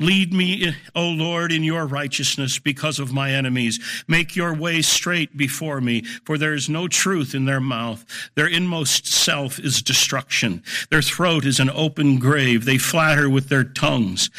Lead 0.00 0.32
me, 0.32 0.74
O 0.94 1.10
Lord, 1.10 1.52
in 1.52 1.62
your 1.62 1.86
righteousness 1.86 2.58
because 2.58 2.98
of 2.98 3.12
my 3.12 3.32
enemies. 3.32 3.78
Make 4.08 4.34
your 4.34 4.54
way 4.54 4.80
straight 4.80 5.36
before 5.36 5.82
me, 5.82 6.04
for 6.24 6.38
there 6.38 6.54
is 6.54 6.70
no 6.70 6.88
truth 6.88 7.34
in 7.34 7.44
their 7.44 7.60
mouth. 7.60 8.06
Their 8.34 8.46
inmost 8.46 9.06
self 9.06 9.58
is 9.58 9.82
destruction. 9.82 10.62
Their 10.90 11.02
throat 11.02 11.44
is 11.44 11.60
an 11.60 11.68
open 11.68 12.18
grave. 12.18 12.64
They 12.64 12.78
flatter 12.78 13.28
with 13.28 13.50
their 13.50 13.62
tongues. 13.62 14.30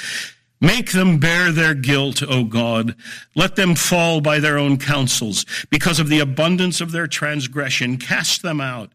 Make 0.59 0.93
them 0.93 1.19
bear 1.19 1.51
their 1.51 1.75
guilt, 1.75 2.23
O 2.23 2.43
God. 2.43 2.95
Let 3.35 3.55
them 3.55 3.75
fall 3.75 4.19
by 4.19 4.39
their 4.39 4.57
own 4.57 4.77
counsels. 4.77 5.45
Because 5.69 5.99
of 5.99 6.09
the 6.09 6.19
abundance 6.19 6.81
of 6.81 6.91
their 6.91 7.07
transgression, 7.07 7.97
cast 7.97 8.41
them 8.41 8.59
out, 8.59 8.89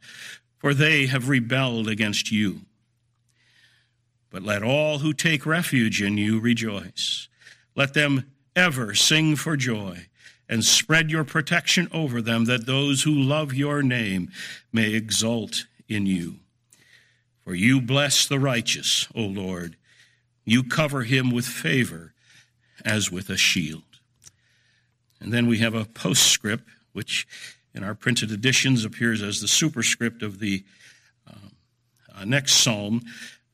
for 0.58 0.74
they 0.74 1.06
have 1.06 1.28
rebelled 1.28 1.86
against 1.86 2.32
you. 2.32 2.62
But 4.36 4.42
let 4.42 4.62
all 4.62 4.98
who 4.98 5.14
take 5.14 5.46
refuge 5.46 6.02
in 6.02 6.18
you 6.18 6.38
rejoice. 6.38 7.26
Let 7.74 7.94
them 7.94 8.30
ever 8.54 8.94
sing 8.94 9.34
for 9.34 9.56
joy 9.56 10.08
and 10.46 10.62
spread 10.62 11.10
your 11.10 11.24
protection 11.24 11.88
over 11.90 12.20
them, 12.20 12.44
that 12.44 12.66
those 12.66 13.04
who 13.04 13.14
love 13.14 13.54
your 13.54 13.82
name 13.82 14.30
may 14.74 14.92
exult 14.92 15.64
in 15.88 16.04
you. 16.04 16.40
For 17.44 17.54
you 17.54 17.80
bless 17.80 18.26
the 18.26 18.38
righteous, 18.38 19.08
O 19.14 19.22
Lord. 19.22 19.78
You 20.44 20.62
cover 20.62 21.04
him 21.04 21.30
with 21.30 21.46
favor 21.46 22.12
as 22.84 23.10
with 23.10 23.30
a 23.30 23.38
shield. 23.38 23.84
And 25.18 25.32
then 25.32 25.46
we 25.46 25.60
have 25.60 25.74
a 25.74 25.86
postscript, 25.86 26.68
which 26.92 27.26
in 27.72 27.82
our 27.82 27.94
printed 27.94 28.30
editions 28.30 28.84
appears 28.84 29.22
as 29.22 29.40
the 29.40 29.48
superscript 29.48 30.22
of 30.22 30.40
the 30.40 30.62
uh, 31.26 32.24
next 32.26 32.56
psalm 32.56 33.02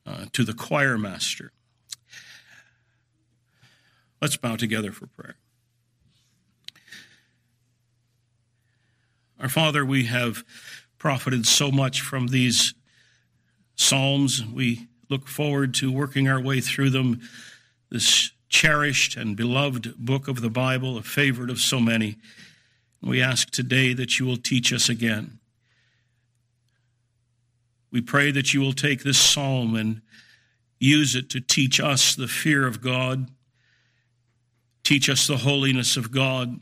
uh, 0.05 0.25
to 0.33 0.43
the 0.43 0.53
choir 0.53 0.97
master. 0.97 1.51
Let's 4.21 4.37
bow 4.37 4.55
together 4.55 4.91
for 4.91 5.07
prayer. 5.07 5.35
Our 9.39 9.49
Father, 9.49 9.83
we 9.83 10.05
have 10.05 10.45
profited 10.97 11.45
so 11.45 11.71
much 11.71 11.99
from 11.99 12.27
these 12.27 12.73
Psalms. 13.75 14.45
We 14.45 14.87
look 15.09 15.27
forward 15.27 15.73
to 15.75 15.91
working 15.91 16.29
our 16.29 16.39
way 16.39 16.61
through 16.61 16.91
them, 16.91 17.21
this 17.89 18.31
cherished 18.47 19.17
and 19.17 19.35
beloved 19.35 19.95
book 19.97 20.29
of 20.29 20.39
the 20.41 20.49
Bible, 20.49 20.97
a 20.97 21.01
favorite 21.01 21.49
of 21.49 21.59
so 21.59 21.79
many. 21.79 22.15
We 23.01 23.21
ask 23.21 23.49
today 23.49 23.93
that 23.93 24.19
you 24.19 24.25
will 24.25 24.37
teach 24.37 24.71
us 24.71 24.87
again. 24.87 25.39
We 27.93 28.01
pray 28.01 28.31
that 28.31 28.55
you 28.55 28.59
will 28.59 28.73
take 28.73 29.03
this 29.03 29.19
psalm 29.19 29.75
and 29.75 30.01
use 30.79 31.13
it 31.15 31.29
to 31.29 31.39
teach 31.39 31.79
us 31.79 32.15
the 32.15 32.27
fear 32.27 32.65
of 32.65 32.81
God, 32.81 33.29
teach 34.83 35.07
us 35.07 35.27
the 35.27 35.37
holiness 35.37 35.95
of 35.95 36.11
God, 36.11 36.59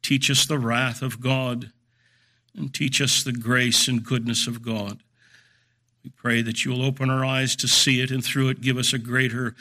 teach 0.00 0.30
us 0.30 0.46
the 0.46 0.58
wrath 0.58 1.02
of 1.02 1.20
God, 1.20 1.72
and 2.56 2.72
teach 2.72 3.00
us 3.00 3.24
the 3.24 3.32
grace 3.32 3.88
and 3.88 4.04
goodness 4.04 4.46
of 4.46 4.62
God. 4.62 5.02
We 6.04 6.10
pray 6.10 6.40
that 6.42 6.64
you 6.64 6.70
will 6.70 6.84
open 6.84 7.10
our 7.10 7.24
eyes 7.24 7.56
to 7.56 7.66
see 7.66 8.00
it 8.00 8.12
and 8.12 8.24
through 8.24 8.50
it 8.50 8.60
give 8.60 8.76
us 8.76 8.92
a 8.92 8.98
greater 8.98 9.56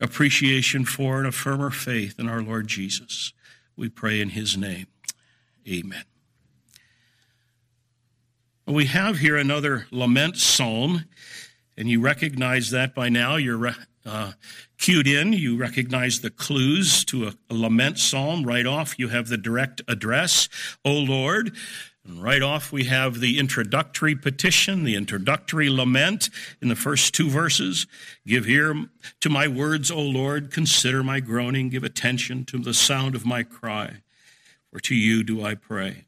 appreciation 0.00 0.86
for 0.86 1.18
and 1.18 1.26
a 1.26 1.32
firmer 1.32 1.70
faith 1.70 2.18
in 2.18 2.30
our 2.30 2.40
Lord 2.40 2.66
Jesus. 2.66 3.34
We 3.76 3.90
pray 3.90 4.22
in 4.22 4.30
his 4.30 4.56
name. 4.56 4.86
Amen. 5.68 6.04
We 8.66 8.86
have 8.86 9.18
here 9.18 9.36
another 9.36 9.86
lament 9.90 10.38
psalm, 10.38 11.04
and 11.76 11.90
you 11.90 12.00
recognize 12.00 12.70
that 12.70 12.94
by 12.94 13.10
now. 13.10 13.36
You're 13.36 13.74
uh, 14.06 14.32
cued 14.78 15.06
in. 15.06 15.34
You 15.34 15.58
recognize 15.58 16.22
the 16.22 16.30
clues 16.30 17.04
to 17.06 17.26
a, 17.26 17.34
a 17.50 17.54
lament 17.54 17.98
psalm. 17.98 18.42
Right 18.42 18.64
off, 18.64 18.98
you 18.98 19.08
have 19.08 19.28
the 19.28 19.36
direct 19.36 19.82
address, 19.86 20.48
O 20.82 20.92
Lord. 20.92 21.54
And 22.06 22.22
right 22.22 22.40
off, 22.40 22.72
we 22.72 22.84
have 22.84 23.20
the 23.20 23.38
introductory 23.38 24.14
petition, 24.14 24.84
the 24.84 24.96
introductory 24.96 25.68
lament 25.68 26.30
in 26.62 26.68
the 26.68 26.76
first 26.76 27.14
two 27.14 27.28
verses. 27.28 27.86
Give 28.26 28.48
ear 28.48 28.86
to 29.20 29.28
my 29.28 29.46
words, 29.46 29.90
O 29.90 30.00
Lord. 30.00 30.50
Consider 30.50 31.02
my 31.02 31.20
groaning. 31.20 31.68
Give 31.68 31.84
attention 31.84 32.46
to 32.46 32.58
the 32.58 32.72
sound 32.72 33.14
of 33.14 33.26
my 33.26 33.42
cry. 33.42 33.96
For 34.72 34.80
to 34.80 34.94
you 34.94 35.22
do 35.22 35.44
I 35.44 35.54
pray. 35.54 36.06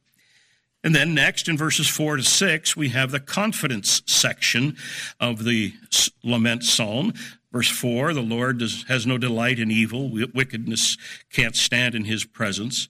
And 0.86 0.94
then 0.94 1.14
next 1.14 1.48
in 1.48 1.56
verses 1.56 1.88
4 1.88 2.18
to 2.18 2.22
6, 2.22 2.76
we 2.76 2.90
have 2.90 3.10
the 3.10 3.18
confidence 3.18 4.02
section 4.06 4.76
of 5.18 5.42
the 5.42 5.74
lament 6.22 6.62
psalm. 6.62 7.12
Verse 7.50 7.68
4 7.68 8.14
the 8.14 8.22
Lord 8.22 8.58
does, 8.58 8.84
has 8.86 9.04
no 9.04 9.18
delight 9.18 9.58
in 9.58 9.68
evil, 9.72 10.08
wickedness 10.32 10.96
can't 11.32 11.56
stand 11.56 11.96
in 11.96 12.04
his 12.04 12.24
presence. 12.24 12.88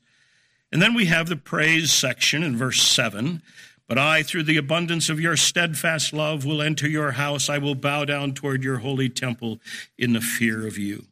And 0.71 0.83
then 0.83 0.93
we 0.93 1.07
have 1.07 1.31
the 1.31 1.37
praise 1.37 1.91
section 1.91 2.43
in 2.43 2.55
verse 2.55 2.83
7. 2.83 3.41
But 3.89 3.97
I, 3.97 4.23
through 4.23 4.43
the 4.43 4.59
abundance 4.59 5.09
of 5.09 5.19
your 5.19 5.39
steadfast 5.39 6.13
love, 6.13 6.45
will 6.45 6.61
enter 6.61 6.87
your 6.87 7.13
house. 7.13 7.49
I 7.49 7.57
will 7.57 7.75
bow 7.75 8.05
down 8.05 8.35
toward 8.35 8.63
your 8.63 8.77
holy 8.77 9.09
temple 9.09 9.59
in 9.97 10.13
the 10.13 10.21
fear 10.21 10.67
of 10.67 10.77
you. 10.77 11.07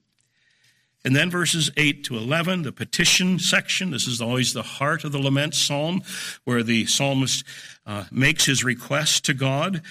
And 1.04 1.14
then 1.14 1.30
verses 1.30 1.70
8 1.76 2.02
to 2.04 2.16
11, 2.16 2.62
the 2.62 2.72
petition 2.72 3.38
section. 3.38 3.90
This 3.90 4.06
is 4.06 4.22
always 4.22 4.54
the 4.54 4.62
heart 4.62 5.04
of 5.04 5.12
the 5.12 5.18
lament 5.18 5.54
psalm, 5.54 6.02
where 6.44 6.62
the 6.62 6.86
psalmist 6.86 7.44
uh, 7.86 8.04
makes 8.10 8.46
his 8.46 8.64
request 8.64 9.24
to 9.26 9.34
God. 9.34 9.82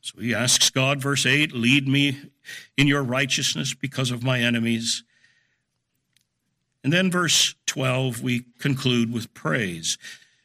So 0.00 0.18
he 0.20 0.34
asks 0.34 0.70
God, 0.70 1.02
verse 1.02 1.26
8, 1.26 1.52
lead 1.52 1.86
me 1.86 2.18
in 2.78 2.86
your 2.86 3.02
righteousness 3.02 3.74
because 3.74 4.10
of 4.10 4.22
my 4.22 4.40
enemies. 4.40 5.04
And 6.82 6.90
then 6.90 7.10
verse 7.10 7.54
12, 7.66 8.22
we 8.22 8.46
conclude 8.58 9.12
with 9.12 9.34
praise. 9.34 9.98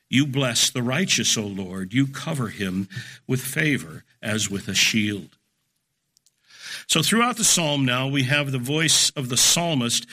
You 0.09 0.27
bless 0.27 0.69
the 0.69 0.83
righteous, 0.83 1.38
O 1.38 1.44
Lord. 1.44 1.94
You 1.94 2.07
cover 2.07 2.50
him 2.50 2.89
with 3.27 3.41
favor 3.41 4.03
as 4.22 4.50
with 4.50 4.67
a 4.67 4.75
shield. 4.75 5.34
So 6.88 7.01
throughout 7.01 7.38
the 7.38 7.44
psalm 7.44 7.85
now, 7.85 8.07
we 8.07 8.23
have 8.23 8.51
the 8.51 8.59
voice 8.59 9.09
of 9.12 9.29
the 9.29 9.38
psalmist. 9.38 10.06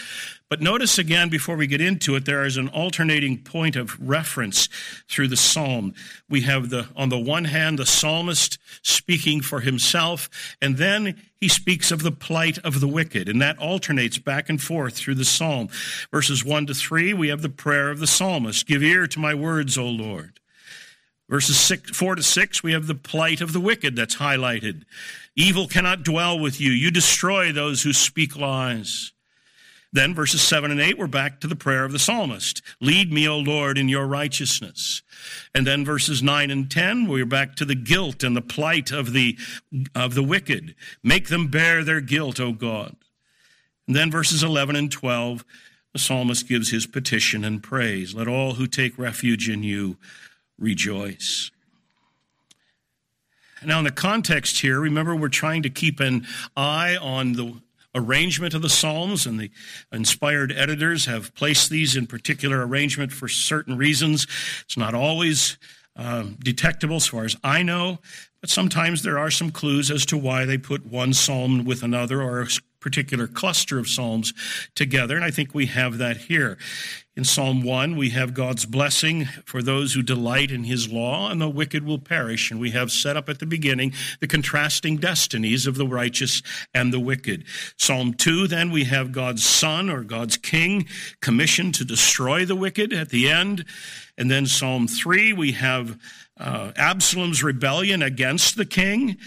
But 0.48 0.60
notice 0.60 0.98
again, 0.98 1.30
before 1.30 1.56
we 1.56 1.66
get 1.66 1.80
into 1.80 2.14
it, 2.14 2.26
there 2.26 2.44
is 2.44 2.58
an 2.58 2.68
alternating 2.68 3.38
point 3.38 3.74
of 3.74 3.98
reference 3.98 4.68
through 5.08 5.28
the 5.28 5.36
psalm. 5.36 5.94
We 6.28 6.42
have 6.42 6.68
the, 6.68 6.88
on 6.94 7.08
the 7.08 7.18
one 7.18 7.46
hand, 7.46 7.78
the 7.78 7.86
psalmist 7.86 8.58
speaking 8.82 9.40
for 9.40 9.60
himself, 9.60 10.28
and 10.60 10.76
then 10.76 11.22
he 11.40 11.48
speaks 11.48 11.90
of 11.90 12.02
the 12.02 12.12
plight 12.12 12.58
of 12.58 12.80
the 12.80 12.88
wicked, 12.88 13.30
and 13.30 13.40
that 13.40 13.58
alternates 13.58 14.18
back 14.18 14.50
and 14.50 14.62
forth 14.62 14.94
through 14.94 15.14
the 15.14 15.24
psalm. 15.24 15.68
Verses 16.10 16.44
one 16.44 16.66
to 16.66 16.74
three, 16.74 17.14
we 17.14 17.28
have 17.28 17.40
the 17.40 17.48
prayer 17.48 17.90
of 17.90 17.98
the 17.98 18.06
psalmist. 18.06 18.66
Give 18.66 18.82
ear 18.82 19.06
to 19.06 19.18
my 19.18 19.32
words, 19.32 19.78
O 19.78 19.86
Lord. 19.86 20.38
Verses 21.32 21.58
six, 21.58 21.96
four 21.96 22.14
to 22.14 22.22
six, 22.22 22.62
we 22.62 22.74
have 22.74 22.86
the 22.86 22.94
plight 22.94 23.40
of 23.40 23.54
the 23.54 23.60
wicked 23.60 23.96
that's 23.96 24.16
highlighted. 24.16 24.82
Evil 25.34 25.66
cannot 25.66 26.02
dwell 26.02 26.38
with 26.38 26.60
you. 26.60 26.70
You 26.70 26.90
destroy 26.90 27.52
those 27.52 27.80
who 27.80 27.94
speak 27.94 28.36
lies. 28.36 29.12
Then 29.94 30.14
verses 30.14 30.42
7 30.42 30.70
and 30.70 30.78
8, 30.78 30.98
we're 30.98 31.06
back 31.06 31.40
to 31.40 31.46
the 31.46 31.56
prayer 31.56 31.86
of 31.86 31.92
the 31.92 31.98
psalmist. 31.98 32.60
Lead 32.82 33.10
me, 33.10 33.26
O 33.26 33.38
Lord, 33.38 33.78
in 33.78 33.88
your 33.88 34.06
righteousness. 34.06 35.00
And 35.54 35.66
then 35.66 35.86
verses 35.86 36.22
9 36.22 36.50
and 36.50 36.70
10, 36.70 37.08
we're 37.08 37.24
back 37.24 37.56
to 37.56 37.64
the 37.64 37.74
guilt 37.74 38.22
and 38.22 38.36
the 38.36 38.42
plight 38.42 38.90
of 38.90 39.14
the, 39.14 39.38
of 39.94 40.14
the 40.14 40.22
wicked. 40.22 40.74
Make 41.02 41.28
them 41.28 41.48
bear 41.48 41.82
their 41.82 42.02
guilt, 42.02 42.40
O 42.40 42.52
God. 42.52 42.94
And 43.86 43.96
then 43.96 44.10
verses 44.10 44.42
11 44.42 44.76
and 44.76 44.92
12, 44.92 45.46
the 45.94 45.98
psalmist 45.98 46.46
gives 46.46 46.70
his 46.70 46.86
petition 46.86 47.42
and 47.42 47.62
praise. 47.62 48.14
Let 48.14 48.28
all 48.28 48.54
who 48.54 48.66
take 48.66 48.98
refuge 48.98 49.48
in 49.48 49.62
you 49.62 49.96
rejoice. 50.58 51.50
Now, 53.64 53.78
in 53.78 53.84
the 53.84 53.92
context 53.92 54.60
here, 54.60 54.80
remember 54.80 55.14
we're 55.14 55.28
trying 55.28 55.62
to 55.62 55.70
keep 55.70 56.00
an 56.00 56.26
eye 56.56 56.96
on 56.96 57.34
the 57.34 57.54
arrangement 57.94 58.54
of 58.54 58.62
the 58.62 58.68
Psalms, 58.68 59.26
and 59.26 59.38
the 59.38 59.50
inspired 59.92 60.52
editors 60.52 61.04
have 61.04 61.34
placed 61.34 61.70
these 61.70 61.94
in 61.94 62.06
particular 62.06 62.66
arrangement 62.66 63.12
for 63.12 63.28
certain 63.28 63.76
reasons. 63.76 64.26
It's 64.64 64.76
not 64.76 64.94
always 64.94 65.58
um, 65.94 66.36
detectable 66.42 66.96
as 66.96 67.06
far 67.06 67.24
as 67.24 67.36
I 67.44 67.62
know, 67.62 67.98
but 68.40 68.50
sometimes 68.50 69.02
there 69.02 69.18
are 69.18 69.30
some 69.30 69.50
clues 69.50 69.90
as 69.90 70.06
to 70.06 70.16
why 70.16 70.44
they 70.44 70.58
put 70.58 70.86
one 70.86 71.12
psalm 71.12 71.64
with 71.64 71.82
another 71.82 72.22
or 72.22 72.46
particular 72.82 73.26
cluster 73.26 73.78
of 73.78 73.88
Psalms 73.88 74.34
together, 74.74 75.16
and 75.16 75.24
I 75.24 75.30
think 75.30 75.54
we 75.54 75.66
have 75.66 75.98
that 75.98 76.16
here. 76.18 76.58
In 77.14 77.24
Psalm 77.24 77.62
1, 77.62 77.96
we 77.98 78.08
have 78.10 78.32
God's 78.32 78.64
blessing 78.64 79.26
for 79.44 79.62
those 79.62 79.92
who 79.92 80.02
delight 80.02 80.50
in 80.50 80.64
his 80.64 80.90
law, 80.90 81.30
and 81.30 81.38
the 81.38 81.48
wicked 81.48 81.84
will 81.84 81.98
perish. 81.98 82.50
And 82.50 82.58
we 82.58 82.70
have 82.70 82.90
set 82.90 83.18
up 83.18 83.28
at 83.28 83.38
the 83.38 83.44
beginning 83.44 83.92
the 84.20 84.26
contrasting 84.26 84.96
destinies 84.96 85.66
of 85.66 85.76
the 85.76 85.86
righteous 85.86 86.42
and 86.72 86.90
the 86.90 87.00
wicked. 87.00 87.44
Psalm 87.76 88.14
2, 88.14 88.46
then, 88.46 88.70
we 88.70 88.84
have 88.84 89.12
God's 89.12 89.44
son 89.44 89.90
or 89.90 90.04
God's 90.04 90.38
king 90.38 90.86
commissioned 91.20 91.74
to 91.74 91.84
destroy 91.84 92.46
the 92.46 92.56
wicked 92.56 92.94
at 92.94 93.10
the 93.10 93.28
end. 93.28 93.66
And 94.16 94.30
then 94.30 94.46
Psalm 94.46 94.88
3, 94.88 95.34
we 95.34 95.52
have 95.52 95.98
uh, 96.38 96.72
Absalom's 96.76 97.42
rebellion 97.42 98.02
against 98.02 98.56
the 98.56 98.64
king. 98.64 99.18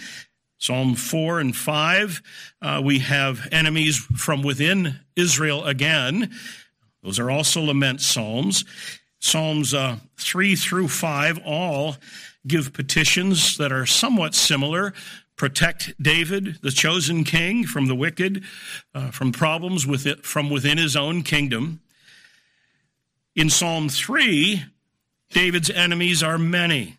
Psalm 0.58 0.94
4 0.94 1.40
and 1.40 1.56
5, 1.56 2.22
uh, 2.62 2.80
we 2.82 3.00
have 3.00 3.46
enemies 3.52 3.96
from 3.96 4.42
within 4.42 5.00
Israel 5.14 5.64
again. 5.64 6.34
Those 7.02 7.18
are 7.18 7.30
also 7.30 7.60
lament 7.60 8.00
psalms. 8.00 8.64
Psalms 9.20 9.74
uh, 9.74 9.98
3 10.18 10.56
through 10.56 10.88
5 10.88 11.40
all 11.44 11.96
give 12.46 12.72
petitions 12.72 13.56
that 13.58 13.72
are 13.72 13.86
somewhat 13.86 14.34
similar. 14.34 14.94
Protect 15.36 15.92
David, 16.02 16.58
the 16.62 16.70
chosen 16.70 17.22
king, 17.22 17.64
from 17.64 17.86
the 17.86 17.94
wicked, 17.94 18.42
uh, 18.94 19.10
from 19.10 19.32
problems 19.32 19.86
with 19.86 20.06
it, 20.06 20.24
from 20.24 20.48
within 20.48 20.78
his 20.78 20.96
own 20.96 21.22
kingdom. 21.22 21.80
In 23.34 23.50
Psalm 23.50 23.90
3, 23.90 24.64
David's 25.30 25.68
enemies 25.68 26.22
are 26.22 26.38
many. 26.38 26.96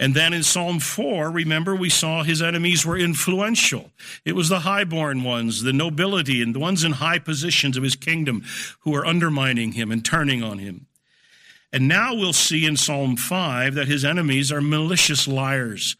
And 0.00 0.14
then 0.14 0.32
in 0.32 0.44
Psalm 0.44 0.78
4, 0.78 1.28
remember, 1.28 1.74
we 1.74 1.90
saw 1.90 2.22
his 2.22 2.40
enemies 2.40 2.86
were 2.86 2.96
influential. 2.96 3.90
It 4.24 4.36
was 4.36 4.48
the 4.48 4.60
highborn 4.60 5.24
ones, 5.24 5.62
the 5.62 5.72
nobility, 5.72 6.40
and 6.40 6.54
the 6.54 6.60
ones 6.60 6.84
in 6.84 6.92
high 6.92 7.18
positions 7.18 7.76
of 7.76 7.82
his 7.82 7.96
kingdom 7.96 8.44
who 8.80 8.92
were 8.92 9.04
undermining 9.04 9.72
him 9.72 9.90
and 9.90 10.04
turning 10.04 10.42
on 10.42 10.58
him. 10.58 10.86
And 11.72 11.88
now 11.88 12.14
we'll 12.14 12.32
see 12.32 12.64
in 12.64 12.76
Psalm 12.76 13.16
5 13.16 13.74
that 13.74 13.88
his 13.88 14.04
enemies 14.04 14.52
are 14.52 14.60
malicious 14.60 15.26
liars. 15.26 15.96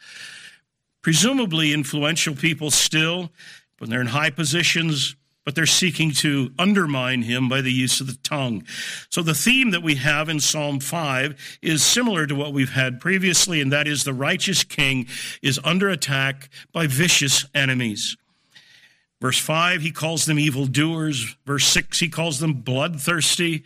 Presumably 1.03 1.73
influential 1.73 2.37
people 2.37 2.71
still, 2.71 3.31
when 3.79 3.91
they're 3.91 4.01
in 4.01 4.09
high 4.09 4.31
positions, 4.31 5.17
but 5.49 5.55
they're 5.55 5.65
seeking 5.65 6.11
to 6.11 6.53
undermine 6.59 7.23
him 7.23 7.49
by 7.49 7.63
the 7.63 7.73
use 7.73 8.03
of 8.03 8.07
the 8.07 8.19
tongue. 8.23 8.63
So 9.09 9.23
the 9.23 9.33
theme 9.33 9.71
that 9.71 9.83
we 9.83 9.95
have 9.95 10.29
in 10.29 10.41
Psalm 10.41 10.79
5 10.79 11.59
is 11.63 11.83
similar 11.83 12.27
to 12.27 12.35
what 12.35 12.53
we've 12.53 12.73
had 12.73 13.01
previously, 13.01 13.63
and 13.63 13.73
that 13.73 13.89
is 13.89 14.05
the 14.05 14.13
righteous 14.13 14.63
king 14.63 15.07
is 15.41 15.59
under 15.65 15.89
attack 15.89 16.51
by 16.71 16.87
vicious 16.87 17.47
enemies. 17.55 18.15
Verse 19.23 19.39
5, 19.39 19.81
he 19.81 19.91
calls 19.91 20.27
them 20.27 20.39
evildoers. 20.39 21.35
Verse 21.47 21.67
6, 21.67 21.99
he 21.99 22.11
calls 22.11 22.41
them 22.41 22.53
bloodthirsty. 22.53 23.65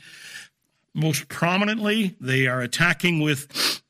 Most 0.95 1.27
prominently, 1.27 2.15
they 2.21 2.47
are 2.47 2.61
attacking 2.61 3.21
with 3.21 3.83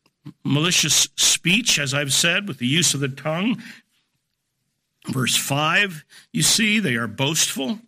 malicious 0.45 1.09
speech, 1.17 1.79
as 1.79 1.93
I've 1.93 2.15
said, 2.15 2.49
with 2.49 2.57
the 2.57 2.67
use 2.67 2.95
of 2.95 3.01
the 3.01 3.09
tongue. 3.09 3.63
Verse 5.09 5.37
5, 5.37 6.05
you 6.33 6.43
see, 6.43 6.79
they 6.79 6.95
are 6.95 7.09
boastful. 7.09 7.81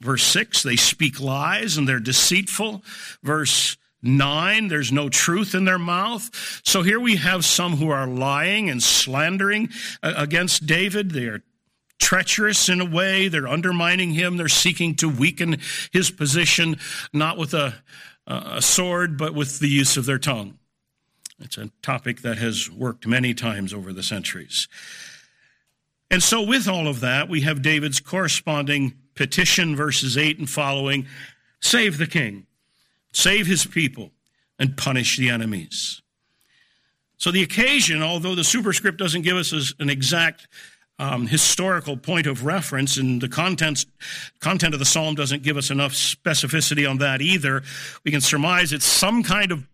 Verse 0.00 0.22
6, 0.22 0.62
they 0.62 0.76
speak 0.76 1.20
lies 1.20 1.76
and 1.76 1.88
they're 1.88 2.00
deceitful. 2.00 2.82
Verse 3.22 3.76
9, 4.02 4.68
there's 4.68 4.92
no 4.92 5.08
truth 5.08 5.54
in 5.54 5.64
their 5.64 5.78
mouth. 5.78 6.30
So 6.64 6.82
here 6.82 7.00
we 7.00 7.16
have 7.16 7.44
some 7.44 7.76
who 7.76 7.90
are 7.90 8.06
lying 8.06 8.70
and 8.70 8.82
slandering 8.82 9.68
uh, 10.02 10.14
against 10.16 10.66
David. 10.66 11.10
They 11.10 11.26
are 11.26 11.42
treacherous 11.98 12.68
in 12.68 12.80
a 12.80 12.84
way. 12.84 13.28
They're 13.28 13.48
undermining 13.48 14.12
him. 14.12 14.36
They're 14.36 14.48
seeking 14.48 14.94
to 14.96 15.08
weaken 15.08 15.58
his 15.92 16.10
position, 16.10 16.78
not 17.12 17.36
with 17.36 17.52
a, 17.52 17.74
a 18.26 18.62
sword, 18.62 19.18
but 19.18 19.34
with 19.34 19.58
the 19.58 19.68
use 19.68 19.96
of 19.96 20.06
their 20.06 20.18
tongue. 20.18 20.58
It's 21.40 21.58
a 21.58 21.70
topic 21.82 22.22
that 22.22 22.38
has 22.38 22.70
worked 22.70 23.06
many 23.06 23.34
times 23.34 23.74
over 23.74 23.92
the 23.92 24.02
centuries. 24.02 24.66
And 26.10 26.22
so, 26.22 26.42
with 26.42 26.66
all 26.66 26.88
of 26.88 27.00
that, 27.00 27.28
we 27.28 27.42
have 27.42 27.62
David's 27.62 28.00
corresponding 28.00 28.94
petition, 29.14 29.76
verses 29.76 30.18
8 30.18 30.38
and 30.38 30.50
following 30.50 31.06
save 31.60 31.98
the 31.98 32.06
king, 32.06 32.46
save 33.12 33.46
his 33.46 33.66
people, 33.66 34.10
and 34.58 34.76
punish 34.76 35.16
the 35.16 35.30
enemies. 35.30 36.02
So, 37.16 37.30
the 37.30 37.42
occasion, 37.42 38.02
although 38.02 38.34
the 38.34 38.44
superscript 38.44 38.98
doesn't 38.98 39.22
give 39.22 39.36
us 39.36 39.74
an 39.78 39.88
exact 39.88 40.48
um, 40.98 41.26
historical 41.26 41.96
point 41.96 42.26
of 42.26 42.44
reference, 42.44 42.96
and 42.96 43.22
the 43.22 43.28
contents, 43.28 43.86
content 44.40 44.74
of 44.74 44.80
the 44.80 44.86
psalm 44.86 45.14
doesn't 45.14 45.42
give 45.42 45.56
us 45.56 45.70
enough 45.70 45.92
specificity 45.92 46.88
on 46.88 46.98
that 46.98 47.22
either, 47.22 47.62
we 48.04 48.10
can 48.10 48.20
surmise 48.20 48.72
it's 48.72 48.84
some 48.84 49.22
kind 49.22 49.52
of 49.52 49.66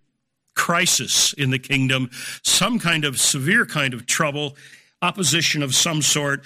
crisis 0.54 1.32
in 1.32 1.50
the 1.50 1.58
kingdom, 1.58 2.10
some 2.42 2.78
kind 2.78 3.04
of 3.04 3.18
severe 3.18 3.64
kind 3.66 3.94
of 3.94 4.06
trouble 4.06 4.56
opposition 5.02 5.62
of 5.62 5.74
some 5.74 6.02
sort. 6.02 6.42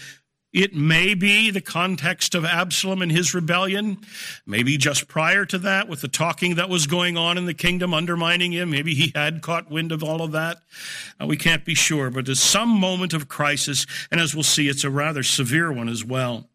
It 0.52 0.74
may 0.74 1.14
be 1.14 1.52
the 1.52 1.60
context 1.60 2.34
of 2.34 2.44
Absalom 2.44 3.02
and 3.02 3.12
his 3.12 3.34
rebellion. 3.34 3.98
Maybe 4.44 4.76
just 4.76 5.06
prior 5.06 5.44
to 5.44 5.58
that, 5.58 5.88
with 5.88 6.00
the 6.00 6.08
talking 6.08 6.56
that 6.56 6.68
was 6.68 6.88
going 6.88 7.16
on 7.16 7.38
in 7.38 7.46
the 7.46 7.54
kingdom 7.54 7.94
undermining 7.94 8.50
him. 8.50 8.70
Maybe 8.70 8.94
he 8.94 9.12
had 9.14 9.42
caught 9.42 9.70
wind 9.70 9.92
of 9.92 10.02
all 10.02 10.22
of 10.22 10.32
that. 10.32 10.58
Uh, 11.20 11.26
we 11.26 11.36
can't 11.36 11.64
be 11.64 11.74
sure, 11.74 12.10
but 12.10 12.26
there's 12.26 12.40
some 12.40 12.68
moment 12.68 13.12
of 13.12 13.28
crisis. 13.28 13.86
And 14.10 14.20
as 14.20 14.34
we'll 14.34 14.42
see, 14.42 14.68
it's 14.68 14.82
a 14.82 14.90
rather 14.90 15.22
severe 15.22 15.70
one 15.70 15.88
as 15.88 16.04
well. 16.04 16.48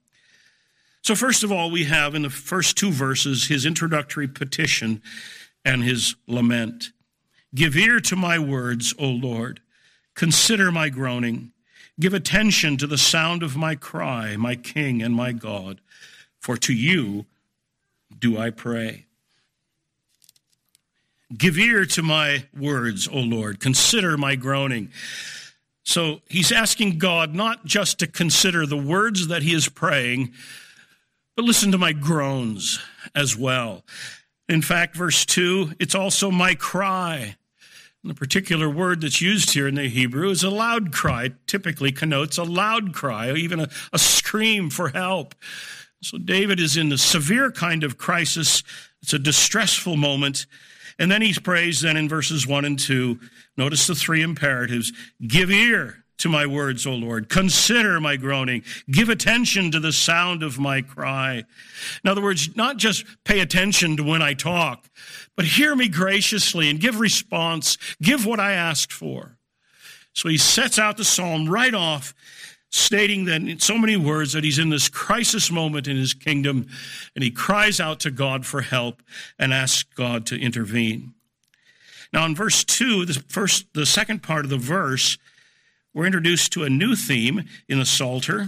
So, 1.01 1.15
first 1.15 1.43
of 1.43 1.51
all, 1.51 1.71
we 1.71 1.85
have 1.85 2.15
in 2.15 2.23
the 2.23 2.29
first 2.29 2.75
two 2.75 2.91
verses 2.91 3.47
his 3.47 3.65
introductory 3.65 4.27
petition 4.27 5.01
and 5.63 5.83
his 5.83 6.15
lament. 6.27 6.91
Give 7.53 7.77
ear 7.77 8.01
to 8.01 8.17
my 8.17 8.39
words, 8.39 8.93
O 8.99 9.07
Lord. 9.07 9.61
Consider 10.15 10.69
my 10.71 10.89
groaning. 10.89 11.51
Give 11.99 12.13
attention 12.13 12.77
to 12.77 12.87
the 12.87 12.97
sound 12.97 13.41
of 13.41 13.55
my 13.55 13.75
cry, 13.75 14.35
my 14.35 14.55
King 14.55 15.01
and 15.01 15.15
my 15.15 15.31
God, 15.31 15.79
for 16.39 16.57
to 16.57 16.73
you 16.73 17.25
do 18.19 18.37
I 18.37 18.49
pray. 18.49 19.05
Give 21.35 21.57
ear 21.57 21.85
to 21.85 22.03
my 22.03 22.45
words, 22.57 23.07
O 23.07 23.17
Lord. 23.17 23.59
Consider 23.59 24.17
my 24.17 24.35
groaning. 24.35 24.91
So 25.83 26.21
he's 26.27 26.51
asking 26.51 26.97
God 26.97 27.33
not 27.33 27.65
just 27.65 27.99
to 27.99 28.07
consider 28.07 28.65
the 28.65 28.77
words 28.77 29.27
that 29.27 29.43
he 29.43 29.53
is 29.53 29.69
praying, 29.69 30.33
but 31.35 31.45
listen 31.45 31.71
to 31.71 31.77
my 31.77 31.93
groans 31.93 32.79
as 33.13 33.37
well. 33.37 33.83
In 34.47 34.61
fact, 34.61 34.95
verse 34.95 35.25
2, 35.25 35.73
it's 35.79 35.95
also 35.95 36.29
my 36.31 36.55
cry. 36.55 37.35
The 38.05 38.13
particular 38.13 38.69
word 38.69 39.01
that's 39.01 39.19
used 39.19 39.53
here 39.53 39.67
in 39.67 39.73
the 39.73 39.89
Hebrew 39.89 40.29
is 40.29 40.43
a 40.43 40.51
loud 40.51 40.93
cry. 40.93 41.31
Typically 41.47 41.91
connotes 41.91 42.37
a 42.37 42.43
loud 42.43 42.93
cry, 42.93 43.33
even 43.33 43.59
a, 43.59 43.67
a 43.91 43.97
scream 43.97 44.69
for 44.69 44.89
help. 44.89 45.33
So 46.03 46.19
David 46.19 46.59
is 46.59 46.77
in 46.77 46.91
a 46.91 46.99
severe 46.99 47.51
kind 47.51 47.83
of 47.83 47.97
crisis. 47.97 48.61
It's 49.01 49.13
a 49.13 49.19
distressful 49.19 49.97
moment. 49.97 50.45
And 50.99 51.11
then 51.11 51.23
he 51.23 51.33
prays 51.33 51.81
then 51.81 51.97
in 51.97 52.07
verses 52.07 52.45
1 52.45 52.63
and 52.63 52.77
2. 52.77 53.19
Notice 53.57 53.87
the 53.87 53.95
three 53.95 54.21
imperatives. 54.21 54.93
Give 55.25 55.49
ear 55.49 56.05
to 56.17 56.29
my 56.29 56.45
words, 56.45 56.85
O 56.85 56.93
Lord. 56.93 57.27
Consider 57.29 57.99
my 57.99 58.17
groaning. 58.17 58.63
Give 58.89 59.09
attention 59.09 59.71
to 59.71 59.79
the 59.79 59.91
sound 59.91 60.43
of 60.43 60.59
my 60.59 60.81
cry. 60.81 61.43
In 62.03 62.09
other 62.09 62.21
words, 62.21 62.55
not 62.55 62.77
just 62.77 63.03
pay 63.23 63.39
attention 63.39 63.97
to 63.97 64.03
when 64.03 64.21
I 64.21 64.33
talk, 64.33 64.87
but 65.35 65.45
hear 65.45 65.75
me 65.75 65.87
graciously 65.87 66.69
and 66.69 66.79
give 66.79 66.99
response. 66.99 67.77
Give 68.01 68.25
what 68.25 68.39
I 68.39 68.53
asked 68.53 68.93
for. 68.93 69.37
So 70.13 70.29
he 70.29 70.37
sets 70.37 70.79
out 70.79 70.97
the 70.97 71.03
psalm 71.03 71.49
right 71.49 71.73
off, 71.73 72.13
stating 72.69 73.25
that 73.25 73.41
in 73.41 73.59
so 73.59 73.77
many 73.77 73.97
words 73.97 74.33
that 74.33 74.43
he's 74.43 74.59
in 74.59 74.69
this 74.69 74.87
crisis 74.87 75.51
moment 75.51 75.87
in 75.87 75.97
his 75.97 76.13
kingdom, 76.13 76.67
and 77.13 77.23
he 77.23 77.31
cries 77.31 77.79
out 77.79 77.99
to 78.01 78.11
God 78.11 78.45
for 78.45 78.61
help 78.61 79.03
and 79.37 79.53
asks 79.53 79.83
God 79.83 80.25
to 80.27 80.39
intervene. 80.39 81.13
Now, 82.13 82.25
in 82.25 82.33
verse 82.33 82.63
2, 82.63 83.05
the, 83.05 83.13
first, 83.27 83.65
the 83.73 83.85
second 83.85 84.23
part 84.23 84.45
of 84.45 84.49
the 84.49 84.57
verse, 84.57 85.17
we're 85.93 86.05
introduced 86.05 86.53
to 86.53 86.63
a 86.63 86.69
new 86.69 86.95
theme 86.95 87.43
in 87.67 87.79
the 87.79 87.85
Psalter, 87.85 88.47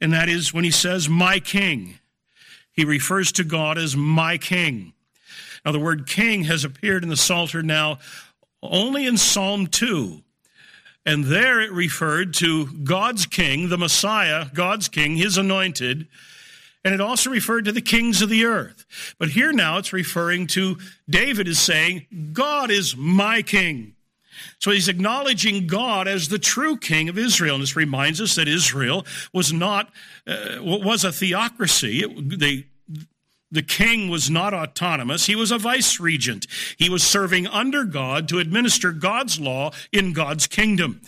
and 0.00 0.12
that 0.14 0.30
is 0.30 0.54
when 0.54 0.64
he 0.64 0.70
says, 0.70 1.08
My 1.08 1.38
King. 1.40 1.98
He 2.72 2.84
refers 2.84 3.32
to 3.32 3.44
God 3.44 3.78
as 3.78 3.96
my 3.96 4.36
King. 4.36 4.92
Now, 5.66 5.72
the 5.72 5.80
word 5.80 6.06
king 6.06 6.44
has 6.44 6.64
appeared 6.64 7.02
in 7.02 7.08
the 7.08 7.16
Psalter 7.16 7.60
now 7.60 7.98
only 8.62 9.04
in 9.04 9.16
Psalm 9.16 9.66
2. 9.66 10.22
And 11.04 11.24
there 11.24 11.60
it 11.60 11.72
referred 11.72 12.34
to 12.34 12.66
God's 12.66 13.26
king, 13.26 13.68
the 13.68 13.76
Messiah, 13.76 14.46
God's 14.54 14.88
king, 14.88 15.16
his 15.16 15.36
anointed. 15.36 16.06
And 16.84 16.94
it 16.94 17.00
also 17.00 17.30
referred 17.30 17.64
to 17.64 17.72
the 17.72 17.80
kings 17.80 18.22
of 18.22 18.28
the 18.28 18.44
earth. 18.44 19.14
But 19.18 19.30
here 19.30 19.52
now 19.52 19.78
it's 19.78 19.92
referring 19.92 20.46
to 20.48 20.78
David 21.10 21.48
is 21.48 21.58
saying, 21.58 22.06
God 22.32 22.70
is 22.70 22.96
my 22.96 23.42
king. 23.42 23.96
So 24.60 24.70
he's 24.70 24.86
acknowledging 24.86 25.66
God 25.66 26.06
as 26.06 26.28
the 26.28 26.38
true 26.38 26.76
king 26.76 27.08
of 27.08 27.18
Israel. 27.18 27.56
And 27.56 27.62
this 27.62 27.74
reminds 27.74 28.20
us 28.20 28.36
that 28.36 28.46
Israel 28.46 29.04
was 29.32 29.52
not, 29.52 29.92
uh, 30.28 30.58
was 30.60 31.02
a 31.02 31.10
theocracy. 31.10 32.04
It, 32.04 32.38
they, 32.38 32.66
the 33.50 33.62
king 33.62 34.08
was 34.08 34.28
not 34.28 34.52
autonomous. 34.52 35.26
He 35.26 35.36
was 35.36 35.50
a 35.50 35.58
vice 35.58 36.00
regent. 36.00 36.46
He 36.76 36.90
was 36.90 37.02
serving 37.02 37.46
under 37.46 37.84
God 37.84 38.28
to 38.28 38.38
administer 38.38 38.92
God's 38.92 39.38
law 39.38 39.70
in 39.92 40.12
God's 40.12 40.46
kingdom. 40.46 41.00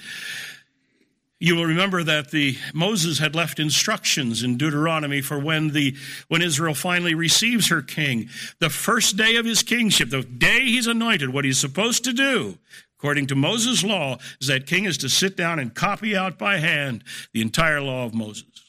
You 1.40 1.54
will 1.54 1.66
remember 1.66 2.02
that 2.02 2.30
the 2.30 2.56
Moses 2.74 3.18
had 3.18 3.36
left 3.36 3.60
instructions 3.60 4.42
in 4.42 4.56
Deuteronomy 4.56 5.20
for 5.20 5.38
when 5.38 5.68
the 5.68 5.96
when 6.26 6.42
Israel 6.42 6.74
finally 6.74 7.14
receives 7.14 7.68
her 7.68 7.80
king. 7.80 8.28
The 8.58 8.70
first 8.70 9.16
day 9.16 9.36
of 9.36 9.44
his 9.44 9.62
kingship, 9.62 10.10
the 10.10 10.22
day 10.22 10.60
he's 10.62 10.88
anointed, 10.88 11.32
what 11.32 11.44
he's 11.44 11.58
supposed 11.58 12.02
to 12.04 12.12
do, 12.12 12.58
according 12.98 13.28
to 13.28 13.36
Moses' 13.36 13.84
law, 13.84 14.18
is 14.40 14.48
that 14.48 14.66
king 14.66 14.84
is 14.84 14.98
to 14.98 15.08
sit 15.08 15.36
down 15.36 15.60
and 15.60 15.74
copy 15.74 16.16
out 16.16 16.38
by 16.38 16.58
hand 16.58 17.04
the 17.32 17.40
entire 17.40 17.80
law 17.80 18.04
of 18.04 18.14
Moses 18.14 18.67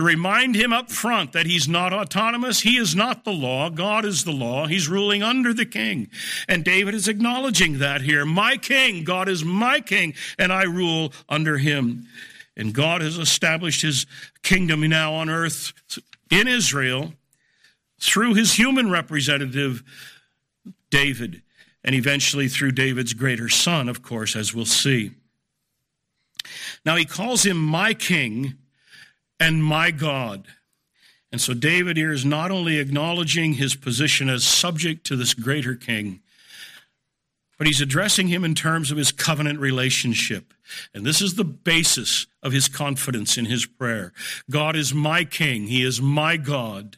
to 0.00 0.06
remind 0.06 0.54
him 0.54 0.72
up 0.72 0.90
front 0.90 1.32
that 1.32 1.44
he's 1.44 1.68
not 1.68 1.92
autonomous. 1.92 2.60
He 2.60 2.78
is 2.78 2.96
not 2.96 3.24
the 3.24 3.32
law. 3.32 3.68
God 3.68 4.06
is 4.06 4.24
the 4.24 4.32
law. 4.32 4.66
He's 4.66 4.88
ruling 4.88 5.22
under 5.22 5.52
the 5.52 5.66
king. 5.66 6.08
And 6.48 6.64
David 6.64 6.94
is 6.94 7.06
acknowledging 7.06 7.78
that 7.78 8.00
here. 8.00 8.24
My 8.24 8.56
king, 8.56 9.04
God 9.04 9.28
is 9.28 9.44
my 9.44 9.80
king, 9.80 10.14
and 10.38 10.52
I 10.52 10.62
rule 10.62 11.12
under 11.28 11.58
him. 11.58 12.06
And 12.56 12.72
God 12.72 13.02
has 13.02 13.18
established 13.18 13.82
his 13.82 14.06
kingdom 14.42 14.80
now 14.88 15.12
on 15.12 15.28
earth 15.28 15.74
in 16.30 16.48
Israel 16.48 17.12
through 17.98 18.34
his 18.34 18.54
human 18.54 18.90
representative, 18.90 19.82
David, 20.88 21.42
and 21.84 21.94
eventually 21.94 22.48
through 22.48 22.72
David's 22.72 23.12
greater 23.12 23.50
son, 23.50 23.88
of 23.88 24.02
course, 24.02 24.34
as 24.34 24.54
we'll 24.54 24.64
see. 24.64 25.12
Now 26.86 26.96
he 26.96 27.04
calls 27.04 27.44
him 27.44 27.58
my 27.58 27.92
king 27.92 28.56
and 29.40 29.64
my 29.64 29.90
God. 29.90 30.46
And 31.32 31.40
so 31.40 31.54
David 31.54 31.96
here 31.96 32.12
is 32.12 32.24
not 32.24 32.50
only 32.50 32.78
acknowledging 32.78 33.54
his 33.54 33.74
position 33.74 34.28
as 34.28 34.44
subject 34.44 35.06
to 35.06 35.16
this 35.16 35.34
greater 35.34 35.74
king, 35.74 36.20
but 37.56 37.66
he's 37.66 37.80
addressing 37.80 38.28
him 38.28 38.44
in 38.44 38.54
terms 38.54 38.90
of 38.90 38.96
his 38.96 39.12
covenant 39.12 39.60
relationship. 39.60 40.54
And 40.94 41.04
this 41.04 41.20
is 41.20 41.34
the 41.34 41.44
basis 41.44 42.26
of 42.42 42.52
his 42.52 42.68
confidence 42.68 43.36
in 43.36 43.44
his 43.44 43.66
prayer. 43.66 44.12
God 44.50 44.76
is 44.76 44.94
my 44.94 45.24
king. 45.24 45.66
He 45.66 45.84
is 45.84 46.00
my 46.00 46.36
God. 46.36 46.96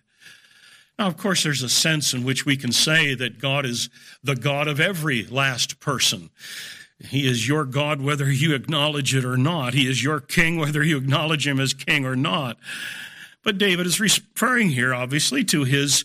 Now, 0.99 1.08
of 1.08 1.16
course, 1.16 1.42
there's 1.42 1.62
a 1.62 1.68
sense 1.68 2.14
in 2.14 2.22
which 2.22 2.46
we 2.46 2.56
can 2.56 2.70
say 2.70 3.14
that 3.14 3.40
God 3.40 3.66
is 3.66 3.90
the 4.22 4.37
God 4.37 4.68
of 4.68 4.78
every 4.78 5.25
last 5.25 5.80
person. 5.80 6.30
He 7.09 7.28
is 7.28 7.49
your 7.49 7.64
God 7.64 8.00
whether 8.00 8.30
you 8.30 8.54
acknowledge 8.54 9.14
it 9.14 9.25
or 9.25 9.37
not. 9.37 9.75
He 9.75 9.88
is 9.88 10.02
your 10.02 10.21
king 10.21 10.59
whether 10.59 10.82
you 10.82 10.97
acknowledge 10.99 11.47
him 11.47 11.61
as 11.61 11.75
king 11.75 12.04
or 12.04 12.16
not. 12.16 12.59
But 13.42 13.59
David 13.59 13.87
is 13.87 14.00
referring 14.00 14.71
here, 14.71 14.94
obviously, 14.94 15.44
to 15.44 15.64
his 15.64 16.04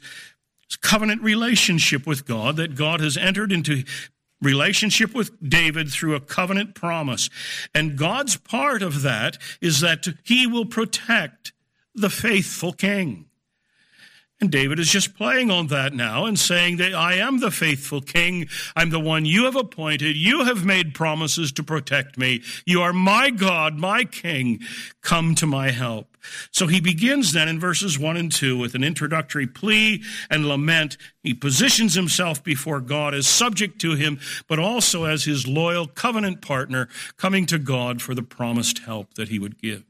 covenant 0.81 1.21
relationship 1.21 2.05
with 2.05 2.25
God, 2.25 2.57
that 2.57 2.75
God 2.75 2.99
has 2.99 3.15
entered 3.15 3.51
into 3.51 3.83
relationship 4.41 5.13
with 5.13 5.31
David 5.47 5.89
through 5.89 6.15
a 6.15 6.19
covenant 6.19 6.75
promise. 6.75 7.29
And 7.73 7.97
God's 7.97 8.37
part 8.37 8.81
of 8.81 9.01
that 9.03 9.37
is 9.61 9.79
that 9.81 10.07
he 10.23 10.45
will 10.45 10.65
protect 10.65 11.53
the 11.95 12.09
faithful 12.09 12.73
king. 12.73 13.26
And 14.39 14.51
David 14.51 14.77
is 14.77 14.91
just 14.91 15.15
playing 15.15 15.49
on 15.49 15.65
that 15.67 15.93
now 15.93 16.25
and 16.25 16.37
saying 16.37 16.77
that 16.77 16.93
I 16.93 17.15
am 17.15 17.39
the 17.39 17.49
faithful 17.49 18.01
king. 18.01 18.47
I'm 18.75 18.91
the 18.91 18.99
one 18.99 19.25
you 19.25 19.45
have 19.45 19.55
appointed. 19.55 20.15
You 20.15 20.45
have 20.45 20.63
made 20.63 20.93
promises 20.93 21.51
to 21.53 21.63
protect 21.63 22.19
me. 22.19 22.43
You 22.63 22.83
are 22.83 22.93
my 22.93 23.31
God, 23.31 23.77
my 23.77 24.03
king. 24.03 24.59
Come 25.01 25.33
to 25.35 25.47
my 25.47 25.71
help. 25.71 26.15
So 26.51 26.67
he 26.67 26.79
begins 26.79 27.33
then 27.33 27.47
in 27.47 27.59
verses 27.59 27.97
one 27.97 28.15
and 28.15 28.31
two 28.31 28.59
with 28.59 28.75
an 28.75 28.83
introductory 28.83 29.47
plea 29.47 30.03
and 30.29 30.45
lament. 30.45 30.97
He 31.23 31.33
positions 31.33 31.95
himself 31.95 32.43
before 32.43 32.79
God 32.79 33.15
as 33.15 33.27
subject 33.27 33.81
to 33.81 33.95
him, 33.95 34.19
but 34.47 34.59
also 34.59 35.05
as 35.05 35.23
his 35.23 35.47
loyal 35.47 35.87
covenant 35.87 36.41
partner 36.41 36.89
coming 37.15 37.47
to 37.47 37.57
God 37.57 38.03
for 38.03 38.13
the 38.13 38.21
promised 38.21 38.79
help 38.79 39.15
that 39.15 39.29
he 39.29 39.39
would 39.39 39.59
give. 39.59 39.83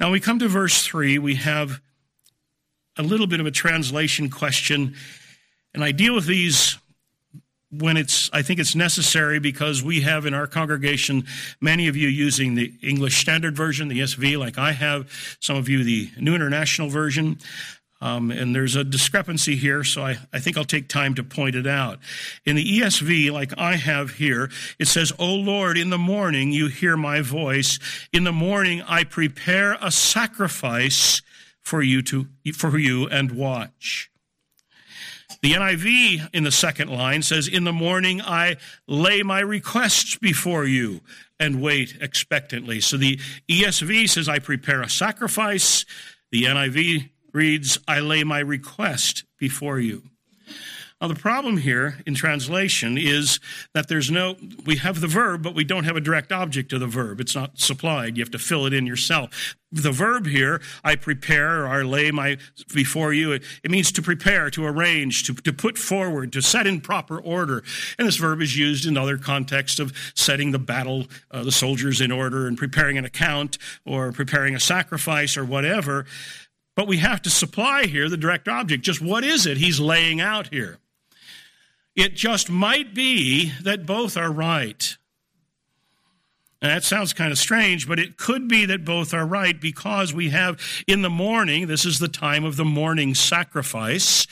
Now 0.00 0.10
we 0.10 0.18
come 0.18 0.40
to 0.40 0.48
verse 0.48 0.82
three. 0.82 1.16
We 1.16 1.36
have 1.36 1.80
a 2.96 3.02
little 3.02 3.26
bit 3.26 3.40
of 3.40 3.46
a 3.46 3.50
translation 3.50 4.30
question, 4.30 4.94
and 5.74 5.84
I 5.84 5.92
deal 5.92 6.14
with 6.14 6.26
these 6.26 6.78
when 7.70 7.96
it's 7.96 8.28
I 8.32 8.42
think 8.42 8.58
it's 8.58 8.74
necessary 8.74 9.38
because 9.38 9.82
we 9.82 10.00
have 10.00 10.26
in 10.26 10.34
our 10.34 10.46
congregation 10.46 11.24
many 11.60 11.86
of 11.86 11.96
you 11.96 12.08
using 12.08 12.54
the 12.54 12.74
English 12.82 13.18
Standard 13.18 13.56
Version, 13.56 13.88
the 13.88 14.00
ESV, 14.00 14.38
like 14.38 14.58
I 14.58 14.72
have. 14.72 15.36
Some 15.40 15.56
of 15.56 15.68
you 15.68 15.84
the 15.84 16.10
New 16.18 16.34
International 16.34 16.88
Version. 16.88 17.38
Um, 18.02 18.30
and 18.30 18.54
there's 18.54 18.76
a 18.76 18.82
discrepancy 18.82 19.56
here, 19.56 19.84
so 19.84 20.02
I, 20.02 20.16
I 20.32 20.38
think 20.38 20.56
I'll 20.56 20.64
take 20.64 20.88
time 20.88 21.14
to 21.16 21.22
point 21.22 21.54
it 21.54 21.66
out. 21.66 21.98
In 22.46 22.56
the 22.56 22.80
ESV, 22.80 23.30
like 23.30 23.52
I 23.58 23.76
have 23.76 24.12
here, 24.12 24.50
it 24.78 24.88
says, 24.88 25.12
O 25.18 25.34
Lord, 25.34 25.76
in 25.76 25.90
the 25.90 25.98
morning 25.98 26.50
you 26.50 26.68
hear 26.68 26.96
my 26.96 27.20
voice. 27.20 27.78
In 28.10 28.24
the 28.24 28.32
morning 28.32 28.80
I 28.88 29.04
prepare 29.04 29.76
a 29.82 29.90
sacrifice 29.90 31.20
for 31.62 31.82
you 31.82 32.02
to 32.02 32.26
for 32.54 32.78
you 32.78 33.06
and 33.08 33.32
watch. 33.32 34.10
The 35.42 35.52
NIV 35.52 36.28
in 36.34 36.44
the 36.44 36.52
second 36.52 36.90
line 36.90 37.22
says, 37.22 37.48
In 37.48 37.64
the 37.64 37.72
morning 37.72 38.20
I 38.20 38.56
lay 38.86 39.22
my 39.22 39.40
requests 39.40 40.16
before 40.16 40.66
you 40.66 41.00
and 41.38 41.62
wait 41.62 41.96
expectantly. 42.00 42.80
So 42.80 42.98
the 42.98 43.18
ESV 43.48 44.10
says, 44.10 44.28
I 44.28 44.38
prepare 44.38 44.82
a 44.82 44.90
sacrifice. 44.90 45.86
The 46.30 46.44
NIV 46.44 47.08
reads, 47.32 47.78
I 47.88 48.00
lay 48.00 48.22
my 48.24 48.40
request 48.40 49.24
before 49.38 49.80
you. 49.80 50.02
Now, 51.00 51.08
the 51.08 51.14
problem 51.14 51.56
here 51.56 51.96
in 52.04 52.14
translation 52.14 52.98
is 52.98 53.40
that 53.72 53.88
there's 53.88 54.10
no, 54.10 54.36
we 54.66 54.76
have 54.76 55.00
the 55.00 55.06
verb, 55.06 55.42
but 55.42 55.54
we 55.54 55.64
don't 55.64 55.84
have 55.84 55.96
a 55.96 56.00
direct 56.00 56.30
object 56.30 56.74
of 56.74 56.80
the 56.80 56.86
verb. 56.86 57.20
It's 57.20 57.34
not 57.34 57.58
supplied. 57.58 58.18
You 58.18 58.22
have 58.22 58.30
to 58.32 58.38
fill 58.38 58.66
it 58.66 58.74
in 58.74 58.86
yourself. 58.86 59.56
The 59.72 59.92
verb 59.92 60.26
here, 60.26 60.60
I 60.84 60.96
prepare 60.96 61.64
or 61.64 61.68
I 61.68 61.80
lay 61.82 62.10
my 62.10 62.36
before 62.74 63.14
you, 63.14 63.32
it, 63.32 63.44
it 63.64 63.70
means 63.70 63.90
to 63.92 64.02
prepare, 64.02 64.50
to 64.50 64.66
arrange, 64.66 65.24
to, 65.24 65.34
to 65.34 65.54
put 65.54 65.78
forward, 65.78 66.34
to 66.34 66.42
set 66.42 66.66
in 66.66 66.82
proper 66.82 67.18
order. 67.18 67.62
And 67.98 68.06
this 68.06 68.16
verb 68.16 68.42
is 68.42 68.58
used 68.58 68.84
in 68.84 68.98
other 68.98 69.16
contexts 69.16 69.78
of 69.78 69.94
setting 70.14 70.50
the 70.50 70.58
battle, 70.58 71.06
uh, 71.30 71.44
the 71.44 71.52
soldiers 71.52 72.02
in 72.02 72.12
order 72.12 72.46
and 72.46 72.58
preparing 72.58 72.98
an 72.98 73.06
account 73.06 73.56
or 73.86 74.12
preparing 74.12 74.54
a 74.54 74.60
sacrifice 74.60 75.38
or 75.38 75.46
whatever. 75.46 76.04
But 76.76 76.88
we 76.88 76.98
have 76.98 77.22
to 77.22 77.30
supply 77.30 77.86
here 77.86 78.10
the 78.10 78.18
direct 78.18 78.48
object. 78.48 78.84
Just 78.84 79.00
what 79.00 79.24
is 79.24 79.46
it 79.46 79.56
he's 79.56 79.80
laying 79.80 80.20
out 80.20 80.48
here? 80.48 80.78
It 81.96 82.14
just 82.14 82.48
might 82.50 82.94
be 82.94 83.52
that 83.62 83.86
both 83.86 84.16
are 84.16 84.30
right. 84.30 84.96
And 86.62 86.70
that 86.70 86.84
sounds 86.84 87.14
kind 87.14 87.32
of 87.32 87.38
strange, 87.38 87.88
but 87.88 87.98
it 87.98 88.18
could 88.18 88.46
be 88.46 88.66
that 88.66 88.84
both 88.84 89.14
are 89.14 89.26
right 89.26 89.58
because 89.58 90.12
we 90.12 90.28
have 90.28 90.60
in 90.86 91.00
the 91.00 91.10
morning, 91.10 91.66
this 91.66 91.86
is 91.86 91.98
the 91.98 92.08
time 92.08 92.44
of 92.44 92.56
the 92.56 92.66
morning 92.66 93.14
sacrifice. 93.14 94.26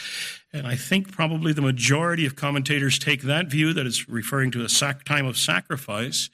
And 0.53 0.67
I 0.67 0.77
think 0.77 1.11
probably 1.11 1.53
the 1.53 1.63
majority 1.63 2.27
of 2.27 2.37
commentators 2.37 2.99
take 2.99 3.23
that 3.23 3.47
view 3.47 3.73
that 3.73 3.87
it's 3.87 4.09
referring 4.09 4.51
to 4.53 4.65
a 4.65 4.69
sac- 4.69 5.05
time 5.05 5.27
of 5.27 5.39
sacrifice. 5.39 6.29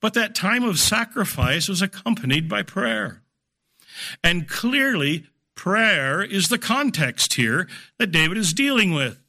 But 0.00 0.14
that 0.14 0.34
time 0.34 0.62
of 0.62 0.78
sacrifice 0.78 1.68
was 1.68 1.82
accompanied 1.82 2.48
by 2.48 2.62
prayer. 2.62 3.22
And 4.24 4.48
clearly, 4.48 5.26
prayer 5.54 6.22
is 6.22 6.48
the 6.48 6.58
context 6.58 7.34
here 7.34 7.68
that 7.98 8.10
David 8.10 8.38
is 8.38 8.54
dealing 8.54 8.94
with. 8.94 9.19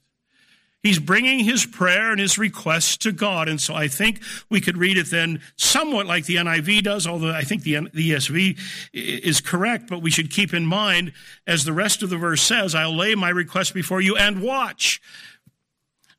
He's 0.84 0.98
bringing 0.98 1.40
his 1.40 1.66
prayer 1.66 2.12
and 2.12 2.20
his 2.20 2.38
request 2.38 3.02
to 3.04 3.12
God. 3.12 3.48
And 3.48 3.62
so 3.62 3.76
I 3.76 3.88
think 3.88 4.22
we 4.50 4.60
could 4.60 4.78
read 4.78 4.98
it 4.98 5.12
then 5.12 5.42
somewhat 5.56 6.08
like 6.08 6.26
the 6.26 6.38
NIV 6.38 6.84
does, 6.84 7.06
although 7.06 7.32
I 7.32 7.44
think 7.44 7.64
the, 7.64 7.74
ESV 7.74 8.58
is 8.94 9.42
correct. 9.42 9.88
But 9.88 10.02
we 10.02 10.10
should 10.10 10.32
keep 10.32 10.54
in 10.54 10.66
mind, 10.66 11.14
as 11.46 11.66
the 11.66 11.74
rest 11.74 12.02
of 12.02 12.10
the 12.10 12.18
verse 12.18 12.42
says, 12.42 12.74
I'll 12.74 12.96
lay 12.96 13.14
my 13.14 13.30
request 13.30 13.74
before 13.74 14.02
you 14.02 14.16
and 14.16 14.42
watch. 14.42 15.02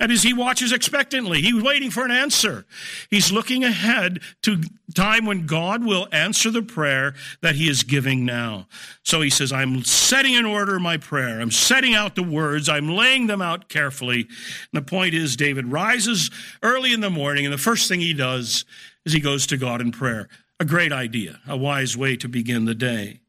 That 0.03 0.11
is, 0.11 0.25
he 0.25 0.33
watches 0.33 0.73
expectantly. 0.73 1.43
He's 1.43 1.63
waiting 1.63 1.93
for 1.93 2.05
an 2.05 2.11
answer. 2.11 2.67
He's 3.09 3.31
looking 3.31 3.63
ahead 3.63 4.19
to 4.43 4.61
time 4.97 5.27
when 5.27 5.47
God 5.47 5.85
will 5.85 6.09
answer 6.11 6.51
the 6.51 6.61
prayer 6.61 7.15
that 7.41 7.55
he 7.55 7.69
is 7.69 7.85
giving 7.85 8.25
now. 8.25 8.67
So 9.05 9.21
he 9.21 9.31
says, 9.31 9.53
I'm 9.53 9.85
setting 9.85 10.35
in 10.35 10.45
order 10.45 10.81
my 10.81 10.97
prayer. 10.97 11.41
I'm 11.41 11.53
setting 11.53 11.95
out 11.95 12.17
the 12.17 12.25
words. 12.25 12.69
I'm 12.69 12.89
laying 12.89 13.29
them 13.29 13.41
out 13.41 13.69
carefully. 13.69 14.23
And 14.23 14.29
the 14.73 14.83
point 14.83 15.15
is, 15.15 15.37
David 15.37 15.71
rises 15.71 16.33
early 16.65 16.93
in 16.93 17.01
the 17.01 17.09
morning, 17.09 17.47
and 17.47 17.55
the 17.55 17.57
first 17.57 17.89
thing 17.89 18.01
he 18.01 18.13
does 18.13 18.65
is 19.05 19.13
he 19.13 19.21
goes 19.21 19.47
to 19.47 19.57
God 19.57 19.81
in 19.81 19.93
prayer. 19.93 20.29
A 20.59 20.65
great 20.65 20.93
idea, 20.93 21.39
a 21.47 21.57
wise 21.57 21.97
way 21.97 22.17
to 22.17 22.29
begin 22.29 22.65
the 22.65 22.75
day. 22.75 23.22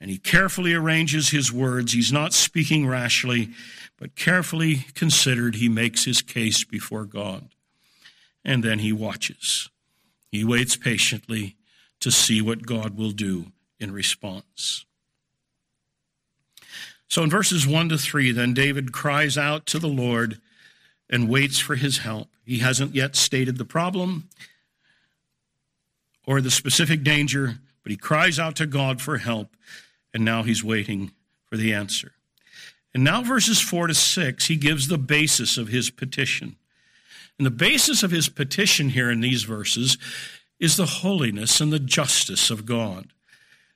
And 0.00 0.10
he 0.10 0.18
carefully 0.18 0.72
arranges 0.72 1.28
his 1.28 1.52
words. 1.52 1.92
He's 1.92 2.12
not 2.12 2.32
speaking 2.32 2.86
rashly, 2.86 3.50
but 3.98 4.16
carefully 4.16 4.86
considered, 4.94 5.56
he 5.56 5.68
makes 5.68 6.04
his 6.04 6.22
case 6.22 6.64
before 6.64 7.04
God. 7.04 7.48
And 8.44 8.64
then 8.64 8.78
he 8.78 8.92
watches. 8.92 9.68
He 10.32 10.42
waits 10.42 10.76
patiently 10.76 11.56
to 12.00 12.10
see 12.10 12.40
what 12.40 12.66
God 12.66 12.96
will 12.96 13.10
do 13.10 13.52
in 13.78 13.92
response. 13.92 14.86
So 17.08 17.22
in 17.22 17.30
verses 17.30 17.66
1 17.66 17.88
to 17.88 17.98
3, 17.98 18.32
then 18.32 18.54
David 18.54 18.92
cries 18.92 19.36
out 19.36 19.66
to 19.66 19.78
the 19.78 19.88
Lord 19.88 20.40
and 21.10 21.28
waits 21.28 21.58
for 21.58 21.74
his 21.74 21.98
help. 21.98 22.28
He 22.44 22.58
hasn't 22.58 22.94
yet 22.94 23.16
stated 23.16 23.58
the 23.58 23.64
problem 23.64 24.28
or 26.26 26.40
the 26.40 26.50
specific 26.50 27.02
danger, 27.02 27.58
but 27.82 27.90
he 27.90 27.96
cries 27.96 28.38
out 28.38 28.54
to 28.56 28.66
God 28.66 29.00
for 29.02 29.18
help, 29.18 29.56
and 30.12 30.24
now 30.24 30.42
he's 30.42 30.64
waiting 30.64 31.12
for 31.46 31.56
the 31.56 31.72
answer. 31.72 32.12
And 32.92 33.04
now, 33.04 33.22
verses 33.22 33.60
4 33.60 33.88
to 33.88 33.94
6, 33.94 34.46
he 34.46 34.56
gives 34.56 34.88
the 34.88 34.98
basis 34.98 35.56
of 35.56 35.68
his 35.68 35.90
petition. 35.90 36.56
And 37.38 37.46
the 37.46 37.50
basis 37.50 38.02
of 38.02 38.10
his 38.10 38.28
petition 38.28 38.90
here 38.90 39.10
in 39.10 39.20
these 39.20 39.44
verses 39.44 39.96
is 40.58 40.76
the 40.76 40.86
holiness 40.86 41.60
and 41.60 41.72
the 41.72 41.78
justice 41.78 42.50
of 42.50 42.66
God. 42.66 43.08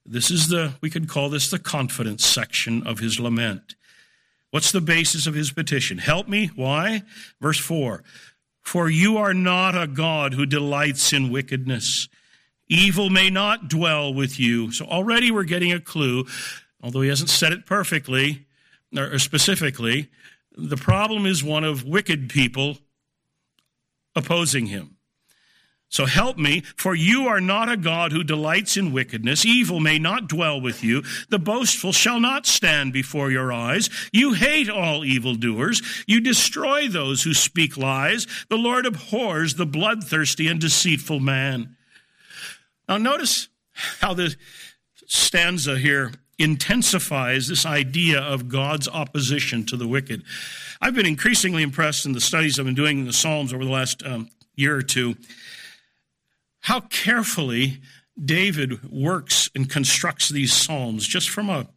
This 0.05 0.31
is 0.31 0.49
the, 0.49 0.75
we 0.81 0.91
could 0.91 1.09
call 1.09 1.31
this 1.31 1.51
the 1.51 1.59
confidence 1.59 2.25
section 2.27 2.87
of 2.87 2.99
his 2.99 3.19
lament. 3.19 3.75
What's 4.51 4.71
the 4.71 4.81
basis 4.81 5.27
of 5.27 5.35
his 5.35 5.51
petition? 5.51 5.99
Help 5.99 6.29
me. 6.29 6.51
Why? 6.55 7.03
Verse 7.41 7.59
4 7.59 8.05
For 8.61 8.91
you 8.91 9.17
are 9.17 9.35
not 9.35 9.75
a 9.77 9.87
God 9.87 10.35
who 10.35 10.47
delights 10.47 11.13
in 11.13 11.31
wickedness. 11.31 12.09
Evil 12.69 13.11
may 13.11 13.31
not 13.31 13.69
dwell 13.69 14.13
with 14.13 14.41
you. 14.41 14.73
So 14.73 14.85
already 14.87 15.31
we're 15.31 15.45
getting 15.45 15.73
a 15.73 15.81
clue, 15.81 16.25
although 16.83 17.03
he 17.03 17.09
hasn't 17.09 17.31
said 17.31 17.53
it 17.53 17.67
perfectly 17.67 18.47
or 18.97 19.19
specifically. 19.19 20.11
The 20.57 20.77
problem 20.77 21.27
is 21.27 21.43
one 21.43 21.65
of 21.65 21.85
wicked 21.85 22.29
people 22.29 22.79
opposing 24.15 24.67
him. 24.67 24.97
So 25.89 26.07
help 26.07 26.39
me, 26.39 26.63
for 26.77 26.95
you 26.95 27.29
are 27.29 27.41
not 27.41 27.69
a 27.69 27.77
God 27.77 28.11
who 28.11 28.25
delights 28.25 28.77
in 28.77 28.93
wickedness. 28.93 29.45
Evil 29.45 29.79
may 29.79 29.99
not 29.99 30.29
dwell 30.29 30.61
with 30.61 30.83
you. 30.83 31.05
The 31.29 31.39
boastful 31.39 31.93
shall 31.93 32.19
not 32.19 32.47
stand 32.47 32.93
before 32.93 33.31
your 33.31 33.53
eyes. 33.53 33.89
You 34.13 34.33
hate 34.33 34.69
all 34.69 35.05
evildoers. 35.05 35.83
You 36.09 36.21
destroy 36.21 36.89
those 36.89 37.23
who 37.23 37.33
speak 37.33 37.77
lies. 37.77 38.27
The 38.49 38.57
Lord 38.57 38.87
abhors 38.87 39.55
the 39.55 39.67
bloodthirsty 39.67 40.49
and 40.49 40.61
deceitful 40.61 41.21
man. 41.21 41.77
Now 42.89 42.99
notice 42.99 43.49
how 44.01 44.15
the 44.15 44.35
stanza 45.07 45.79
here 45.79 46.13
intensifies 46.39 47.49
this 47.49 47.65
idea 47.65 48.21
of 48.21 48.49
God's 48.49 48.89
opposition 48.89 49.65
to 49.67 49.77
the 49.77 49.87
wicked. 49.87 50.23
I've 50.81 50.95
been 50.95 51.07
increasingly 51.07 51.63
impressed 51.63 52.07
in 52.07 52.13
the 52.13 52.21
studies 52.21 52.59
I've 52.59 52.67
been 52.67 52.75
doing 52.75 53.01
in 53.01 53.07
the 53.07 53.13
Psalms 53.13 53.53
over 53.53 53.65
the 53.65 53.71
last 53.71 54.05
um, 54.05 54.29
year 54.57 54.77
or 54.77 54.83
two 54.83 55.17
how 56.65 56.81
carefully 56.81 57.83
David 58.23 58.91
works 58.91 59.51
and 59.55 59.69
constructs 59.69 60.31
these 60.31 60.51
psalms 60.51 61.07
just 61.07 61.29
from 61.29 61.51
a 61.51 61.69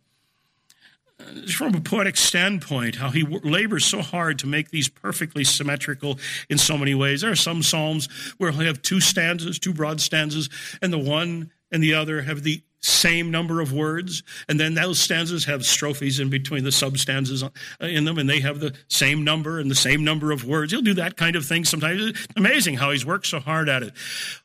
from 1.55 1.75
a 1.75 1.81
poetic 1.81 2.15
standpoint, 2.15 2.95
how 2.95 3.09
he 3.09 3.23
labors 3.23 3.85
so 3.85 4.01
hard 4.01 4.39
to 4.39 4.47
make 4.47 4.69
these 4.69 4.87
perfectly 4.87 5.43
symmetrical 5.43 6.19
in 6.49 6.57
so 6.57 6.77
many 6.77 6.93
ways. 6.93 7.21
There 7.21 7.31
are 7.31 7.35
some 7.35 7.63
psalms 7.63 8.07
where 8.37 8.51
he'll 8.51 8.61
have 8.61 8.81
two 8.81 8.99
stanzas, 8.99 9.59
two 9.59 9.73
broad 9.73 9.99
stanzas, 9.99 10.49
and 10.81 10.93
the 10.93 10.99
one 10.99 11.51
and 11.71 11.81
the 11.81 11.95
other 11.95 12.21
have 12.21 12.43
the 12.43 12.61
same 12.79 13.31
number 13.31 13.59
of 13.59 13.73
words, 13.73 14.21
and 14.47 14.59
then 14.59 14.75
those 14.75 14.99
stanzas 14.99 15.45
have 15.45 15.65
strophes 15.65 16.19
in 16.19 16.29
between 16.29 16.63
the 16.63 16.71
substanzas 16.71 17.43
uh, 17.43 17.49
in 17.81 18.05
them, 18.05 18.19
and 18.19 18.29
they 18.29 18.39
have 18.39 18.59
the 18.59 18.75
same 18.87 19.23
number 19.23 19.59
and 19.59 19.69
the 19.69 19.75
same 19.75 20.03
number 20.03 20.31
of 20.31 20.45
words. 20.45 20.71
He'll 20.71 20.81
do 20.81 20.93
that 20.93 21.17
kind 21.17 21.35
of 21.35 21.45
thing 21.45 21.65
sometimes. 21.65 22.01
It's 22.01 22.27
amazing 22.35 22.75
how 22.75 22.91
he's 22.91 23.05
worked 23.05 23.25
so 23.25 23.39
hard 23.39 23.67
at 23.67 23.81
it. 23.81 23.93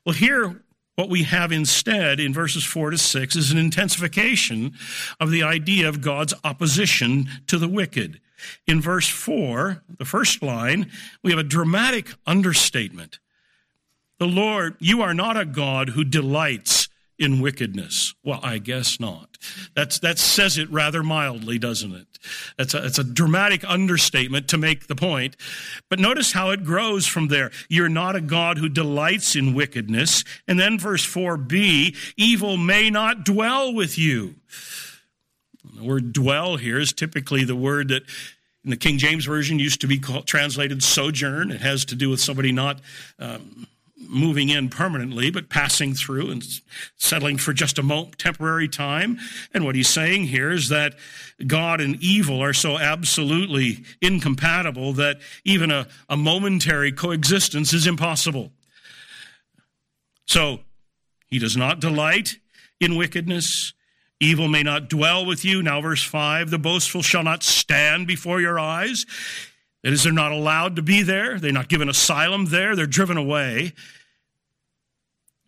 Well, 0.07 0.15
here, 0.15 0.63
what 0.95 1.09
we 1.09 1.23
have 1.23 1.53
instead 1.53 2.21
in 2.21 2.35
verses 2.35 2.65
4 2.65 2.91
to 2.91 2.99
6 2.99 3.37
is 3.37 3.51
an 3.51 3.59
intensification 3.59 4.75
of 5.19 5.31
the 5.31 5.43
idea 5.43 5.89
of 5.89 6.01
God's 6.01 6.35
opposition 6.45 7.29
to 7.47 7.59
the 7.59 7.69
wicked. 7.69 8.21
In 8.67 8.81
verse 8.81 9.09
4, 9.09 9.83
the 9.99 10.05
first 10.05 10.43
line, 10.43 10.91
we 11.23 11.31
have 11.31 11.39
a 11.39 11.45
dramatic 11.45 12.11
understatement. 12.27 13.21
The 14.19 14.27
Lord, 14.27 14.77
you 14.79 15.03
are 15.03 15.15
not 15.15 15.37
a 15.37 15.47
God 15.47 15.91
who 15.91 16.05
delights 16.05 16.82
in 17.23 17.41
wickedness? 17.41 18.15
Well, 18.25 18.41
I 18.43 18.59
guess 18.59 18.99
not. 19.01 19.39
That's, 19.75 19.99
that 20.01 20.19
says 20.19 20.59
it 20.59 20.71
rather 20.71 21.03
mildly, 21.03 21.59
doesn't 21.59 21.95
it? 21.95 22.07
That's 22.59 22.75
a, 22.75 22.85
it's 22.85 22.99
a 22.99 23.05
dramatic 23.05 23.65
understatement 23.69 24.49
to 24.49 24.59
make 24.59 24.87
the 24.87 24.95
point. 24.95 25.37
But 25.89 25.99
notice 25.99 26.33
how 26.33 26.51
it 26.51 26.65
grows 26.65 27.07
from 27.07 27.29
there. 27.29 27.51
You're 27.69 27.89
not 27.89 28.17
a 28.17 28.21
God 28.21 28.59
who 28.59 28.69
delights 28.69 29.37
in 29.37 29.55
wickedness. 29.55 30.25
And 30.47 30.59
then 30.59 30.79
verse 30.79 31.07
4b, 31.07 31.97
evil 32.17 32.57
may 32.57 32.91
not 32.91 33.25
dwell 33.25 33.73
with 33.73 33.99
you. 33.99 34.37
The 35.77 35.85
word 35.85 36.13
dwell 36.13 36.57
here 36.57 36.79
is 36.79 36.93
typically 36.93 37.45
the 37.45 37.57
word 37.57 37.89
that 37.89 38.03
in 38.65 38.71
the 38.71 38.77
King 38.77 38.99
James 38.99 39.25
Version 39.25 39.59
used 39.59 39.81
to 39.81 39.87
be 39.87 39.99
called, 39.99 40.27
translated 40.27 40.83
sojourn. 40.83 41.51
It 41.51 41.61
has 41.61 41.85
to 41.87 41.97
do 41.97 42.11
with 42.11 42.21
somebody 42.21 42.53
not 42.53 42.81
um, 43.19 43.67
moving 44.09 44.49
in 44.49 44.69
permanently, 44.69 45.31
but 45.31 45.49
passing 45.49 45.95
through 45.95 46.31
and 46.31 46.45
settling 46.97 47.39
for 47.39 47.53
just 47.53 47.79
a 47.79 47.83
moment, 47.83 48.19
temporary 48.19 48.69
time. 48.69 49.19
And 49.55 49.65
what 49.65 49.75
he's 49.75 49.89
saying 49.89 50.25
here 50.25 50.51
is 50.51 50.69
that 50.69 50.95
God 51.47 51.81
and 51.81 51.97
evil 52.03 52.43
are 52.43 52.53
so 52.53 52.79
absolutely 52.79 53.85
incompatible 54.01 54.93
that 54.95 55.21
even 55.45 55.71
a, 55.71 55.89
a 56.09 56.17
momentary 56.17 56.93
coexistence 56.93 57.73
is 57.73 57.87
impossible. 57.87 58.53
So 60.27 60.61
he 61.29 61.39
does 61.39 61.57
not 61.57 61.81
delight 61.81 62.37
in 62.81 62.97
wickedness. 62.97 63.75
Evil 64.21 64.49
may 64.49 64.63
not 64.63 64.89
dwell 64.89 65.27
with 65.27 65.45
you. 65.45 65.63
Now, 65.63 65.81
verse 65.81 66.03
5 66.03 66.51
the 66.51 66.59
boastful 66.59 67.03
shall 67.03 67.25
not 67.25 67.43
stand 67.43 68.07
before 68.07 68.41
your 68.41 68.59
eyes. 68.59 69.07
That 69.83 69.93
is, 69.93 70.05
they're 70.05 70.13
not 70.13 70.33
allowed 70.33 70.77
to 70.77 70.83
be 70.83 71.03
there. 71.03 71.39
They're 71.39 71.53
not 71.53 71.69
given 71.69 71.89
asylum 71.89 72.47
there. 72.47 72.77
They're 72.77 72.87
driven 72.87 73.17
away. 73.17 73.73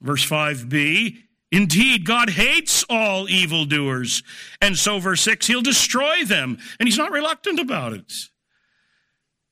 Verse 0.01 0.29
5b 0.29 1.19
Indeed, 1.55 2.05
God 2.05 2.31
hates 2.31 2.85
all 2.91 3.29
evildoers. 3.29 4.25
And 4.61 4.77
so, 4.77 4.99
verse 4.99 5.21
6, 5.21 5.47
he'll 5.47 5.63
destroy 5.63 6.25
them. 6.25 6.59
And 6.81 6.89
he's 6.89 6.99
not 6.99 7.13
reluctant 7.13 7.61
about 7.61 7.93
it. 7.93 8.13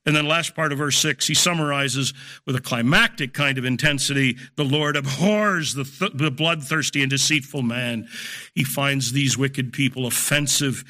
And 0.05 0.13
then, 0.13 0.27
last 0.27 0.53
part 0.53 0.73
of 0.73 0.79
verse 0.79 0.97
6, 0.97 1.25
he 1.27 1.33
summarizes 1.33 2.13
with 2.45 2.57
a 2.57 2.61
climactic 2.61 3.33
kind 3.33 3.57
of 3.57 3.63
intensity 3.63 4.37
the 4.57 4.65
Lord 4.65 4.97
abhors 4.97 5.75
the, 5.75 5.85
th- 5.85 6.11
the 6.13 6.29
bloodthirsty 6.29 7.01
and 7.01 7.09
deceitful 7.09 7.61
man. 7.61 8.09
He 8.53 8.65
finds 8.65 9.13
these 9.13 9.37
wicked 9.37 9.71
people 9.71 10.05
offensive. 10.05 10.83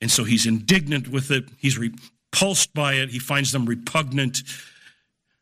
And 0.00 0.08
so 0.08 0.22
he's 0.22 0.46
indignant 0.46 1.08
with 1.08 1.32
it. 1.32 1.48
He's 1.58 1.76
repulsed 2.32 2.72
by 2.74 2.94
it. 2.94 3.10
He 3.10 3.18
finds 3.18 3.52
them 3.52 3.66
repugnant. 3.66 4.42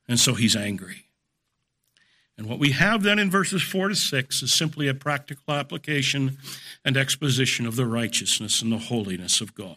And 0.08 0.18
so 0.18 0.34
he's 0.34 0.56
angry. 0.56 1.04
And 2.36 2.48
what 2.48 2.58
we 2.58 2.70
have 2.70 3.02
then 3.02 3.18
in 3.18 3.30
verses 3.30 3.62
4 3.62 3.88
to 3.88 3.96
6 3.96 4.42
is 4.42 4.52
simply 4.52 4.86
a 4.88 4.94
practical 4.94 5.54
application 5.54 6.38
and 6.84 6.96
exposition 6.96 7.66
of 7.66 7.76
the 7.76 7.86
righteousness 7.86 8.62
and 8.62 8.72
the 8.72 8.78
holiness 8.78 9.40
of 9.40 9.54
God. 9.54 9.76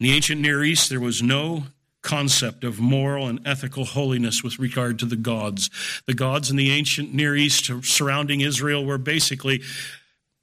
In 0.00 0.06
the 0.06 0.12
ancient 0.12 0.40
Near 0.40 0.64
East, 0.64 0.90
there 0.90 1.00
was 1.00 1.22
no 1.22 1.64
concept 2.02 2.64
of 2.64 2.80
moral 2.80 3.26
and 3.26 3.40
ethical 3.44 3.84
holiness 3.84 4.42
with 4.42 4.58
regard 4.58 4.98
to 4.98 5.06
the 5.06 5.16
gods. 5.16 5.70
The 6.06 6.14
gods 6.14 6.50
in 6.50 6.56
the 6.56 6.70
ancient 6.70 7.14
Near 7.14 7.36
East 7.36 7.70
surrounding 7.82 8.40
Israel 8.40 8.84
were 8.84 8.98
basically 8.98 9.62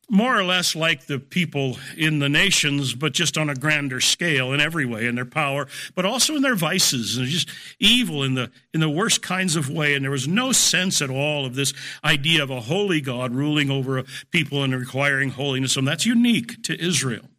more 0.10 0.38
or 0.38 0.44
less 0.44 0.76
like 0.76 1.06
the 1.06 1.20
people 1.20 1.78
in 1.98 2.20
the 2.20 2.30
nations, 2.30 2.94
but 2.94 3.13
just 3.13 3.38
on 3.38 3.50
a 3.50 3.56
grander 3.56 4.00
scale 4.00 4.54
in 4.54 4.62
every 4.62 4.86
way, 4.86 5.06
in 5.06 5.15
their 5.15 5.26
power, 5.26 5.68
but 5.96 6.06
also 6.06 6.36
in 6.36 6.41
their 6.41 6.56
vices, 6.56 7.18
and 7.18 7.28
just 7.28 7.50
evil 7.80 8.24
in 8.24 8.36
the 8.36 8.52
in 8.74 8.80
the 8.80 8.89
worst 8.89 9.22
kinds 9.22 9.56
of 9.56 9.70
way. 9.70 9.96
And 9.96 10.04
there 10.04 10.12
was 10.12 10.28
no 10.28 10.52
sense 10.52 11.02
at 11.02 11.10
all 11.10 11.46
of 11.46 11.56
this 11.56 11.74
idea 12.04 12.44
of 12.44 12.50
a 12.50 12.62
holy 12.62 13.02
God 13.02 13.34
ruling 13.34 13.70
over 13.72 14.04
people 14.32 14.63
and 14.63 14.76
requiring 14.76 15.32
holiness. 15.32 15.76
And 15.76 15.88
that's 15.88 16.06
unique 16.06 16.62
to 16.63 16.80
Israel. 16.80 17.30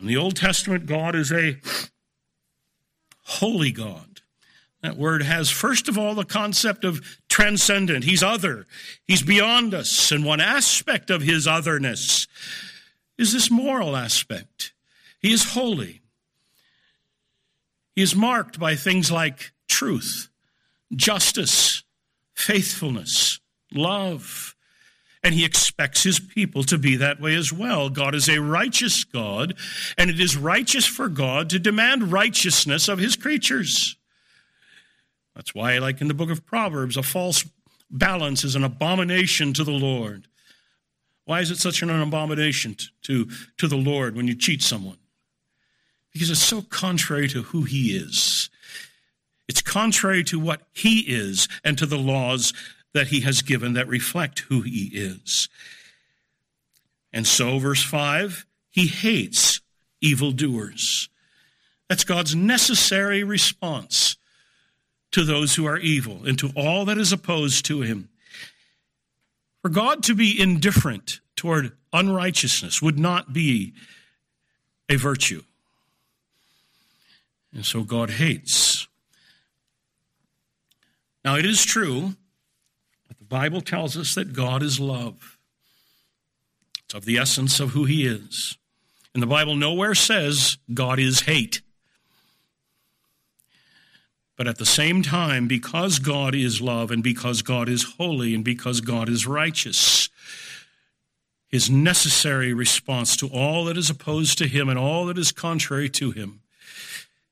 In 0.00 0.06
the 0.06 0.16
Old 0.16 0.36
Testament, 0.36 0.86
God 0.86 1.14
is 1.14 1.30
a 1.30 1.58
holy 3.24 3.70
God. 3.70 4.06
That 4.82 4.96
word 4.96 5.22
has, 5.22 5.50
first 5.50 5.88
of 5.88 5.98
all, 5.98 6.14
the 6.14 6.24
concept 6.24 6.84
of 6.84 7.02
transcendent. 7.40 8.04
He's 8.04 8.22
other. 8.22 8.66
He's 9.06 9.22
beyond 9.22 9.72
us. 9.72 10.12
And 10.12 10.24
one 10.24 10.40
aspect 10.40 11.08
of 11.08 11.22
his 11.22 11.46
otherness 11.46 12.28
is 13.16 13.32
this 13.32 13.50
moral 13.50 13.96
aspect. 13.96 14.72
He 15.20 15.32
is 15.32 15.52
holy. 15.52 16.02
He 17.96 18.02
is 18.02 18.14
marked 18.14 18.60
by 18.60 18.76
things 18.76 19.10
like 19.10 19.52
truth, 19.68 20.28
justice, 20.94 21.82
faithfulness, 22.34 23.40
love. 23.72 24.54
And 25.22 25.34
he 25.34 25.44
expects 25.44 26.02
his 26.02 26.20
people 26.20 26.62
to 26.64 26.78
be 26.78 26.96
that 26.96 27.20
way 27.20 27.34
as 27.34 27.52
well. 27.52 27.88
God 27.88 28.14
is 28.14 28.28
a 28.28 28.40
righteous 28.40 29.04
God, 29.04 29.54
and 29.98 30.08
it 30.08 30.20
is 30.20 30.36
righteous 30.36 30.86
for 30.86 31.08
God 31.08 31.50
to 31.50 31.58
demand 31.58 32.12
righteousness 32.12 32.88
of 32.88 32.98
his 32.98 33.16
creatures. 33.16 33.96
That's 35.34 35.54
why, 35.54 35.78
like 35.78 36.00
in 36.00 36.08
the 36.08 36.14
book 36.14 36.30
of 36.30 36.44
Proverbs, 36.44 36.96
a 36.96 37.02
false 37.02 37.44
balance 37.90 38.44
is 38.44 38.54
an 38.54 38.64
abomination 38.64 39.52
to 39.54 39.64
the 39.64 39.70
Lord. 39.70 40.26
Why 41.24 41.40
is 41.40 41.50
it 41.50 41.58
such 41.58 41.82
an 41.82 41.90
abomination 41.90 42.76
to, 43.02 43.28
to 43.58 43.68
the 43.68 43.76
Lord 43.76 44.16
when 44.16 44.26
you 44.26 44.34
cheat 44.34 44.62
someone? 44.62 44.98
Because 46.12 46.30
it's 46.30 46.42
so 46.42 46.62
contrary 46.62 47.28
to 47.28 47.42
who 47.42 47.62
he 47.62 47.96
is. 47.96 48.50
It's 49.48 49.62
contrary 49.62 50.24
to 50.24 50.40
what 50.40 50.62
he 50.72 51.00
is 51.00 51.48
and 51.64 51.78
to 51.78 51.86
the 51.86 51.98
laws 51.98 52.52
that 52.94 53.08
he 53.08 53.20
has 53.20 53.42
given 53.42 53.74
that 53.74 53.88
reflect 53.88 54.40
who 54.48 54.62
he 54.62 54.90
is. 54.92 55.48
And 57.12 57.26
so, 57.26 57.58
verse 57.58 57.82
5, 57.82 58.46
he 58.70 58.86
hates 58.86 59.60
evildoers. 60.00 61.08
That's 61.88 62.04
God's 62.04 62.34
necessary 62.34 63.24
response 63.24 64.16
to 65.12 65.24
those 65.24 65.54
who 65.54 65.66
are 65.66 65.78
evil 65.78 66.24
and 66.24 66.38
to 66.38 66.50
all 66.56 66.84
that 66.84 66.98
is 66.98 67.12
opposed 67.12 67.64
to 67.66 67.80
him. 67.82 68.08
For 69.62 69.68
God 69.68 70.02
to 70.04 70.14
be 70.14 70.40
indifferent 70.40 71.20
toward 71.36 71.72
unrighteousness 71.92 72.80
would 72.80 72.98
not 72.98 73.32
be 73.32 73.74
a 74.88 74.96
virtue. 74.96 75.42
And 77.52 77.66
so 77.66 77.82
God 77.82 78.10
hates. 78.10 78.86
Now, 81.24 81.36
it 81.36 81.44
is 81.44 81.64
true 81.64 82.14
that 83.08 83.18
the 83.18 83.24
Bible 83.24 83.60
tells 83.60 83.96
us 83.96 84.14
that 84.14 84.32
God 84.32 84.62
is 84.62 84.80
love. 84.80 85.38
It's 86.84 86.94
of 86.94 87.04
the 87.04 87.18
essence 87.18 87.60
of 87.60 87.70
who 87.70 87.84
He 87.84 88.06
is. 88.06 88.56
And 89.12 89.22
the 89.22 89.26
Bible 89.26 89.56
nowhere 89.56 89.94
says 89.94 90.56
God 90.72 90.98
is 90.98 91.22
hate. 91.22 91.60
But 94.40 94.48
at 94.48 94.56
the 94.56 94.64
same 94.64 95.02
time, 95.02 95.48
because 95.48 95.98
God 95.98 96.34
is 96.34 96.62
love 96.62 96.90
and 96.90 97.02
because 97.02 97.42
God 97.42 97.68
is 97.68 97.96
holy 97.98 98.34
and 98.34 98.42
because 98.42 98.80
God 98.80 99.10
is 99.10 99.26
righteous, 99.26 100.08
his 101.46 101.68
necessary 101.68 102.54
response 102.54 103.18
to 103.18 103.28
all 103.28 103.66
that 103.66 103.76
is 103.76 103.90
opposed 103.90 104.38
to 104.38 104.48
him 104.48 104.70
and 104.70 104.78
all 104.78 105.04
that 105.04 105.18
is 105.18 105.30
contrary 105.30 105.90
to 105.90 106.12
him 106.12 106.40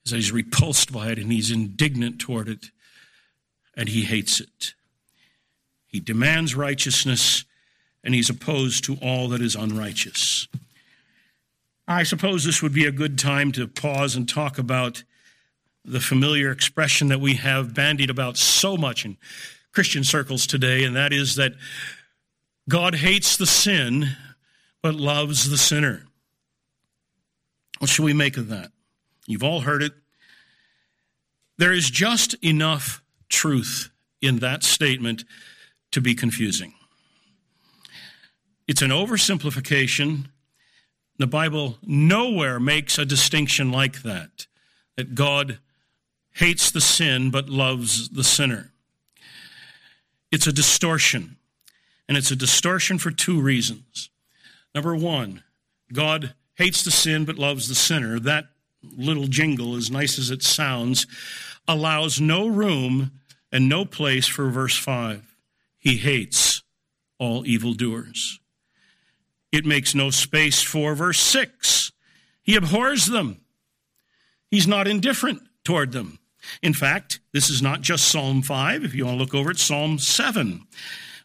is 0.05 0.11
that 0.11 0.18
he's 0.18 0.33
repulsed 0.33 0.92
by 0.92 1.09
it 1.09 1.18
and 1.18 1.33
he's 1.33 1.51
indignant 1.51 2.18
toward 2.18 2.47
it 2.47 2.66
and 3.75 3.88
he 3.88 4.03
hates 4.03 4.38
it. 4.38 4.75
He 5.87 6.01
demands 6.01 6.55
righteousness 6.55 7.47
and 8.05 8.14
he's 8.14 8.29
opposed 8.29 8.85
to 8.85 8.99
all 9.01 9.29
that 9.29 9.40
is 9.40 9.57
unrighteous. 9.57 10.47
I 11.88 12.03
suppose 12.03 12.44
this 12.44 12.62
would 12.62 12.75
be 12.75 12.85
a 12.85 12.92
good 12.92 13.18
time 13.18 13.51
to 13.53 13.66
pause 13.66 14.14
and 14.14 14.29
talk 14.29 14.59
about 14.59 15.05
the 15.90 16.01
familiar 16.01 16.51
expression 16.51 17.09
that 17.09 17.20
we 17.20 17.35
have 17.35 17.74
bandied 17.74 18.11
about 18.11 18.37
so 18.37 18.77
much 18.77 19.05
in 19.05 19.16
Christian 19.72 20.05
circles 20.05 20.46
today, 20.46 20.85
and 20.85 20.96
that 20.96 21.12
is 21.12 21.37
that 21.37 21.53
God 22.68 22.96
hates 22.96 23.37
the 23.37 23.46
sin 23.46 24.16
but 24.83 24.94
loves 24.94 25.51
the 25.51 25.59
sinner. 25.59 26.05
What 27.79 27.90
should 27.90 28.05
we 28.05 28.12
make 28.12 28.37
of 28.37 28.48
that? 28.48 28.70
You've 29.27 29.44
all 29.44 29.61
heard 29.61 29.83
it. 29.83 29.92
There 31.59 31.72
is 31.72 31.90
just 31.90 32.35
enough 32.42 33.03
truth 33.29 33.90
in 34.20 34.38
that 34.38 34.62
statement 34.62 35.24
to 35.92 36.01
be 36.01 36.14
confusing. 36.14 36.74
It's 38.66 38.83
an 38.83 38.90
oversimplification. 38.90 40.27
The 41.18 41.27
Bible 41.27 41.79
nowhere 41.83 42.61
makes 42.61 42.98
a 42.98 43.05
distinction 43.05 43.72
like 43.72 44.03
that, 44.03 44.46
that 44.96 45.14
God 45.14 45.59
hates 46.38 46.70
the 46.70 46.81
sin 46.81 47.31
but 47.31 47.48
loves 47.48 48.11
the 48.11 48.22
sinner. 48.22 48.70
It's 50.31 50.46
a 50.46 50.53
distortion, 50.53 51.37
and 52.09 52.16
it's 52.16 52.31
a 52.31 52.37
distortion 52.37 52.98
for 52.98 53.11
two 53.11 53.40
reasons. 53.40 54.09
Number 54.72 54.94
one, 54.94 55.42
God 55.92 56.35
hates 56.55 56.85
the 56.85 56.92
sin 56.92 57.24
but 57.24 57.38
loves 57.38 57.68
the 57.68 57.74
sinner. 57.74 58.20
That 58.20 58.46
little 58.85 59.27
jingle, 59.27 59.74
as 59.74 59.90
nice 59.90 60.16
as 60.16 60.31
it 60.31 60.44
sounds, 60.44 61.09
allows 61.66 62.20
no 62.20 62.46
room 62.46 63.11
and 63.51 63.68
no 63.68 63.85
place 63.85 64.29
for 64.29 64.48
verse 64.48 64.79
5. 64.79 65.35
He 65.77 65.96
hates 65.96 66.62
all 67.18 67.44
evildoers. 67.46 68.38
It 69.51 69.66
makes 69.66 69.92
no 69.92 70.11
space 70.11 70.62
for 70.62 70.94
verse 70.94 71.18
6. 71.18 71.90
He 72.44 72.55
abhors 72.55 73.07
them. 73.07 73.40
He's 74.53 74.68
not 74.68 74.87
indifferent 74.87 75.42
toward 75.64 75.90
them. 75.90 76.20
In 76.62 76.74
fact, 76.74 77.20
this 77.32 77.50
is 77.50 77.62
not 77.62 77.80
just 77.80 78.08
Psalm 78.08 78.42
5. 78.42 78.84
If 78.84 78.94
you 78.94 79.06
want 79.06 79.18
to 79.18 79.22
look 79.22 79.34
over 79.34 79.50
at 79.50 79.58
Psalm 79.58 79.98
7, 79.98 80.66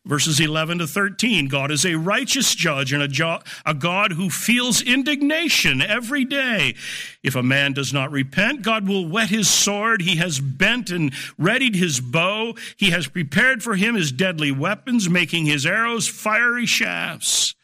verses 0.05 0.39
11 0.39 0.79
to 0.79 0.87
13. 0.87 1.47
God 1.47 1.71
is 1.71 1.85
a 1.85 1.95
righteous 1.95 2.53
judge 2.55 2.91
and 2.91 3.01
a, 3.01 3.07
jo- 3.07 3.39
a 3.65 3.73
God 3.73 4.13
who 4.13 4.29
feels 4.29 4.81
indignation 4.81 5.81
every 5.81 6.25
day. 6.25 6.75
If 7.23 7.35
a 7.35 7.43
man 7.43 7.73
does 7.73 7.93
not 7.93 8.11
repent, 8.11 8.63
God 8.63 8.87
will 8.87 9.07
whet 9.07 9.29
his 9.29 9.49
sword. 9.49 10.01
He 10.01 10.17
has 10.17 10.39
bent 10.39 10.89
and 10.89 11.13
readied 11.37 11.75
his 11.75 11.99
bow. 11.99 12.55
He 12.77 12.89
has 12.89 13.07
prepared 13.07 13.63
for 13.63 13.75
him 13.75 13.95
his 13.95 14.11
deadly 14.11 14.51
weapons, 14.51 15.09
making 15.09 15.45
his 15.45 15.65
arrows 15.65 16.07
fiery 16.07 16.65
shafts. 16.65 17.55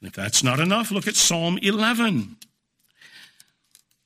If 0.00 0.12
that's 0.12 0.44
not 0.44 0.60
enough, 0.60 0.90
look 0.90 1.08
at 1.08 1.16
Psalm 1.16 1.58
11. 1.58 2.36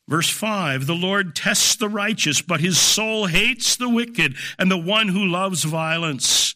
Verse 0.08 0.28
5 0.28 0.86
The 0.86 0.94
Lord 0.94 1.34
tests 1.34 1.76
the 1.76 1.88
righteous, 1.88 2.42
but 2.42 2.60
his 2.60 2.78
soul 2.78 3.26
hates 3.26 3.76
the 3.76 3.88
wicked 3.88 4.36
and 4.58 4.70
the 4.70 4.78
one 4.78 5.08
who 5.08 5.24
loves 5.26 5.64
violence. 5.64 6.54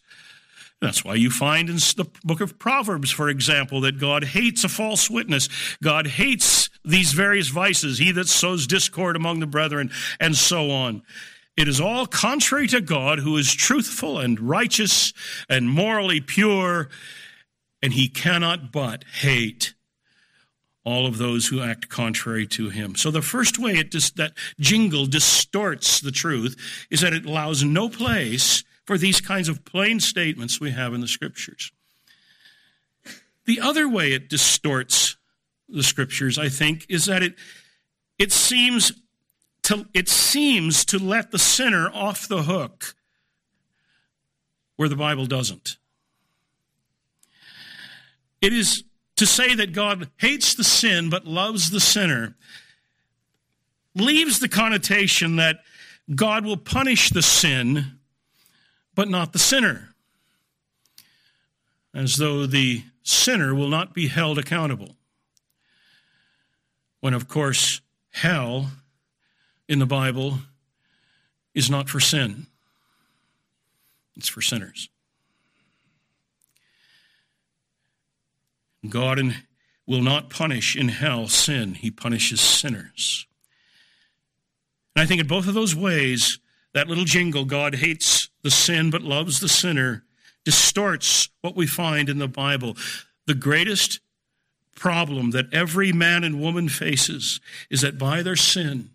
That's 0.79 1.03
why 1.03 1.15
you 1.15 1.31
find 1.31 1.69
in 1.69 1.77
the 1.77 2.07
book 2.23 2.39
of 2.39 2.59
Proverbs, 2.59 3.09
for 3.09 3.29
example, 3.29 3.81
that 3.81 3.99
God 3.99 4.23
hates 4.23 4.63
a 4.63 4.69
false 4.69 5.09
witness. 5.09 5.49
God 5.81 6.05
hates 6.05 6.69
these 6.85 7.13
various 7.13 7.47
vices, 7.47 7.97
he 7.97 8.11
that 8.11 8.27
sows 8.27 8.67
discord 8.67 9.15
among 9.15 9.39
the 9.39 9.47
brethren, 9.47 9.89
and 10.19 10.35
so 10.35 10.69
on. 10.69 11.01
It 11.57 11.67
is 11.67 11.81
all 11.81 12.05
contrary 12.05 12.67
to 12.67 12.81
God, 12.81 13.17
who 13.19 13.37
is 13.37 13.51
truthful 13.51 14.19
and 14.19 14.39
righteous 14.39 15.13
and 15.49 15.67
morally 15.67 16.21
pure, 16.21 16.89
and 17.81 17.93
he 17.93 18.07
cannot 18.07 18.71
but 18.71 19.03
hate 19.21 19.73
all 20.87 21.05
of 21.05 21.17
those 21.17 21.47
who 21.47 21.61
act 21.61 21.89
contrary 21.89 22.47
to 22.47 22.69
him. 22.69 22.95
So 22.95 23.11
the 23.11 23.21
first 23.21 23.59
way 23.59 23.73
it 23.73 23.91
dis- 23.91 24.11
that 24.11 24.31
jingle 24.57 25.05
distorts 25.05 25.99
the 25.99 26.13
truth 26.13 26.55
is 26.89 27.01
that 27.01 27.11
it 27.11 27.25
allows 27.25 27.61
no 27.61 27.89
place 27.89 28.63
for 28.85 28.97
these 28.97 29.19
kinds 29.19 29.49
of 29.49 29.65
plain 29.65 29.99
statements 29.99 30.61
we 30.61 30.71
have 30.71 30.93
in 30.93 31.01
the 31.01 31.07
scriptures. 31.09 31.73
The 33.43 33.59
other 33.59 33.89
way 33.89 34.13
it 34.13 34.29
distorts 34.29 35.17
the 35.67 35.83
scriptures, 35.83 36.39
I 36.39 36.47
think, 36.47 36.85
is 36.87 37.05
that 37.07 37.21
it 37.21 37.35
it 38.17 38.31
seems 38.31 38.93
to 39.63 39.89
it 39.93 40.07
seems 40.07 40.85
to 40.85 40.99
let 40.99 41.31
the 41.31 41.39
sinner 41.39 41.91
off 41.93 42.29
the 42.29 42.43
hook 42.43 42.95
where 44.77 44.87
the 44.87 44.95
Bible 44.95 45.25
doesn't. 45.25 45.75
It 48.39 48.53
is 48.53 48.85
to 49.17 49.25
say 49.25 49.53
that 49.55 49.73
God 49.73 50.09
hates 50.17 50.53
the 50.53 50.63
sin 50.63 51.09
but 51.09 51.25
loves 51.25 51.69
the 51.69 51.79
sinner 51.79 52.35
leaves 53.95 54.39
the 54.39 54.49
connotation 54.49 55.35
that 55.37 55.63
God 56.13 56.45
will 56.45 56.57
punish 56.57 57.09
the 57.09 57.21
sin 57.21 57.99
but 58.95 59.09
not 59.09 59.33
the 59.33 59.39
sinner, 59.39 59.89
as 61.93 62.15
though 62.15 62.47
the 62.47 62.83
sinner 63.03 63.53
will 63.53 63.67
not 63.67 63.93
be 63.93 64.07
held 64.07 64.39
accountable. 64.39 64.95
When, 66.99 67.13
of 67.13 67.27
course, 67.27 67.81
hell 68.09 68.71
in 69.67 69.77
the 69.77 69.85
Bible 69.85 70.39
is 71.53 71.69
not 71.69 71.89
for 71.89 71.99
sin, 71.99 72.47
it's 74.15 74.29
for 74.29 74.41
sinners. 74.41 74.89
God 78.89 79.19
in, 79.19 79.35
will 79.85 80.01
not 80.01 80.29
punish 80.29 80.75
in 80.75 80.89
hell 80.89 81.27
sin, 81.27 81.75
he 81.75 81.91
punishes 81.91 82.41
sinners. 82.41 83.25
And 84.95 85.03
I 85.03 85.05
think 85.05 85.21
in 85.21 85.27
both 85.27 85.47
of 85.47 85.53
those 85.53 85.75
ways, 85.75 86.39
that 86.73 86.87
little 86.87 87.05
jingle, 87.05 87.45
God 87.45 87.75
hates 87.75 88.29
the 88.43 88.51
sin 88.51 88.89
but 88.89 89.01
loves 89.01 89.39
the 89.39 89.49
sinner, 89.49 90.03
distorts 90.43 91.29
what 91.41 91.55
we 91.55 91.67
find 91.67 92.09
in 92.09 92.19
the 92.19 92.27
Bible. 92.27 92.75
The 93.25 93.35
greatest 93.35 93.99
problem 94.75 95.31
that 95.31 95.53
every 95.53 95.91
man 95.91 96.23
and 96.23 96.39
woman 96.39 96.69
faces 96.69 97.39
is 97.69 97.81
that 97.81 97.97
by 97.97 98.21
their 98.21 98.35
sin, 98.35 98.91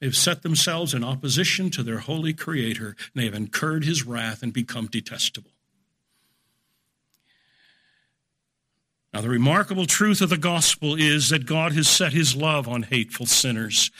they've 0.00 0.16
set 0.16 0.42
themselves 0.42 0.94
in 0.94 1.02
opposition 1.02 1.70
to 1.70 1.82
their 1.82 1.98
holy 1.98 2.32
Creator, 2.32 2.88
and 2.88 2.96
they 3.14 3.24
have 3.24 3.34
incurred 3.34 3.84
his 3.84 4.06
wrath 4.06 4.42
and 4.42 4.52
become 4.52 4.86
detestable. 4.86 5.50
Now, 9.14 9.20
the 9.20 9.28
remarkable 9.28 9.86
truth 9.86 10.20
of 10.20 10.28
the 10.28 10.36
gospel 10.36 10.96
is 10.96 11.28
that 11.28 11.46
God 11.46 11.72
has 11.74 11.86
set 11.86 12.12
his 12.12 12.34
love 12.34 12.66
on 12.66 12.82
hateful 12.82 13.26
sinners 13.26 13.92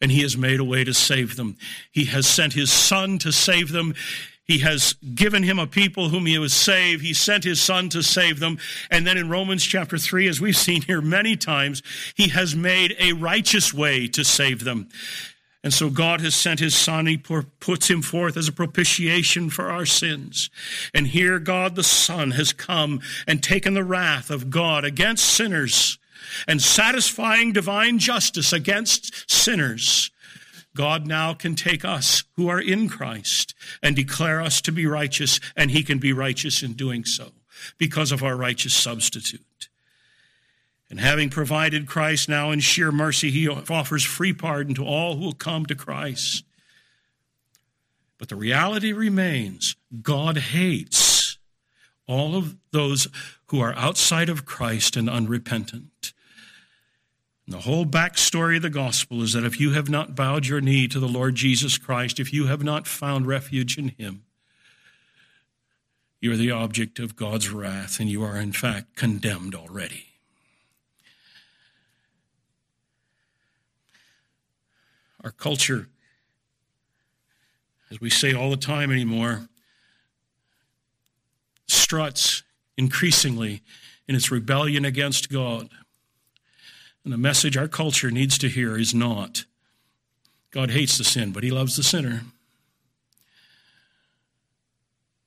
and 0.00 0.10
he 0.10 0.22
has 0.22 0.36
made 0.36 0.58
a 0.58 0.64
way 0.64 0.82
to 0.82 0.92
save 0.92 1.36
them. 1.36 1.56
He 1.92 2.06
has 2.06 2.26
sent 2.26 2.52
his 2.52 2.72
son 2.72 3.18
to 3.18 3.30
save 3.30 3.70
them. 3.70 3.94
He 4.44 4.58
has 4.58 4.94
given 5.14 5.44
him 5.44 5.60
a 5.60 5.68
people 5.68 6.08
whom 6.08 6.26
he 6.26 6.38
was 6.38 6.52
saved. 6.52 7.04
He 7.04 7.14
sent 7.14 7.44
his 7.44 7.60
son 7.60 7.88
to 7.90 8.02
save 8.02 8.40
them. 8.40 8.58
And 8.90 9.06
then 9.06 9.16
in 9.16 9.28
Romans 9.28 9.64
chapter 9.64 9.96
3, 9.96 10.26
as 10.26 10.40
we've 10.40 10.56
seen 10.56 10.82
here 10.82 11.00
many 11.00 11.36
times, 11.36 11.80
he 12.16 12.30
has 12.30 12.56
made 12.56 12.96
a 12.98 13.12
righteous 13.12 13.72
way 13.72 14.08
to 14.08 14.24
save 14.24 14.64
them. 14.64 14.88
And 15.64 15.72
so 15.72 15.90
God 15.90 16.20
has 16.20 16.34
sent 16.34 16.58
his 16.58 16.74
son. 16.74 17.06
He 17.06 17.16
puts 17.16 17.88
him 17.88 18.02
forth 18.02 18.36
as 18.36 18.48
a 18.48 18.52
propitiation 18.52 19.48
for 19.48 19.70
our 19.70 19.86
sins. 19.86 20.50
And 20.92 21.06
here 21.06 21.38
God 21.38 21.76
the 21.76 21.84
Son 21.84 22.32
has 22.32 22.52
come 22.52 23.00
and 23.28 23.42
taken 23.42 23.74
the 23.74 23.84
wrath 23.84 24.28
of 24.28 24.50
God 24.50 24.84
against 24.84 25.24
sinners 25.24 25.98
and 26.48 26.60
satisfying 26.60 27.52
divine 27.52 27.98
justice 27.98 28.52
against 28.52 29.30
sinners. 29.30 30.10
God 30.74 31.06
now 31.06 31.34
can 31.34 31.54
take 31.54 31.84
us 31.84 32.24
who 32.36 32.48
are 32.48 32.60
in 32.60 32.88
Christ 32.88 33.54
and 33.82 33.94
declare 33.94 34.40
us 34.40 34.60
to 34.62 34.72
be 34.72 34.86
righteous, 34.86 35.38
and 35.54 35.70
he 35.70 35.82
can 35.82 35.98
be 35.98 36.12
righteous 36.12 36.62
in 36.62 36.72
doing 36.72 37.04
so 37.04 37.32
because 37.78 38.10
of 38.10 38.22
our 38.22 38.36
righteous 38.36 38.74
substitute. 38.74 39.44
And 40.92 41.00
having 41.00 41.30
provided 41.30 41.86
Christ 41.86 42.28
now 42.28 42.50
in 42.50 42.60
sheer 42.60 42.92
mercy, 42.92 43.30
he 43.30 43.48
offers 43.48 44.04
free 44.04 44.34
pardon 44.34 44.74
to 44.74 44.84
all 44.84 45.16
who 45.16 45.24
will 45.24 45.32
come 45.32 45.64
to 45.64 45.74
Christ. 45.74 46.44
But 48.18 48.28
the 48.28 48.36
reality 48.36 48.92
remains 48.92 49.74
God 50.02 50.36
hates 50.36 51.38
all 52.06 52.36
of 52.36 52.58
those 52.72 53.08
who 53.46 53.58
are 53.58 53.74
outside 53.74 54.28
of 54.28 54.44
Christ 54.44 54.94
and 54.94 55.08
unrepentant. 55.08 56.12
And 57.46 57.54
the 57.54 57.60
whole 57.60 57.86
backstory 57.86 58.56
of 58.56 58.62
the 58.62 58.68
gospel 58.68 59.22
is 59.22 59.32
that 59.32 59.46
if 59.46 59.58
you 59.58 59.72
have 59.72 59.88
not 59.88 60.14
bowed 60.14 60.44
your 60.44 60.60
knee 60.60 60.88
to 60.88 61.00
the 61.00 61.08
Lord 61.08 61.36
Jesus 61.36 61.78
Christ, 61.78 62.20
if 62.20 62.34
you 62.34 62.48
have 62.48 62.62
not 62.62 62.86
found 62.86 63.26
refuge 63.26 63.78
in 63.78 63.88
him, 63.88 64.24
you 66.20 66.32
are 66.32 66.36
the 66.36 66.50
object 66.50 66.98
of 66.98 67.16
God's 67.16 67.48
wrath, 67.48 67.98
and 67.98 68.10
you 68.10 68.22
are 68.22 68.36
in 68.36 68.52
fact 68.52 68.94
condemned 68.94 69.54
already. 69.54 70.11
Our 75.24 75.30
culture, 75.30 75.88
as 77.90 78.00
we 78.00 78.10
say 78.10 78.32
all 78.32 78.50
the 78.50 78.56
time 78.56 78.90
anymore, 78.90 79.48
struts 81.68 82.42
increasingly 82.76 83.62
in 84.08 84.14
its 84.14 84.30
rebellion 84.30 84.84
against 84.84 85.30
God. 85.30 85.68
And 87.04 87.12
the 87.12 87.18
message 87.18 87.56
our 87.56 87.68
culture 87.68 88.10
needs 88.10 88.38
to 88.38 88.48
hear 88.48 88.78
is 88.78 88.94
not 88.94 89.44
God 90.52 90.70
hates 90.70 90.98
the 90.98 91.04
sin, 91.04 91.32
but 91.32 91.42
he 91.42 91.50
loves 91.50 91.76
the 91.76 91.82
sinner. 91.82 92.22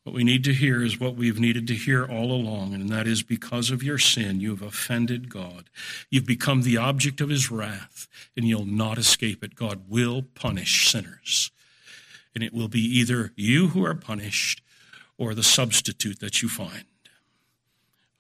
What 0.06 0.14
we 0.14 0.24
need 0.24 0.44
to 0.44 0.54
hear 0.54 0.84
is 0.84 1.00
what 1.00 1.16
we've 1.16 1.40
needed 1.40 1.66
to 1.68 1.74
hear 1.74 2.06
all 2.06 2.32
along, 2.32 2.76
and 2.76 2.90
that 2.90 3.08
is 3.08 3.24
because 3.24 3.72
of 3.72 3.82
your 3.82 3.98
sin, 3.98 4.40
you 4.40 4.52
have 4.52 4.62
offended 4.62 5.30
God. 5.30 5.68
You've 6.12 6.28
become 6.28 6.62
the 6.62 6.78
object 6.78 7.22
of 7.22 7.30
his 7.30 7.50
wrath, 7.50 8.08
and 8.38 8.48
you'll 8.48 8.68
not 8.68 9.00
escape 9.00 9.44
it. 9.44 9.56
God 9.56 9.90
will 9.90 10.22
punish 10.22 10.92
sinners. 10.92 11.50
And 12.36 12.44
it 12.44 12.54
will 12.54 12.68
be 12.68 12.82
either 12.82 13.32
you 13.36 13.70
who 13.70 13.84
are 13.84 13.96
punished 13.96 14.62
or 15.18 15.34
the 15.34 15.42
substitute 15.42 16.20
that 16.20 16.44
you 16.44 16.50
find, 16.50 16.86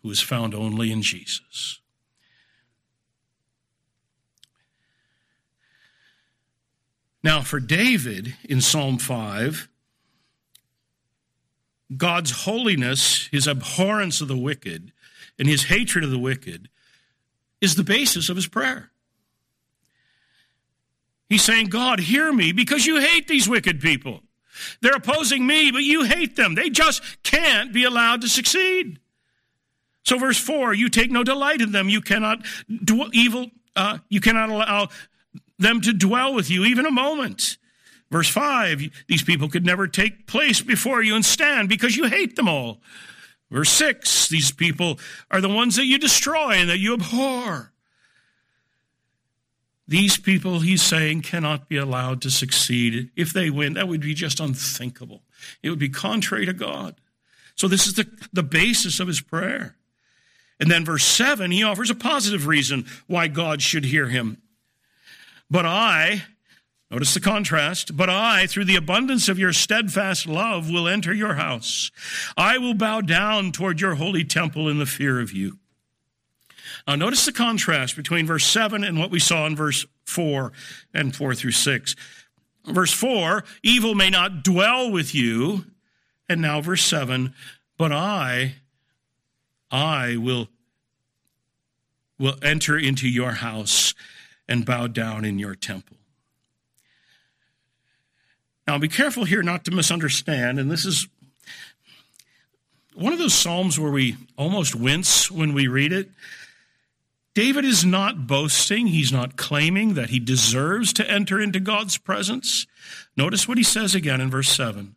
who 0.02 0.10
is 0.10 0.21
found 0.21 0.56
only 0.56 0.91
in 0.91 1.04
Jesus. 1.04 1.82
Now, 7.21 7.41
for 7.41 7.60
David 7.60 8.34
in 8.43 8.60
Psalm 8.60 8.98
5, 8.98 9.69
God's 11.95 12.32
holiness, 12.32 13.28
his 13.32 13.48
abhorrence 13.48 14.21
of 14.21 14.28
the 14.28 14.38
wicked, 14.38 14.91
and 15.38 15.48
his 15.48 15.65
hatred 15.65 16.04
of 16.04 16.12
the 16.12 16.19
wicked 16.19 16.69
is 17.62 17.76
the 17.76 17.84
basis 17.84 18.30
of 18.30 18.36
his 18.36 18.48
prayer. 18.48 18.91
He's 21.30 21.43
saying, 21.43 21.67
God, 21.67 22.00
hear 22.00 22.32
me 22.32 22.52
because 22.52 22.86
you 22.86 23.00
hate 23.00 23.28
these 23.28 23.50
wicked 23.50 23.82
people. 23.82 24.21
They're 24.82 24.95
opposing 24.95 25.45
me, 25.45 25.71
but 25.71 25.84
you 25.84 26.04
hate 26.04 26.36
them. 26.36 26.56
They 26.56 26.69
just 26.69 27.02
can't 27.24 27.74
be 27.74 27.84
allowed 27.84 28.21
to 28.21 28.30
succeed. 28.30 29.00
So, 30.04 30.17
verse 30.17 30.38
4 30.38 30.74
you 30.74 30.89
take 30.89 31.12
no 31.12 31.24
delight 31.24 31.62
in 31.62 31.71
them. 31.71 31.89
You 31.89 32.02
cannot 32.02 32.45
do 32.84 33.10
evil, 33.12 33.50
uh, 33.76 34.00
you 34.10 34.21
cannot 34.21 34.50
allow 34.50 34.89
them 35.58 35.82
to 35.82 35.93
dwell 35.93 36.34
with 36.34 36.50
you 36.50 36.65
even 36.65 36.86
a 36.86 36.91
moment. 36.91 37.58
Verse 38.15 38.30
5 38.30 39.04
these 39.10 39.23
people 39.23 39.49
could 39.49 39.65
never 39.65 39.89
take 39.89 40.25
place 40.25 40.62
before 40.62 41.01
you 41.01 41.15
and 41.15 41.25
stand 41.25 41.67
because 41.67 41.97
you 41.97 42.06
hate 42.06 42.38
them 42.38 42.47
all. 42.47 42.80
Verse 43.51 43.69
6 43.71 44.30
these 44.30 44.54
people 44.54 44.97
are 45.30 45.41
the 45.41 45.49
ones 45.49 45.75
that 45.75 45.84
you 45.84 45.97
destroy 45.97 46.51
and 46.51 46.69
that 46.69 46.78
you 46.78 46.93
abhor. 46.93 47.73
These 49.86 50.15
people, 50.15 50.62
he's 50.62 50.82
saying, 50.82 51.23
cannot 51.23 51.67
be 51.67 51.75
allowed 51.75 52.21
to 52.21 52.32
succeed. 52.32 53.12
If 53.17 53.34
they 53.34 53.49
win, 53.49 53.73
that 53.73 53.89
would 53.89 53.99
be 53.99 54.13
just 54.13 54.39
unthinkable. 54.39 55.21
It 55.62 55.69
would 55.69 55.78
be 55.78 55.89
contrary 55.89 56.45
to 56.45 56.54
God. 56.54 56.95
So, 57.56 57.67
this 57.67 57.86
is 57.86 57.95
the, 57.95 58.08
the 58.32 58.43
basis 58.43 59.01
of 59.01 59.08
his 59.08 59.19
prayer. 59.19 59.75
And 60.58 60.71
then, 60.71 60.86
verse 60.86 61.04
7, 61.04 61.51
he 61.51 61.63
offers 61.63 61.89
a 61.89 61.95
positive 61.95 62.47
reason 62.47 62.86
why 63.08 63.28
God 63.28 63.62
should 63.62 63.84
hear 63.84 64.08
him. 64.08 64.41
But 65.51 65.65
I, 65.65 66.23
Notice 66.95 67.13
the 67.13 67.19
contrast. 67.19 67.97
But 67.97 68.10
I, 68.10 68.47
through 68.47 68.63
the 68.63 68.77
abundance 68.77 69.27
of 69.27 69.38
your 69.38 69.51
steadfast 69.51 70.27
love, 70.27 70.69
will 70.69 70.88
enter 70.88 71.13
your 71.13 71.34
house. 71.34 71.91
I 72.38 72.58
will 72.58 72.73
bow 72.73 73.01
down 73.01 73.51
toward 73.51 73.81
your 73.81 73.95
holy 73.95 74.23
temple 74.23 74.69
in 74.69 74.79
the 74.79 74.86
fear 74.86 75.19
of 75.19 75.34
you. 75.34 75.60
Now, 76.88 76.95
notice 76.95 77.25
the 77.25 77.34
contrast 77.34 77.97
between 77.97 78.25
verse 78.25 78.45
7 78.45 78.81
and 78.81 78.97
what 78.97 79.12
we 79.12 79.19
saw 79.19 79.45
in 79.45 79.58
verse 79.58 79.86
4 80.05 80.53
and 80.93 81.13
4 81.13 81.36
through 81.36 81.51
6. 81.51 81.95
Verse 82.63 82.93
4, 82.93 83.43
evil 83.62 83.93
may 83.93 84.10
not 84.10 84.41
dwell 84.41 84.89
with 84.89 85.13
you. 85.13 85.65
And 86.29 86.41
now 86.41 86.62
verse 86.62 86.86
7, 86.86 87.34
but 87.77 87.91
I, 87.91 88.55
I 89.69 90.15
will, 90.15 90.47
will 92.17 92.38
enter 92.41 92.77
into 92.77 93.10
your 93.10 93.31
house 93.31 93.93
and 94.47 94.65
bow 94.65 94.88
down 94.88 95.25
in 95.25 95.38
your 95.38 95.55
temple. 95.55 95.94
Now, 98.67 98.78
be 98.80 98.88
careful 98.88 99.25
here 99.25 99.43
not 99.43 99.63
to 99.65 99.71
misunderstand, 99.71 100.60
and 100.60 100.71
this 100.71 100.86
is 100.86 101.08
one 102.95 103.13
of 103.13 103.19
those 103.19 103.34
Psalms 103.34 103.80
where 103.80 103.91
we 103.91 104.17
almost 104.38 104.73
wince 104.73 105.30
when 105.30 105.54
we 105.54 105.67
read 105.67 105.91
it. 105.91 106.10
David 107.36 107.65
is 107.65 107.84
not 107.84 108.28
boasting, 108.28 108.88
he's 108.88 109.12
not 109.12 109.36
claiming 109.36 109.93
that 109.95 110.10
he 110.10 110.19
deserves 110.19 110.93
to 110.93 111.10
enter 111.10 111.39
into 111.39 111.60
God's 111.60 111.97
presence. 111.97 112.65
Notice 113.17 113.47
what 113.47 113.58
he 113.58 113.63
says 113.63 113.93
again 113.93 114.21
in 114.21 114.32
verse 114.32 114.49
7 114.49 114.95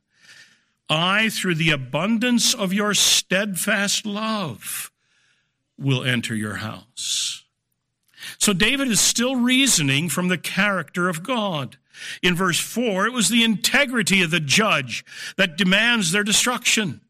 I, 0.88 1.28
through 1.28 1.56
the 1.56 1.72
abundance 1.72 2.54
of 2.54 2.72
your 2.72 2.94
steadfast 2.94 4.06
love, 4.06 4.90
will 5.76 6.04
enter 6.04 6.34
your 6.34 6.56
house. 6.56 7.44
So 8.38 8.52
David 8.52 8.88
is 8.88 9.00
still 9.00 9.36
reasoning 9.36 10.08
from 10.08 10.28
the 10.28 10.38
character 10.38 11.08
of 11.08 11.22
God. 11.22 11.76
In 12.22 12.34
verse 12.34 12.60
4, 12.60 13.06
it 13.06 13.12
was 13.12 13.28
the 13.28 13.44
integrity 13.44 14.22
of 14.22 14.30
the 14.30 14.40
judge 14.40 15.04
that 15.36 15.56
demands 15.56 16.12
their 16.12 16.24
destruction. 16.24 17.00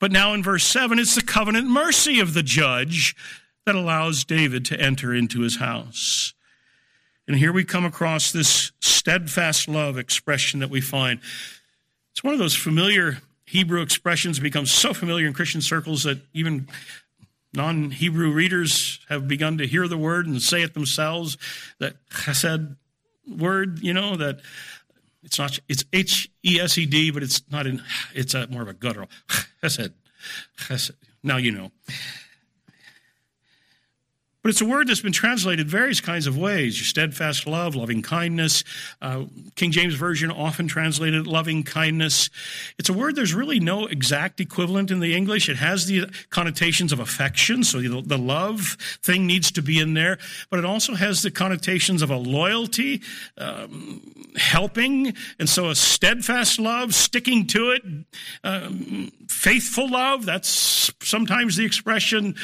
But 0.00 0.12
now 0.12 0.34
in 0.34 0.42
verse 0.42 0.64
7, 0.64 0.98
it's 0.98 1.14
the 1.14 1.22
covenant 1.22 1.68
mercy 1.68 2.20
of 2.20 2.34
the 2.34 2.42
judge 2.42 3.16
that 3.64 3.74
allows 3.74 4.24
David 4.24 4.64
to 4.66 4.80
enter 4.80 5.14
into 5.14 5.40
his 5.40 5.56
house. 5.56 6.34
And 7.26 7.36
here 7.36 7.52
we 7.52 7.64
come 7.64 7.84
across 7.84 8.30
this 8.30 8.72
steadfast 8.80 9.66
love 9.68 9.96
expression 9.96 10.60
that 10.60 10.68
we 10.68 10.80
find. 10.80 11.20
It's 12.12 12.22
one 12.22 12.34
of 12.34 12.38
those 12.38 12.54
familiar 12.54 13.18
Hebrew 13.46 13.82
expressions 13.82 14.38
becomes 14.38 14.70
so 14.70 14.94
familiar 14.94 15.26
in 15.26 15.32
Christian 15.32 15.60
circles 15.60 16.02
that 16.02 16.18
even 16.32 16.68
non 17.52 17.90
Hebrew 17.90 18.30
readers 18.32 19.00
have 19.08 19.28
begun 19.28 19.58
to 19.58 19.66
hear 19.66 19.88
the 19.88 19.98
word 19.98 20.26
and 20.26 20.40
say 20.40 20.62
it 20.62 20.74
themselves 20.74 21.38
that 21.78 21.96
chesed 22.10 22.76
word, 23.28 23.80
you 23.82 23.92
know, 23.92 24.16
that 24.16 24.40
it's 25.22 25.38
not, 25.38 25.58
it's 25.68 25.84
H 25.92 26.30
E 26.44 26.60
S 26.60 26.78
E 26.78 26.86
D, 26.86 27.10
but 27.10 27.22
it's 27.22 27.42
not 27.50 27.66
in, 27.66 27.82
it's 28.14 28.34
a, 28.34 28.46
more 28.48 28.62
of 28.62 28.68
a 28.68 28.74
guttural. 28.74 29.08
Chesed. 29.62 29.92
Chesed. 30.58 30.92
Now 31.22 31.38
you 31.38 31.50
know. 31.50 31.70
But 34.44 34.50
it's 34.50 34.60
a 34.60 34.66
word 34.66 34.88
that's 34.88 35.00
been 35.00 35.10
translated 35.10 35.70
various 35.70 36.02
kinds 36.02 36.26
of 36.26 36.36
ways 36.36 36.78
your 36.78 36.84
steadfast 36.84 37.46
love, 37.46 37.74
loving 37.74 38.02
kindness. 38.02 38.62
Uh, 39.00 39.24
King 39.54 39.72
James 39.72 39.94
Version 39.94 40.30
often 40.30 40.68
translated 40.68 41.26
loving 41.26 41.62
kindness. 41.62 42.28
It's 42.78 42.90
a 42.90 42.92
word 42.92 43.16
there's 43.16 43.32
really 43.32 43.58
no 43.58 43.86
exact 43.86 44.40
equivalent 44.40 44.90
in 44.90 45.00
the 45.00 45.16
English. 45.16 45.48
It 45.48 45.56
has 45.56 45.86
the 45.86 46.12
connotations 46.28 46.92
of 46.92 47.00
affection, 47.00 47.64
so 47.64 47.80
the, 47.80 48.02
the 48.02 48.18
love 48.18 48.76
thing 49.02 49.26
needs 49.26 49.50
to 49.52 49.62
be 49.62 49.80
in 49.80 49.94
there, 49.94 50.18
but 50.50 50.58
it 50.58 50.66
also 50.66 50.94
has 50.94 51.22
the 51.22 51.30
connotations 51.30 52.02
of 52.02 52.10
a 52.10 52.16
loyalty, 52.18 53.00
um, 53.38 54.02
helping, 54.36 55.14
and 55.38 55.48
so 55.48 55.70
a 55.70 55.74
steadfast 55.74 56.58
love, 56.58 56.94
sticking 56.94 57.46
to 57.46 57.70
it, 57.70 57.82
um, 58.44 59.10
faithful 59.26 59.90
love. 59.90 60.26
That's 60.26 60.92
sometimes 61.00 61.56
the 61.56 61.64
expression 61.64 62.34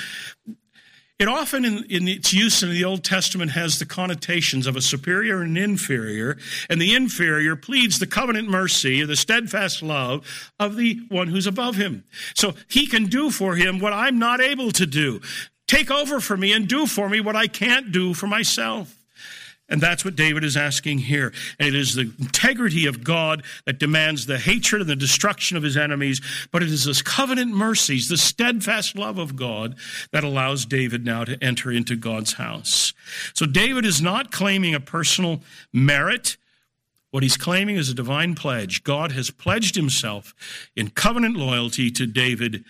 it 1.20 1.28
often, 1.28 1.66
in, 1.66 1.84
in, 1.90 2.08
its 2.08 2.32
use 2.32 2.62
in 2.62 2.70
the 2.70 2.84
Old 2.84 3.04
Testament, 3.04 3.50
has 3.50 3.78
the 3.78 3.84
connotations 3.84 4.66
of 4.66 4.74
a 4.74 4.80
superior 4.80 5.42
and 5.42 5.58
inferior, 5.58 6.38
and 6.70 6.80
the 6.80 6.94
inferior 6.94 7.56
pleads 7.56 7.98
the 7.98 8.06
covenant 8.06 8.48
mercy, 8.48 9.04
the 9.04 9.16
steadfast 9.16 9.82
love 9.82 10.52
of 10.58 10.76
the 10.76 10.98
one 11.10 11.28
who's 11.28 11.46
above 11.46 11.76
him. 11.76 12.04
So 12.34 12.54
he 12.68 12.86
can 12.86 13.06
do 13.06 13.30
for 13.30 13.54
him 13.54 13.80
what 13.80 13.92
I'm 13.92 14.18
not 14.18 14.40
able 14.40 14.70
to 14.72 14.86
do. 14.86 15.20
Take 15.68 15.90
over 15.90 16.20
for 16.20 16.36
me 16.36 16.52
and 16.52 16.66
do 16.66 16.86
for 16.86 17.08
me 17.08 17.20
what 17.20 17.36
I 17.36 17.46
can't 17.46 17.92
do 17.92 18.14
for 18.14 18.26
myself. 18.26 18.99
And 19.70 19.80
that's 19.80 20.04
what 20.04 20.16
David 20.16 20.42
is 20.42 20.56
asking 20.56 20.98
here. 20.98 21.32
And 21.58 21.68
it 21.68 21.74
is 21.76 21.94
the 21.94 22.12
integrity 22.18 22.86
of 22.86 23.04
God 23.04 23.44
that 23.66 23.78
demands 23.78 24.26
the 24.26 24.38
hatred 24.38 24.80
and 24.82 24.90
the 24.90 24.96
destruction 24.96 25.56
of 25.56 25.62
his 25.62 25.76
enemies, 25.76 26.20
but 26.50 26.62
it 26.62 26.68
is 26.70 26.84
his 26.84 27.02
covenant 27.02 27.54
mercies, 27.54 28.08
the 28.08 28.16
steadfast 28.16 28.98
love 28.98 29.16
of 29.16 29.36
God 29.36 29.76
that 30.10 30.24
allows 30.24 30.66
David 30.66 31.04
now 31.04 31.24
to 31.24 31.42
enter 31.42 31.70
into 31.70 31.94
God's 31.94 32.32
house. 32.32 32.92
So 33.32 33.46
David 33.46 33.84
is 33.84 34.02
not 34.02 34.32
claiming 34.32 34.74
a 34.74 34.80
personal 34.80 35.40
merit. 35.72 36.36
What 37.12 37.22
he's 37.22 37.36
claiming 37.36 37.76
is 37.76 37.88
a 37.88 37.94
divine 37.94 38.34
pledge. 38.34 38.82
God 38.82 39.12
has 39.12 39.30
pledged 39.30 39.76
himself 39.76 40.34
in 40.74 40.90
covenant 40.90 41.36
loyalty 41.36 41.92
to 41.92 42.06
David. 42.06 42.64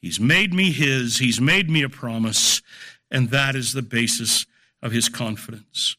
He's 0.00 0.20
made 0.20 0.54
me 0.54 0.70
his, 0.70 1.18
he's 1.18 1.40
made 1.40 1.68
me 1.68 1.82
a 1.82 1.88
promise, 1.88 2.62
and 3.10 3.30
that 3.30 3.56
is 3.56 3.72
the 3.72 3.82
basis 3.82 4.46
of 4.80 4.92
his 4.92 5.08
confidence. 5.08 5.96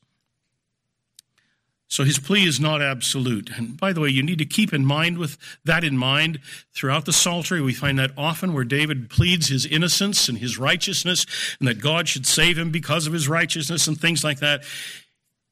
So 1.87 2.03
his 2.03 2.17
plea 2.17 2.45
is 2.45 2.59
not 2.59 2.81
absolute. 2.81 3.51
And 3.57 3.79
by 3.79 3.93
the 3.93 4.01
way, 4.01 4.09
you 4.09 4.23
need 4.23 4.39
to 4.39 4.45
keep 4.45 4.73
in 4.73 4.85
mind 4.85 5.17
with 5.17 5.37
that 5.65 5.83
in 5.83 5.97
mind 5.97 6.39
throughout 6.73 7.05
the 7.05 7.13
Psaltery. 7.13 7.61
We 7.61 7.73
find 7.73 7.99
that 7.99 8.11
often 8.17 8.53
where 8.53 8.63
David 8.63 9.09
pleads 9.09 9.49
his 9.49 9.65
innocence 9.65 10.27
and 10.27 10.39
his 10.39 10.57
righteousness 10.57 11.25
and 11.59 11.67
that 11.67 11.81
God 11.81 12.07
should 12.07 12.25
save 12.25 12.57
him 12.57 12.71
because 12.71 13.05
of 13.05 13.13
his 13.13 13.29
righteousness 13.29 13.87
and 13.87 13.99
things 13.99 14.23
like 14.23 14.39
that. 14.39 14.63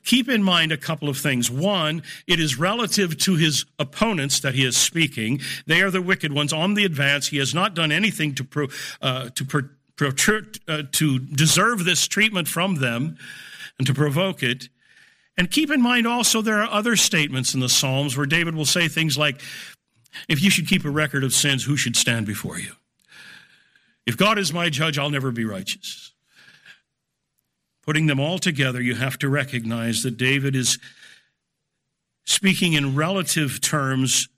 Keep 0.06 0.28
in 0.28 0.44
mind 0.44 0.72
a 0.72 0.78
couple 0.78 1.08
of 1.08 1.18
things. 1.18 1.50
One, 1.50 2.04
it 2.28 2.40
is 2.40 2.60
relative 2.60 3.18
to 3.20 3.36
his 3.36 3.66
opponents 3.80 4.40
that 4.42 4.54
he 4.54 4.66
is 4.66 4.76
speaking. 4.76 5.40
They 5.66 5.82
are 5.82 5.92
the 5.92 6.02
wicked 6.02 6.34
ones 6.34 6.52
on 6.52 6.74
the 6.74 6.84
advance. 6.84 7.28
He 7.28 7.38
has 7.38 7.54
not 7.54 7.74
done 7.74 7.92
anything 7.92 8.36
to 8.36 8.44
pro, 8.44 8.68
uh, 9.02 9.30
to 9.30 9.46
pro, 9.46 10.10
uh, 10.68 10.84
to 10.92 11.20
deserve 11.20 11.86
this 11.86 12.08
treatment 12.08 12.50
from 12.50 12.76
them 12.76 13.18
and 13.78 13.88
to 13.88 13.94
provoke 13.94 14.44
it. 14.44 14.68
And 15.38 15.50
keep 15.50 15.72
in 15.72 15.82
mind 15.82 16.06
also, 16.06 16.42
there 16.42 16.62
are 16.62 16.70
other 16.70 16.96
statements 16.96 17.54
in 17.54 17.60
the 17.60 17.70
Psalms 17.70 18.16
where 18.16 18.26
David 18.26 18.56
will 18.56 18.66
say 18.66 18.88
things 18.88 19.18
like, 19.18 19.42
If 20.30 20.44
you 20.44 20.50
should 20.50 20.68
keep 20.68 20.86
a 20.86 20.92
record 20.92 21.24
of 21.24 21.34
sins, 21.34 21.64
who 21.64 21.76
should 21.76 21.96
stand 21.96 22.26
before 22.26 22.60
you? 22.60 22.72
If 24.06 24.18
God 24.18 24.38
is 24.38 24.54
my 24.54 24.70
judge, 24.70 24.98
I'll 24.98 25.10
never 25.10 25.32
be 25.32 25.46
righteous. 25.46 26.12
Putting 27.84 28.08
them 28.08 28.20
all 28.20 28.38
together, 28.38 28.82
you 28.82 28.96
have 28.96 29.18
to 29.20 29.30
recognize 29.30 30.04
that 30.04 30.18
David 30.18 30.56
is 30.56 30.78
speaking 32.26 32.74
in 32.74 32.96
relative 32.96 33.60
terms 33.60 34.30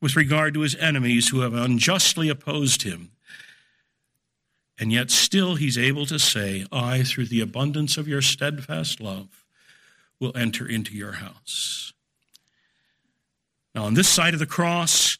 with 0.00 0.16
regard 0.16 0.54
to 0.54 0.60
his 0.60 0.74
enemies 0.76 1.28
who 1.28 1.40
have 1.40 1.54
unjustly 1.54 2.28
opposed 2.28 2.82
him. 2.82 3.10
And 4.78 4.92
yet, 4.92 5.10
still, 5.10 5.54
he's 5.54 5.78
able 5.78 6.04
to 6.06 6.18
say, 6.18 6.66
I, 6.70 7.02
through 7.02 7.26
the 7.26 7.40
abundance 7.40 7.96
of 7.96 8.06
your 8.06 8.20
steadfast 8.20 9.00
love, 9.00 9.45
will 10.20 10.36
enter 10.36 10.68
into 10.68 10.94
your 10.94 11.12
house. 11.12 11.92
Now, 13.74 13.84
on 13.84 13.94
this 13.94 14.08
side 14.08 14.32
of 14.32 14.40
the 14.40 14.46
cross, 14.46 15.18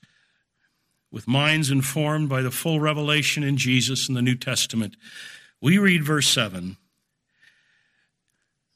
with 1.12 1.28
minds 1.28 1.70
informed 1.70 2.28
by 2.28 2.42
the 2.42 2.50
full 2.50 2.80
revelation 2.80 3.42
in 3.42 3.56
Jesus 3.56 4.08
in 4.08 4.14
the 4.14 4.22
New 4.22 4.34
Testament, 4.34 4.96
we 5.60 5.78
read 5.78 6.04
verse 6.04 6.28
7, 6.28 6.76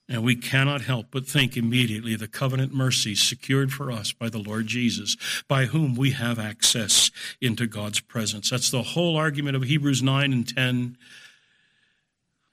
and 0.09 0.24
we 0.24 0.37
cannot 0.37 0.83
help 0.83 1.06
but 1.11 1.26
think 1.26 1.56
immediately 1.56 2.14
of 2.14 2.20
the 2.20 2.28
covenant 2.28 2.74
mercies 2.74 3.22
secured 3.22 3.72
for 3.72 3.90
us 3.90 4.12
by 4.12 4.28
the 4.28 4.38
Lord 4.38 4.66
Jesus, 4.66 5.16
by 5.48 5.66
whom 5.66 5.94
we 5.94 6.11
have 6.11 6.38
access 6.38 7.11
into 7.40 7.66
God's 7.66 8.00
presence. 8.00 8.50
That's 8.50 8.70
the 8.70 8.83
whole 8.83 9.16
argument 9.16 9.56
of 9.56 9.62
Hebrews 9.62 10.02
9 10.02 10.33
and 10.33 10.46
10 10.46 10.96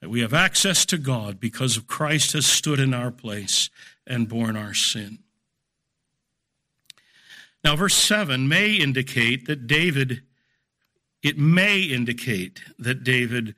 that 0.00 0.10
we 0.10 0.20
have 0.20 0.34
access 0.34 0.86
to 0.86 0.98
God 0.98 1.40
because 1.40 1.76
of 1.76 1.86
Christ 1.86 2.32
has 2.32 2.46
stood 2.46 2.78
in 2.78 2.94
our 2.94 3.10
place 3.10 3.70
and 4.06 4.28
borne 4.28 4.56
our 4.56 4.74
sin. 4.74 5.18
Now, 7.64 7.74
verse 7.76 7.96
7 7.96 8.48
may 8.48 8.72
indicate 8.74 9.46
that 9.46 9.66
David, 9.66 10.22
it 11.22 11.36
may 11.36 11.80
indicate 11.82 12.60
that 12.78 13.02
David 13.02 13.54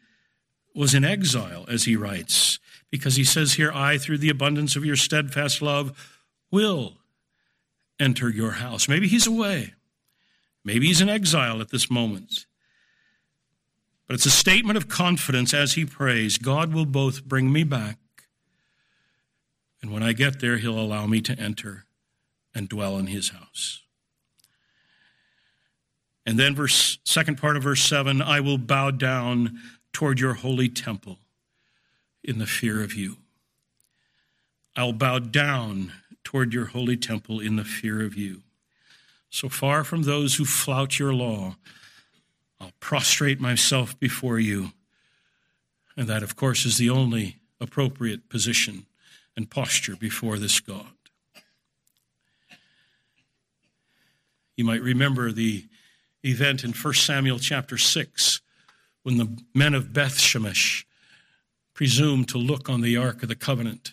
was 0.75 0.95
in 0.95 1.05
exile, 1.05 1.65
as 1.69 1.85
he 1.85 1.97
writes, 1.97 2.59
because 2.91 3.17
he 3.17 3.25
says 3.25 3.55
here, 3.55 3.73
I, 3.73 3.99
through 3.99 4.19
the 4.19 4.31
abundance 4.31 4.77
of 4.77 4.85
your 4.85 4.97
steadfast 4.97 5.61
love, 5.61 6.17
will 6.51 6.99
enter 7.99 8.31
your 8.31 8.53
house. 8.53 8.89
Maybe 8.89 9.09
he's 9.09 9.27
away. 9.27 9.75
Maybe 10.65 10.87
he's 10.87 11.01
in 11.01 11.09
exile 11.09 11.61
at 11.61 11.71
this 11.71 11.91
moment. 11.91 12.47
But 14.11 14.17
it's 14.17 14.27
a 14.27 14.31
statement 14.31 14.77
of 14.77 14.89
confidence 14.89 15.55
as 15.55 15.75
he 15.75 15.85
prays 15.85 16.37
God 16.37 16.75
will 16.75 16.85
both 16.85 17.25
bring 17.27 17.53
me 17.53 17.63
back, 17.63 17.97
and 19.81 19.93
when 19.93 20.03
I 20.03 20.13
get 20.15 20.41
there, 20.41 20.57
he'll 20.57 20.81
allow 20.81 21.07
me 21.07 21.21
to 21.21 21.39
enter 21.39 21.85
and 22.53 22.69
dwell 22.69 22.99
in 22.99 23.07
his 23.07 23.29
house. 23.29 23.83
And 26.27 26.41
then 26.41 26.57
verse 26.57 26.99
second 27.05 27.39
part 27.39 27.57
of 27.57 27.63
verse 27.63 27.83
7, 27.83 28.21
I 28.21 28.41
will 28.41 28.59
bow 28.59 28.91
down 28.91 29.61
toward 29.93 30.19
your 30.19 30.35
holy 30.35 30.69
temple 30.69 31.19
in 32.25 32.41
the 32.41 32.49
fear 32.49 32.83
of 32.83 32.95
you. 32.95 33.19
I'll 34.75 34.93
bow 34.93 35.21
down 35.21 35.93
toward 36.25 36.53
your 36.53 36.67
holy 36.67 36.97
temple 36.97 37.39
in 37.39 37.55
the 37.55 37.65
fear 37.65 38.05
of 38.05 38.17
you. 38.17 38.43
So 39.31 39.49
far 39.49 39.85
from 39.85 40.03
those 40.03 40.35
who 40.35 40.45
flout 40.45 40.99
your 40.99 41.15
law, 41.15 41.55
I'll 42.61 42.73
prostrate 42.81 43.41
myself 43.41 43.99
before 43.99 44.39
you. 44.39 44.73
And 45.97 46.09
that, 46.09 46.23
of 46.23 46.37
course, 46.37 46.67
is 46.67 46.77
the 46.77 46.91
only 46.91 47.39
appropriate 47.61 48.29
position 48.29 48.87
and 49.37 49.51
posture 49.51 49.97
before 49.97 50.39
this 50.39 50.61
God. 50.61 50.93
You 54.57 54.65
might 54.65 54.83
remember 54.83 55.33
the 55.33 55.65
event 56.23 56.65
in 56.65 56.73
1 56.73 56.95
Samuel 56.95 57.39
chapter 57.39 57.79
6 57.79 58.41
when 59.03 59.17
the 59.17 59.39
men 59.55 59.73
of 59.73 59.93
Beth 59.93 60.19
Shemesh 60.19 60.85
presumed 61.73 62.29
to 62.29 62.39
look 62.39 62.69
on 62.69 62.83
the 62.83 62.97
Ark 62.97 63.23
of 63.23 63.31
the 63.31 63.35
Covenant. 63.35 63.93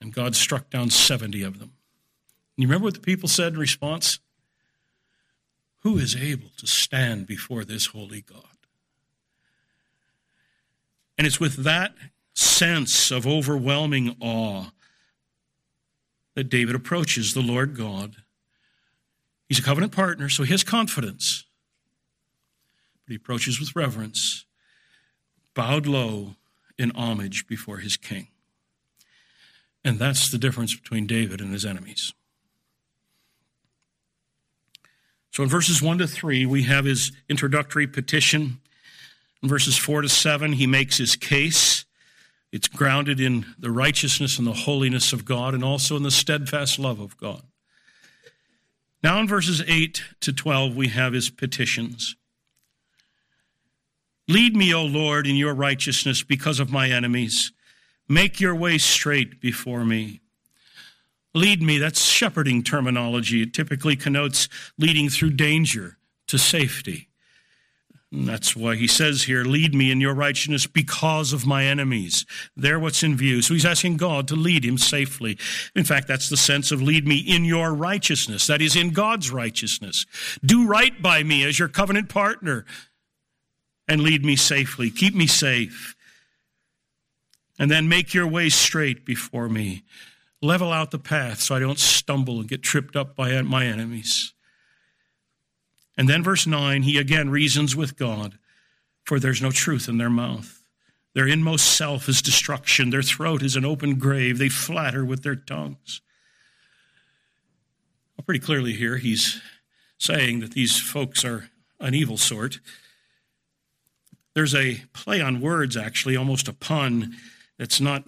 And 0.00 0.14
God 0.14 0.34
struck 0.34 0.70
down 0.70 0.88
70 0.88 1.42
of 1.42 1.58
them. 1.58 1.72
You 2.56 2.66
remember 2.66 2.84
what 2.84 2.94
the 2.94 3.00
people 3.00 3.28
said 3.28 3.52
in 3.52 3.58
response? 3.58 4.18
Who 5.86 5.98
is 5.98 6.16
able 6.16 6.48
to 6.56 6.66
stand 6.66 7.28
before 7.28 7.64
this 7.64 7.86
holy 7.86 8.20
God? 8.20 8.58
And 11.16 11.28
it's 11.28 11.38
with 11.38 11.62
that 11.62 11.94
sense 12.34 13.12
of 13.12 13.24
overwhelming 13.24 14.16
awe 14.18 14.72
that 16.34 16.48
David 16.48 16.74
approaches 16.74 17.34
the 17.34 17.40
Lord 17.40 17.76
God. 17.76 18.16
He's 19.48 19.60
a 19.60 19.62
covenant 19.62 19.92
partner, 19.92 20.28
so 20.28 20.42
he 20.42 20.50
has 20.50 20.64
confidence. 20.64 21.44
But 23.04 23.12
he 23.12 23.16
approaches 23.16 23.60
with 23.60 23.76
reverence, 23.76 24.44
bowed 25.54 25.86
low 25.86 26.34
in 26.76 26.90
homage 26.96 27.46
before 27.46 27.76
his 27.76 27.96
king. 27.96 28.26
And 29.84 30.00
that's 30.00 30.32
the 30.32 30.38
difference 30.38 30.74
between 30.74 31.06
David 31.06 31.40
and 31.40 31.52
his 31.52 31.64
enemies. 31.64 32.12
So 35.36 35.42
in 35.42 35.50
verses 35.50 35.82
1 35.82 35.98
to 35.98 36.06
3, 36.06 36.46
we 36.46 36.62
have 36.62 36.86
his 36.86 37.12
introductory 37.28 37.86
petition. 37.86 38.58
In 39.42 39.50
verses 39.50 39.76
4 39.76 40.00
to 40.00 40.08
7, 40.08 40.54
he 40.54 40.66
makes 40.66 40.96
his 40.96 41.14
case. 41.14 41.84
It's 42.52 42.68
grounded 42.68 43.20
in 43.20 43.44
the 43.58 43.70
righteousness 43.70 44.38
and 44.38 44.46
the 44.46 44.54
holiness 44.54 45.12
of 45.12 45.26
God 45.26 45.52
and 45.52 45.62
also 45.62 45.94
in 45.94 46.04
the 46.04 46.10
steadfast 46.10 46.78
love 46.78 47.00
of 47.00 47.18
God. 47.18 47.42
Now 49.02 49.20
in 49.20 49.28
verses 49.28 49.62
8 49.68 50.02
to 50.22 50.32
12, 50.32 50.74
we 50.74 50.88
have 50.88 51.12
his 51.12 51.28
petitions. 51.28 52.16
Lead 54.28 54.56
me, 54.56 54.72
O 54.72 54.84
Lord, 54.86 55.26
in 55.26 55.36
your 55.36 55.52
righteousness 55.52 56.22
because 56.22 56.60
of 56.60 56.72
my 56.72 56.88
enemies. 56.88 57.52
Make 58.08 58.40
your 58.40 58.54
way 58.54 58.78
straight 58.78 59.38
before 59.38 59.84
me. 59.84 60.22
Lead 61.36 61.60
me, 61.60 61.76
that's 61.76 62.02
shepherding 62.02 62.62
terminology. 62.62 63.42
It 63.42 63.52
typically 63.52 63.94
connotes 63.94 64.48
leading 64.78 65.10
through 65.10 65.32
danger 65.32 65.98
to 66.28 66.38
safety. 66.38 67.08
And 68.10 68.26
that's 68.26 68.56
why 68.56 68.76
he 68.76 68.86
says 68.86 69.24
here, 69.24 69.44
lead 69.44 69.74
me 69.74 69.90
in 69.90 70.00
your 70.00 70.14
righteousness 70.14 70.66
because 70.66 71.34
of 71.34 71.46
my 71.46 71.64
enemies. 71.64 72.24
They're 72.56 72.78
what's 72.78 73.02
in 73.02 73.18
view. 73.18 73.42
So 73.42 73.52
he's 73.52 73.66
asking 73.66 73.98
God 73.98 74.26
to 74.28 74.34
lead 74.34 74.64
him 74.64 74.78
safely. 74.78 75.36
In 75.74 75.84
fact, 75.84 76.08
that's 76.08 76.30
the 76.30 76.38
sense 76.38 76.72
of 76.72 76.80
lead 76.80 77.06
me 77.06 77.18
in 77.18 77.44
your 77.44 77.74
righteousness. 77.74 78.46
That 78.46 78.62
is 78.62 78.74
in 78.74 78.94
God's 78.94 79.30
righteousness. 79.30 80.06
Do 80.42 80.66
right 80.66 81.02
by 81.02 81.22
me 81.22 81.44
as 81.44 81.58
your 81.58 81.68
covenant 81.68 82.08
partner 82.08 82.64
and 83.86 84.00
lead 84.00 84.24
me 84.24 84.36
safely. 84.36 84.88
Keep 84.88 85.14
me 85.14 85.26
safe. 85.26 85.94
And 87.58 87.70
then 87.70 87.90
make 87.90 88.14
your 88.14 88.26
way 88.26 88.48
straight 88.48 89.04
before 89.04 89.50
me. 89.50 89.82
Level 90.42 90.72
out 90.72 90.90
the 90.90 90.98
path 90.98 91.40
so 91.40 91.54
I 91.54 91.60
don't 91.60 91.78
stumble 91.78 92.40
and 92.40 92.48
get 92.48 92.62
tripped 92.62 92.96
up 92.96 93.16
by 93.16 93.40
my 93.42 93.64
enemies. 93.64 94.34
And 95.96 96.08
then, 96.08 96.22
verse 96.22 96.46
9, 96.46 96.82
he 96.82 96.98
again 96.98 97.30
reasons 97.30 97.74
with 97.74 97.96
God, 97.96 98.38
for 99.04 99.18
there's 99.18 99.40
no 99.40 99.50
truth 99.50 99.88
in 99.88 99.98
their 99.98 100.10
mouth. 100.10 100.62
Their 101.14 101.26
inmost 101.26 101.74
self 101.74 102.08
is 102.10 102.20
destruction. 102.20 102.90
Their 102.90 103.02
throat 103.02 103.42
is 103.42 103.56
an 103.56 103.64
open 103.64 103.98
grave. 103.98 104.36
They 104.36 104.50
flatter 104.50 105.02
with 105.02 105.22
their 105.22 105.36
tongues. 105.36 106.02
Well, 108.16 108.24
pretty 108.26 108.40
clearly 108.40 108.74
here, 108.74 108.98
he's 108.98 109.40
saying 109.96 110.40
that 110.40 110.52
these 110.52 110.78
folks 110.78 111.24
are 111.24 111.48
an 111.80 111.94
evil 111.94 112.18
sort. 112.18 112.60
There's 114.34 114.54
a 114.54 114.82
play 114.92 115.22
on 115.22 115.40
words, 115.40 115.78
actually, 115.78 116.14
almost 116.14 116.48
a 116.48 116.52
pun 116.52 117.16
that's 117.58 117.80
not 117.80 118.04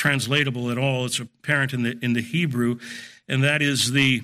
translatable 0.00 0.70
at 0.70 0.78
all. 0.78 1.04
It's 1.04 1.20
apparent 1.20 1.74
in 1.74 1.82
the, 1.82 1.98
in 2.00 2.14
the 2.14 2.22
Hebrew, 2.22 2.78
and 3.28 3.44
that 3.44 3.60
is 3.60 3.92
the 3.92 4.22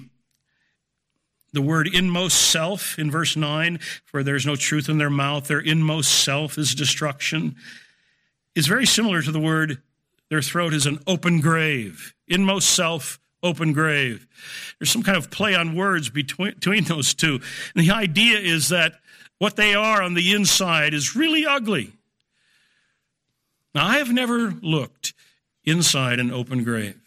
the 1.53 1.63
word 1.63 1.89
inmost 1.95 2.51
self 2.51 2.99
in 2.99 3.11
verse 3.11 3.35
9, 3.35 3.79
for 4.05 4.23
there's 4.23 4.45
no 4.45 4.57
truth 4.57 4.91
in 4.91 4.99
their 4.99 5.09
mouth, 5.09 5.47
their 5.47 5.61
inmost 5.61 6.23
self 6.23 6.59
is 6.59 6.75
destruction, 6.75 7.57
is 8.55 8.67
very 8.67 8.85
similar 8.85 9.23
to 9.23 9.33
the 9.33 9.41
word 9.41 9.81
their 10.29 10.43
throat 10.43 10.75
is 10.75 10.87
an 10.87 10.99
open 11.07 11.41
grave. 11.41 12.15
Inmost 12.27 12.71
self, 12.71 13.19
open 13.43 13.73
grave. 13.73 14.27
There's 14.79 14.91
some 14.91 15.03
kind 15.03 15.17
of 15.17 15.31
play 15.31 15.55
on 15.55 15.77
words 15.77 16.11
between, 16.11 16.55
between 16.55 16.85
those 16.85 17.15
two. 17.15 17.41
And 17.75 17.87
the 17.87 17.93
idea 17.93 18.39
is 18.39 18.69
that 18.71 18.95
what 19.39 19.57
they 19.57 19.75
are 19.75 20.03
on 20.03 20.15
the 20.15 20.35
inside 20.35 20.95
is 20.95 21.17
really 21.17 21.47
ugly. 21.47 21.93
Now, 23.75 23.87
I 23.87 23.99
have 23.99 24.13
never 24.13 24.51
looked 24.63 25.15
inside 25.67 26.19
an 26.19 26.31
open 26.31 26.65
grave. 26.65 27.01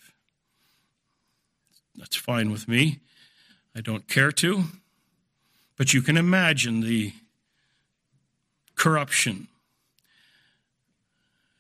That's 1.96 2.16
fine 2.16 2.52
with 2.52 2.68
me. 2.68 3.00
I 3.76 3.82
don't 3.82 4.08
care 4.08 4.32
to, 4.34 4.66
but 5.78 5.94
you 5.94 6.02
can 6.02 6.18
imagine 6.18 6.82
the 6.82 7.14
corruption. 8.76 9.48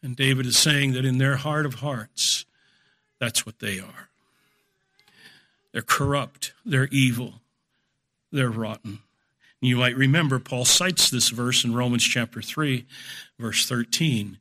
And 0.01 0.15
David 0.15 0.45
is 0.45 0.57
saying 0.57 0.93
that 0.93 1.05
in 1.05 1.17
their 1.17 1.37
heart 1.37 1.65
of 1.65 1.75
hearts, 1.75 2.45
that's 3.19 3.45
what 3.45 3.59
they 3.59 3.79
are. 3.79 4.09
They're 5.71 5.81
corrupt, 5.81 6.53
they're 6.65 6.87
evil, 6.91 7.35
they're 8.31 8.49
rotten. 8.49 8.99
You 9.61 9.77
might 9.77 9.97
remember 9.97 10.39
Paul 10.39 10.63
cites 10.65 11.09
this 11.09 11.29
verse 11.29 11.65
in 11.65 11.75
Romans 11.75 12.03
chapter 12.03 12.41
3, 12.41 12.85
verse 13.37 13.67
13, 13.67 14.37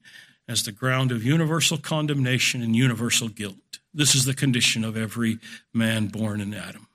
as 0.48 0.62
the 0.62 0.72
ground 0.72 1.12
of 1.12 1.22
universal 1.22 1.76
condemnation 1.76 2.62
and 2.62 2.74
universal 2.74 3.28
guilt. 3.28 3.78
This 3.92 4.14
is 4.14 4.24
the 4.24 4.34
condition 4.34 4.82
of 4.84 4.96
every 4.96 5.38
man 5.74 6.06
born 6.06 6.40
in 6.40 6.54
Adam. 6.54 6.88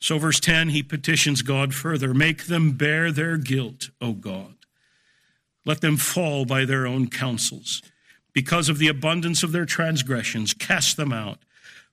So, 0.00 0.18
verse 0.18 0.38
10, 0.38 0.68
he 0.68 0.82
petitions 0.82 1.42
God 1.42 1.74
further 1.74 2.12
Make 2.12 2.44
them 2.44 2.72
bear 2.72 3.10
their 3.10 3.38
guilt, 3.38 3.88
O 4.00 4.12
God. 4.12 4.54
Let 5.64 5.80
them 5.80 5.96
fall 5.96 6.44
by 6.44 6.66
their 6.66 6.86
own 6.86 7.08
counsels. 7.08 7.82
Because 8.34 8.68
of 8.68 8.78
the 8.78 8.88
abundance 8.88 9.42
of 9.42 9.52
their 9.52 9.64
transgressions, 9.64 10.52
cast 10.52 10.96
them 10.96 11.12
out, 11.12 11.38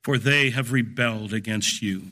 for 0.01 0.17
they 0.17 0.49
have 0.49 0.73
rebelled 0.73 1.33
against 1.33 1.81
you. 1.81 2.11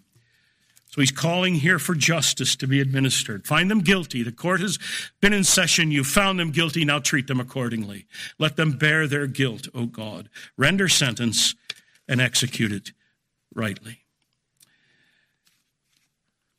So 0.90 1.02
he's 1.02 1.12
calling 1.12 1.56
here 1.56 1.78
for 1.78 1.94
justice 1.94 2.56
to 2.56 2.68
be 2.68 2.82
administered. 2.82 3.46
Find 3.46 3.70
them 3.70 3.82
guilty. 3.82 4.24
The 4.24 4.32
court 4.32 4.60
has 4.62 4.80
been 5.22 5.34
in 5.34 5.44
session. 5.44 5.92
You 5.92 6.04
found 6.04 6.40
them 6.40 6.50
guilty. 6.50 6.84
Now 6.84 6.98
treat 6.98 7.28
them 7.28 7.40
accordingly. 7.40 8.08
Let 8.40 8.56
them 8.56 8.72
bear 8.72 9.06
their 9.06 9.28
guilt, 9.28 9.68
O 9.76 9.86
God. 9.86 10.30
Render 10.58 10.90
sentence 10.90 11.54
and 12.08 12.20
execute 12.20 12.72
it 12.72 12.92
rightly. 13.54 14.00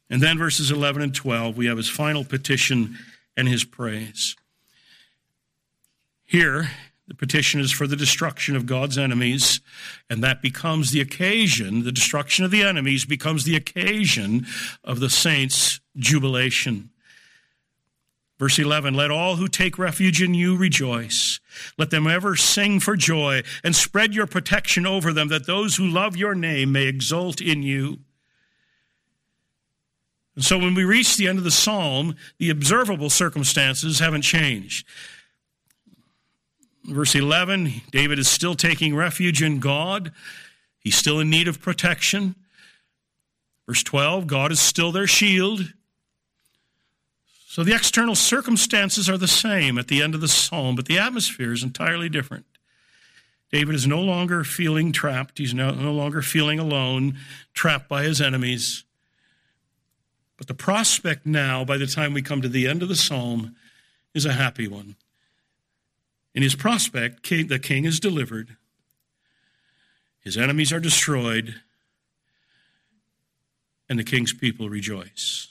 And 0.08 0.22
then 0.22 0.38
verses 0.38 0.70
11 0.70 1.02
and 1.02 1.14
12, 1.14 1.56
we 1.56 1.66
have 1.66 1.76
his 1.76 1.88
final 1.88 2.24
petition 2.24 2.98
and 3.36 3.48
his 3.48 3.64
praise. 3.64 4.36
Here, 6.24 6.70
the 7.10 7.14
petition 7.16 7.58
is 7.60 7.72
for 7.72 7.88
the 7.88 7.96
destruction 7.96 8.54
of 8.54 8.66
God's 8.66 8.96
enemies, 8.96 9.60
and 10.08 10.22
that 10.22 10.40
becomes 10.40 10.92
the 10.92 11.00
occasion, 11.00 11.82
the 11.82 11.90
destruction 11.90 12.44
of 12.44 12.52
the 12.52 12.62
enemies 12.62 13.04
becomes 13.04 13.42
the 13.42 13.56
occasion 13.56 14.46
of 14.84 15.00
the 15.00 15.10
saints' 15.10 15.80
jubilation. 15.96 16.90
Verse 18.38 18.60
11, 18.60 18.94
let 18.94 19.10
all 19.10 19.34
who 19.34 19.48
take 19.48 19.76
refuge 19.76 20.22
in 20.22 20.34
you 20.34 20.56
rejoice. 20.56 21.40
Let 21.76 21.90
them 21.90 22.06
ever 22.06 22.36
sing 22.36 22.78
for 22.78 22.94
joy 22.94 23.42
and 23.64 23.74
spread 23.74 24.14
your 24.14 24.28
protection 24.28 24.86
over 24.86 25.12
them 25.12 25.26
that 25.28 25.48
those 25.48 25.74
who 25.74 25.88
love 25.88 26.16
your 26.16 26.36
name 26.36 26.70
may 26.70 26.86
exult 26.86 27.40
in 27.40 27.64
you. 27.64 27.98
And 30.36 30.44
so 30.44 30.58
when 30.58 30.74
we 30.74 30.84
reach 30.84 31.16
the 31.16 31.26
end 31.26 31.38
of 31.38 31.44
the 31.44 31.50
psalm, 31.50 32.14
the 32.38 32.50
observable 32.50 33.10
circumstances 33.10 33.98
haven't 33.98 34.22
changed. 34.22 34.86
Verse 36.84 37.14
11, 37.14 37.82
David 37.90 38.18
is 38.18 38.28
still 38.28 38.54
taking 38.54 38.96
refuge 38.96 39.42
in 39.42 39.60
God. 39.60 40.12
He's 40.80 40.96
still 40.96 41.20
in 41.20 41.28
need 41.28 41.46
of 41.46 41.60
protection. 41.60 42.34
Verse 43.66 43.82
12, 43.82 44.26
God 44.26 44.50
is 44.50 44.60
still 44.60 44.90
their 44.90 45.06
shield. 45.06 45.72
So 47.46 47.62
the 47.62 47.74
external 47.74 48.14
circumstances 48.14 49.08
are 49.08 49.18
the 49.18 49.28
same 49.28 49.76
at 49.76 49.88
the 49.88 50.02
end 50.02 50.14
of 50.14 50.20
the 50.20 50.28
psalm, 50.28 50.76
but 50.76 50.86
the 50.86 50.98
atmosphere 50.98 51.52
is 51.52 51.62
entirely 51.62 52.08
different. 52.08 52.46
David 53.52 53.74
is 53.74 53.86
no 53.86 54.00
longer 54.00 54.44
feeling 54.44 54.92
trapped. 54.92 55.38
He's 55.38 55.52
no, 55.52 55.72
no 55.72 55.92
longer 55.92 56.22
feeling 56.22 56.58
alone, 56.58 57.18
trapped 57.52 57.88
by 57.88 58.04
his 58.04 58.20
enemies. 58.20 58.84
But 60.38 60.46
the 60.46 60.54
prospect 60.54 61.26
now, 61.26 61.64
by 61.64 61.76
the 61.76 61.86
time 61.86 62.14
we 62.14 62.22
come 62.22 62.40
to 62.40 62.48
the 62.48 62.66
end 62.66 62.82
of 62.82 62.88
the 62.88 62.96
psalm, 62.96 63.56
is 64.14 64.24
a 64.24 64.32
happy 64.32 64.68
one. 64.68 64.96
In 66.34 66.42
his 66.42 66.54
prospect, 66.54 67.22
king, 67.22 67.48
the 67.48 67.58
king 67.58 67.84
is 67.84 67.98
delivered, 67.98 68.56
his 70.20 70.36
enemies 70.36 70.72
are 70.72 70.80
destroyed, 70.80 71.56
and 73.88 73.98
the 73.98 74.04
king's 74.04 74.32
people 74.32 74.68
rejoice. 74.68 75.48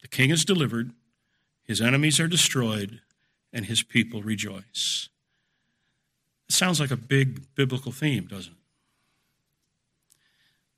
The 0.00 0.08
king 0.08 0.30
is 0.30 0.44
delivered, 0.44 0.92
his 1.64 1.80
enemies 1.80 2.18
are 2.18 2.28
destroyed, 2.28 3.00
and 3.52 3.66
his 3.66 3.82
people 3.82 4.22
rejoice. 4.22 5.08
It 6.48 6.54
sounds 6.54 6.80
like 6.80 6.90
a 6.90 6.96
big 6.96 7.54
biblical 7.54 7.92
theme, 7.92 8.26
doesn't 8.26 8.52
it? 8.52 8.58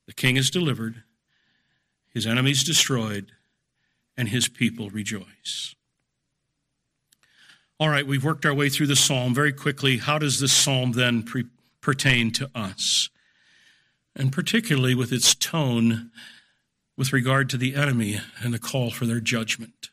The 0.06 0.12
king 0.12 0.36
is 0.36 0.50
delivered, 0.50 1.02
his 2.12 2.26
enemies 2.26 2.64
destroyed, 2.64 3.32
and 4.16 4.28
his 4.28 4.48
people 4.48 4.90
rejoice. 4.90 5.74
All 7.84 7.90
right, 7.90 8.06
we've 8.06 8.24
worked 8.24 8.46
our 8.46 8.54
way 8.54 8.70
through 8.70 8.86
the 8.86 8.96
psalm 8.96 9.34
very 9.34 9.52
quickly. 9.52 9.98
How 9.98 10.18
does 10.18 10.40
this 10.40 10.54
psalm 10.54 10.92
then 10.92 11.22
pre- 11.22 11.44
pertain 11.82 12.30
to 12.30 12.50
us? 12.54 13.10
And 14.16 14.32
particularly 14.32 14.94
with 14.94 15.12
its 15.12 15.34
tone 15.34 16.10
with 16.96 17.12
regard 17.12 17.50
to 17.50 17.58
the 17.58 17.74
enemy 17.74 18.22
and 18.40 18.54
the 18.54 18.58
call 18.58 18.90
for 18.90 19.04
their 19.04 19.20
judgment. 19.20 19.90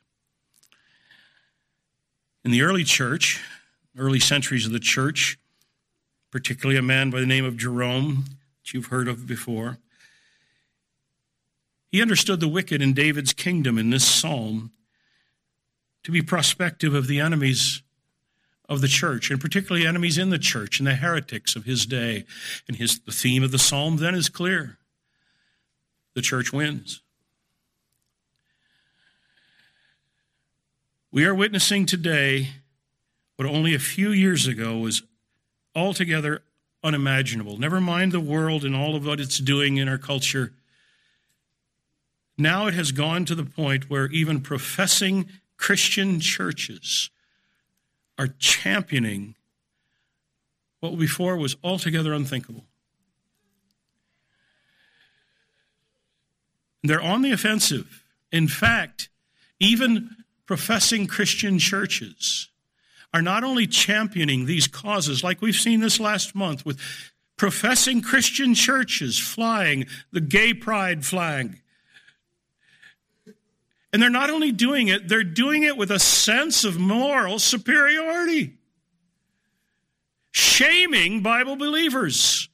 In 2.45 2.51
the 2.51 2.61
early 2.61 2.85
church, 2.85 3.43
early 3.97 4.21
centuries 4.21 4.65
of 4.65 4.71
the 4.71 4.79
church, 4.79 5.37
particularly 6.31 6.79
a 6.79 6.81
man 6.81 7.09
by 7.09 7.19
the 7.19 7.25
name 7.25 7.43
of 7.43 7.57
Jerome, 7.57 8.23
that 8.63 8.73
you've 8.73 8.85
heard 8.85 9.09
of 9.09 9.27
before, 9.27 9.79
he 11.91 12.01
understood 12.01 12.39
the 12.39 12.47
wicked 12.47 12.81
in 12.81 12.93
David's 12.93 13.33
kingdom 13.33 13.77
in 13.77 13.89
this 13.89 14.07
psalm 14.07 14.71
to 16.03 16.11
be 16.11 16.21
prospective 16.21 16.93
of 16.93 17.07
the 17.07 17.19
enemies 17.19 17.81
of 18.67 18.81
the 18.81 18.87
church, 18.87 19.29
and 19.29 19.41
particularly 19.41 19.85
enemies 19.85 20.17
in 20.17 20.29
the 20.29 20.39
church 20.39 20.79
and 20.79 20.87
the 20.87 20.95
heretics 20.95 21.55
of 21.55 21.65
his 21.65 21.85
day. 21.85 22.23
And 22.67 22.77
his, 22.77 22.99
the 22.99 23.11
theme 23.11 23.43
of 23.43 23.51
the 23.51 23.59
psalm 23.59 23.97
then 23.97 24.15
is 24.15 24.29
clear 24.29 24.77
the 26.13 26.21
church 26.21 26.53
wins. 26.53 27.01
We 31.11 31.25
are 31.25 31.35
witnessing 31.35 31.85
today 31.85 32.49
what 33.35 33.45
only 33.47 33.75
a 33.75 33.79
few 33.79 34.11
years 34.11 34.47
ago 34.47 34.77
was 34.77 35.03
altogether 35.75 36.43
unimaginable. 36.83 37.57
Never 37.57 37.81
mind 37.81 38.11
the 38.11 38.19
world 38.19 38.63
and 38.63 38.75
all 38.75 38.95
of 38.95 39.05
what 39.05 39.19
it's 39.19 39.37
doing 39.37 39.77
in 39.77 39.89
our 39.89 39.97
culture. 39.97 40.53
Now 42.37 42.67
it 42.67 42.73
has 42.73 42.91
gone 42.91 43.25
to 43.25 43.35
the 43.35 43.43
point 43.43 43.89
where 43.89 44.07
even 44.07 44.41
professing 44.41 45.27
Christian 45.61 46.19
churches 46.19 47.11
are 48.17 48.29
championing 48.39 49.35
what 50.79 50.97
before 50.97 51.37
was 51.37 51.55
altogether 51.63 52.13
unthinkable. 52.13 52.65
They're 56.83 57.01
on 57.01 57.21
the 57.21 57.31
offensive. 57.31 58.03
In 58.31 58.47
fact, 58.47 59.09
even 59.59 60.09
professing 60.47 61.05
Christian 61.05 61.59
churches 61.59 62.49
are 63.13 63.21
not 63.21 63.43
only 63.43 63.67
championing 63.67 64.47
these 64.47 64.65
causes, 64.65 65.23
like 65.23 65.43
we've 65.43 65.53
seen 65.55 65.79
this 65.79 65.99
last 65.99 66.33
month 66.33 66.65
with 66.65 66.79
professing 67.37 68.01
Christian 68.01 68.55
churches 68.55 69.19
flying 69.19 69.85
the 70.11 70.21
gay 70.21 70.55
pride 70.55 71.05
flag. 71.05 71.61
And 73.93 74.01
they're 74.01 74.09
not 74.09 74.29
only 74.29 74.51
doing 74.51 74.87
it, 74.87 75.07
they're 75.07 75.23
doing 75.23 75.63
it 75.63 75.75
with 75.75 75.91
a 75.91 75.99
sense 75.99 76.63
of 76.63 76.79
moral 76.79 77.39
superiority, 77.39 78.55
shaming 80.31 81.21
Bible 81.21 81.57
believers. 81.57 82.49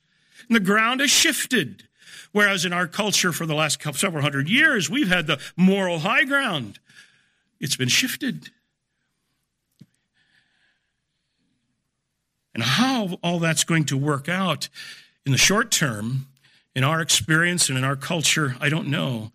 And 0.48 0.56
the 0.56 0.62
ground 0.62 1.02
has 1.02 1.12
shifted. 1.12 1.84
Whereas 2.32 2.66
in 2.66 2.74
our 2.74 2.88
culture 2.88 3.32
for 3.32 3.46
the 3.46 3.56
last 3.56 3.82
several 3.96 4.22
hundred 4.22 4.50
years, 4.50 4.90
we've 4.90 5.08
had 5.08 5.28
the 5.28 5.40
moral 5.56 6.00
high 6.00 6.24
ground. 6.24 6.80
It's 7.60 7.76
been 7.76 7.88
shifted. 7.88 8.50
And 12.54 12.64
how 12.64 13.20
all 13.24 13.40
that's 13.40 13.64
going 13.64 13.86
to 13.86 13.98
work 13.98 14.28
out 14.28 14.70
in 15.26 15.32
the 15.32 15.38
short 15.38 15.70
term, 15.70 16.28
in 16.76 16.84
our 16.84 17.02
experience 17.02 17.70
and 17.70 17.78
in 17.78 17.84
our 17.84 17.96
culture, 17.96 18.56
I 18.60 18.70
don't 18.70 18.88
know. 18.88 19.32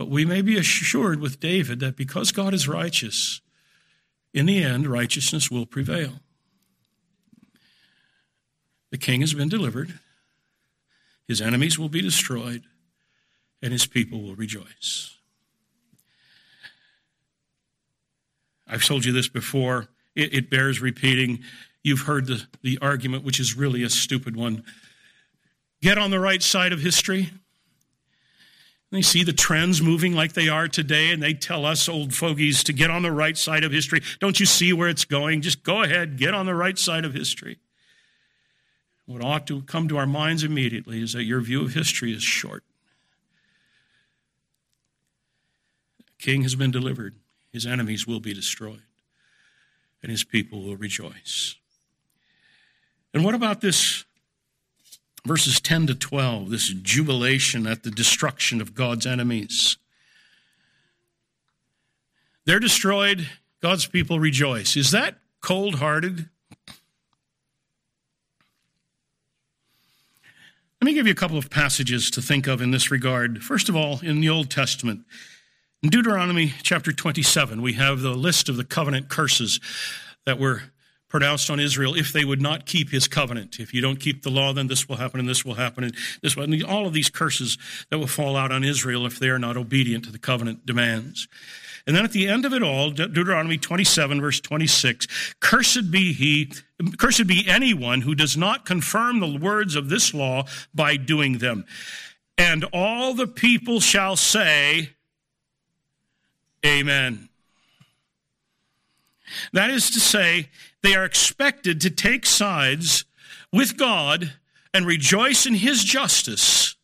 But 0.00 0.08
we 0.08 0.24
may 0.24 0.40
be 0.40 0.56
assured 0.56 1.20
with 1.20 1.40
David 1.40 1.80
that 1.80 1.94
because 1.94 2.32
God 2.32 2.54
is 2.54 2.66
righteous, 2.66 3.42
in 4.32 4.46
the 4.46 4.64
end, 4.64 4.86
righteousness 4.86 5.50
will 5.50 5.66
prevail. 5.66 6.20
The 8.90 8.96
king 8.96 9.20
has 9.20 9.34
been 9.34 9.50
delivered, 9.50 9.98
his 11.28 11.42
enemies 11.42 11.78
will 11.78 11.90
be 11.90 12.00
destroyed, 12.00 12.62
and 13.60 13.72
his 13.72 13.84
people 13.84 14.22
will 14.22 14.34
rejoice. 14.34 15.18
I've 18.66 18.86
told 18.86 19.04
you 19.04 19.12
this 19.12 19.28
before, 19.28 19.88
it, 20.16 20.32
it 20.32 20.50
bears 20.50 20.80
repeating. 20.80 21.40
You've 21.82 22.06
heard 22.06 22.26
the, 22.26 22.46
the 22.62 22.78
argument, 22.80 23.22
which 23.22 23.38
is 23.38 23.54
really 23.54 23.82
a 23.82 23.90
stupid 23.90 24.34
one. 24.34 24.64
Get 25.82 25.98
on 25.98 26.10
the 26.10 26.18
right 26.18 26.42
side 26.42 26.72
of 26.72 26.80
history. 26.80 27.32
They 28.90 29.02
see 29.02 29.22
the 29.22 29.32
trends 29.32 29.80
moving 29.80 30.14
like 30.14 30.32
they 30.32 30.48
are 30.48 30.66
today, 30.66 31.12
and 31.12 31.22
they 31.22 31.32
tell 31.32 31.64
us 31.64 31.88
old 31.88 32.12
fogies 32.12 32.64
to 32.64 32.72
get 32.72 32.90
on 32.90 33.02
the 33.02 33.12
right 33.12 33.36
side 33.36 33.62
of 33.62 33.70
history. 33.70 34.02
Don't 34.18 34.40
you 34.40 34.46
see 34.46 34.72
where 34.72 34.88
it's 34.88 35.04
going? 35.04 35.42
Just 35.42 35.62
go 35.62 35.82
ahead, 35.82 36.16
get 36.18 36.34
on 36.34 36.46
the 36.46 36.54
right 36.54 36.76
side 36.76 37.04
of 37.04 37.14
history. 37.14 37.58
What 39.06 39.24
ought 39.24 39.46
to 39.46 39.62
come 39.62 39.86
to 39.88 39.96
our 39.96 40.06
minds 40.06 40.42
immediately 40.42 41.00
is 41.02 41.12
that 41.12 41.22
your 41.22 41.40
view 41.40 41.62
of 41.62 41.74
history 41.74 42.12
is 42.12 42.22
short. 42.22 42.64
The 45.98 46.24
king 46.24 46.42
has 46.42 46.56
been 46.56 46.72
delivered, 46.72 47.14
his 47.52 47.66
enemies 47.66 48.08
will 48.08 48.20
be 48.20 48.34
destroyed, 48.34 48.82
and 50.02 50.10
his 50.10 50.24
people 50.24 50.62
will 50.62 50.76
rejoice. 50.76 51.54
And 53.14 53.24
what 53.24 53.34
about 53.34 53.60
this 53.60 54.04
verses 55.26 55.60
10 55.60 55.88
to 55.88 55.94
12, 55.94 56.50
this 56.50 56.68
jubilation 56.68 57.66
at 57.66 57.82
the 57.82 57.90
destruction 57.90 58.60
of 58.60 58.74
God's 58.74 59.06
enemies? 59.06 59.76
They're 62.46 62.60
destroyed, 62.60 63.28
God's 63.60 63.86
people 63.86 64.18
rejoice. 64.18 64.76
Is 64.76 64.90
that 64.90 65.18
cold 65.40 65.76
hearted? 65.76 66.28
Let 70.80 70.86
me 70.86 70.94
give 70.94 71.06
you 71.06 71.12
a 71.12 71.16
couple 71.16 71.36
of 71.36 71.50
passages 71.50 72.10
to 72.12 72.22
think 72.22 72.46
of 72.46 72.62
in 72.62 72.70
this 72.70 72.90
regard. 72.90 73.44
First 73.44 73.68
of 73.68 73.76
all, 73.76 74.00
in 74.02 74.20
the 74.20 74.30
Old 74.30 74.50
Testament, 74.50 75.02
in 75.82 75.90
Deuteronomy 75.90 76.54
chapter 76.62 76.90
27, 76.90 77.60
we 77.60 77.74
have 77.74 78.00
the 78.00 78.14
list 78.14 78.48
of 78.48 78.56
the 78.56 78.64
covenant 78.64 79.10
curses 79.10 79.60
that 80.24 80.38
were 80.38 80.62
pronounced 81.10 81.50
on 81.50 81.60
Israel 81.60 81.94
if 81.94 82.12
they 82.12 82.24
would 82.24 82.40
not 82.40 82.64
keep 82.64 82.90
his 82.90 83.06
covenant. 83.06 83.60
If 83.60 83.74
you 83.74 83.82
don't 83.82 84.00
keep 84.00 84.22
the 84.22 84.30
law, 84.30 84.54
then 84.54 84.68
this 84.68 84.88
will 84.88 84.96
happen 84.96 85.20
and 85.20 85.28
this 85.28 85.44
will 85.44 85.54
happen 85.54 85.84
and 85.84 85.94
this 86.22 86.36
will, 86.36 86.44
and 86.44 86.64
all 86.64 86.86
of 86.86 86.94
these 86.94 87.10
curses 87.10 87.58
that 87.90 87.98
will 87.98 88.06
fall 88.06 88.36
out 88.36 88.52
on 88.52 88.64
Israel 88.64 89.04
if 89.04 89.18
they 89.18 89.28
are 89.28 89.38
not 89.38 89.56
obedient 89.56 90.04
to 90.06 90.12
the 90.12 90.18
covenant 90.18 90.64
demands. 90.64 91.28
And 91.86 91.96
then 91.96 92.04
at 92.04 92.12
the 92.12 92.28
end 92.28 92.44
of 92.44 92.54
it 92.54 92.62
all, 92.62 92.90
Deuteronomy 92.90 93.58
27 93.58 94.20
verse 94.20 94.40
26, 94.40 95.34
cursed 95.40 95.90
be 95.90 96.12
he, 96.12 96.52
cursed 96.98 97.26
be 97.26 97.44
anyone 97.48 98.02
who 98.02 98.14
does 98.14 98.36
not 98.36 98.64
confirm 98.64 99.20
the 99.20 99.38
words 99.38 99.74
of 99.74 99.88
this 99.88 100.14
law 100.14 100.44
by 100.74 100.96
doing 100.96 101.38
them. 101.38 101.64
And 102.38 102.64
all 102.72 103.14
the 103.14 103.26
people 103.26 103.80
shall 103.80 104.16
say, 104.16 104.90
Amen. 106.64 107.28
That 109.52 109.70
is 109.70 109.90
to 109.90 110.00
say, 110.00 110.48
they 110.82 110.94
are 110.94 111.04
expected 111.04 111.80
to 111.80 111.90
take 111.90 112.26
sides 112.26 113.04
with 113.52 113.76
God 113.76 114.32
and 114.72 114.86
rejoice 114.86 115.46
in 115.46 115.54
His 115.54 115.84
justice 115.84 116.76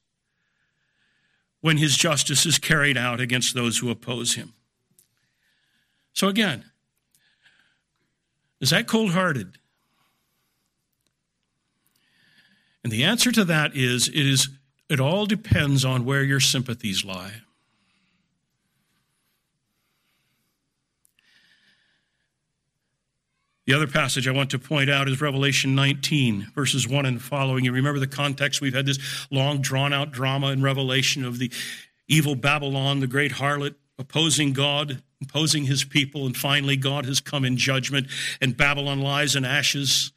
when 1.61 1.79
His 1.79 1.97
justice 1.97 2.47
is 2.47 2.59
carried 2.59 2.97
out 2.97 3.21
against 3.21 3.55
those 3.55 3.79
who 3.79 3.91
oppose 3.91 4.35
Him. 4.35 4.53
So, 6.13 6.29
again, 6.29 6.65
is 8.61 8.71
that 8.71 8.87
cold 8.87 9.13
hearted? 9.13 9.59
And 12.83 12.93
the 12.93 13.05
answer 13.05 13.33
to 13.33 13.45
that 13.45 13.77
is 13.77 14.09
it 14.09 14.15
is 14.15 14.49
it 14.89 15.01
all 15.01 15.27
depends 15.27 15.85
on 15.85 16.05
where 16.05 16.23
your 16.23 16.41
sympathies 16.41 17.05
lie. 17.05 17.43
The 23.67 23.75
other 23.75 23.89
passage 23.89 24.29
I 24.29 24.31
want 24.31 24.51
to 24.51 24.61
point 24.61 24.89
out 24.89 25.09
is 25.09 25.21
Revelation 25.21 25.75
19, 25.75 26.53
verses 26.55 26.87
1 26.87 27.05
and 27.05 27.21
following. 27.21 27.65
You 27.65 27.73
remember 27.73 27.99
the 27.99 28.07
context? 28.07 28.61
We've 28.61 28.73
had 28.73 28.87
this 28.87 29.27
long, 29.29 29.61
drawn 29.61 29.93
out 29.93 30.13
drama 30.13 30.53
in 30.53 30.63
Revelation 30.63 31.25
of 31.25 31.41
the 31.41 31.51
evil 32.07 32.37
Babylon, 32.37 33.01
the 33.01 33.09
great 33.09 33.33
harlot, 33.33 33.75
opposing 33.99 34.53
God, 34.53 35.03
opposing 35.21 35.65
his 35.65 35.83
people, 35.83 36.27
and 36.27 36.37
finally 36.37 36.77
God 36.77 37.07
has 37.07 37.19
come 37.19 37.45
in 37.45 37.57
judgment, 37.57 38.07
and 38.41 38.57
Babylon 38.57 39.01
lies 39.01 39.35
in 39.35 39.45
ashes. 39.45 40.13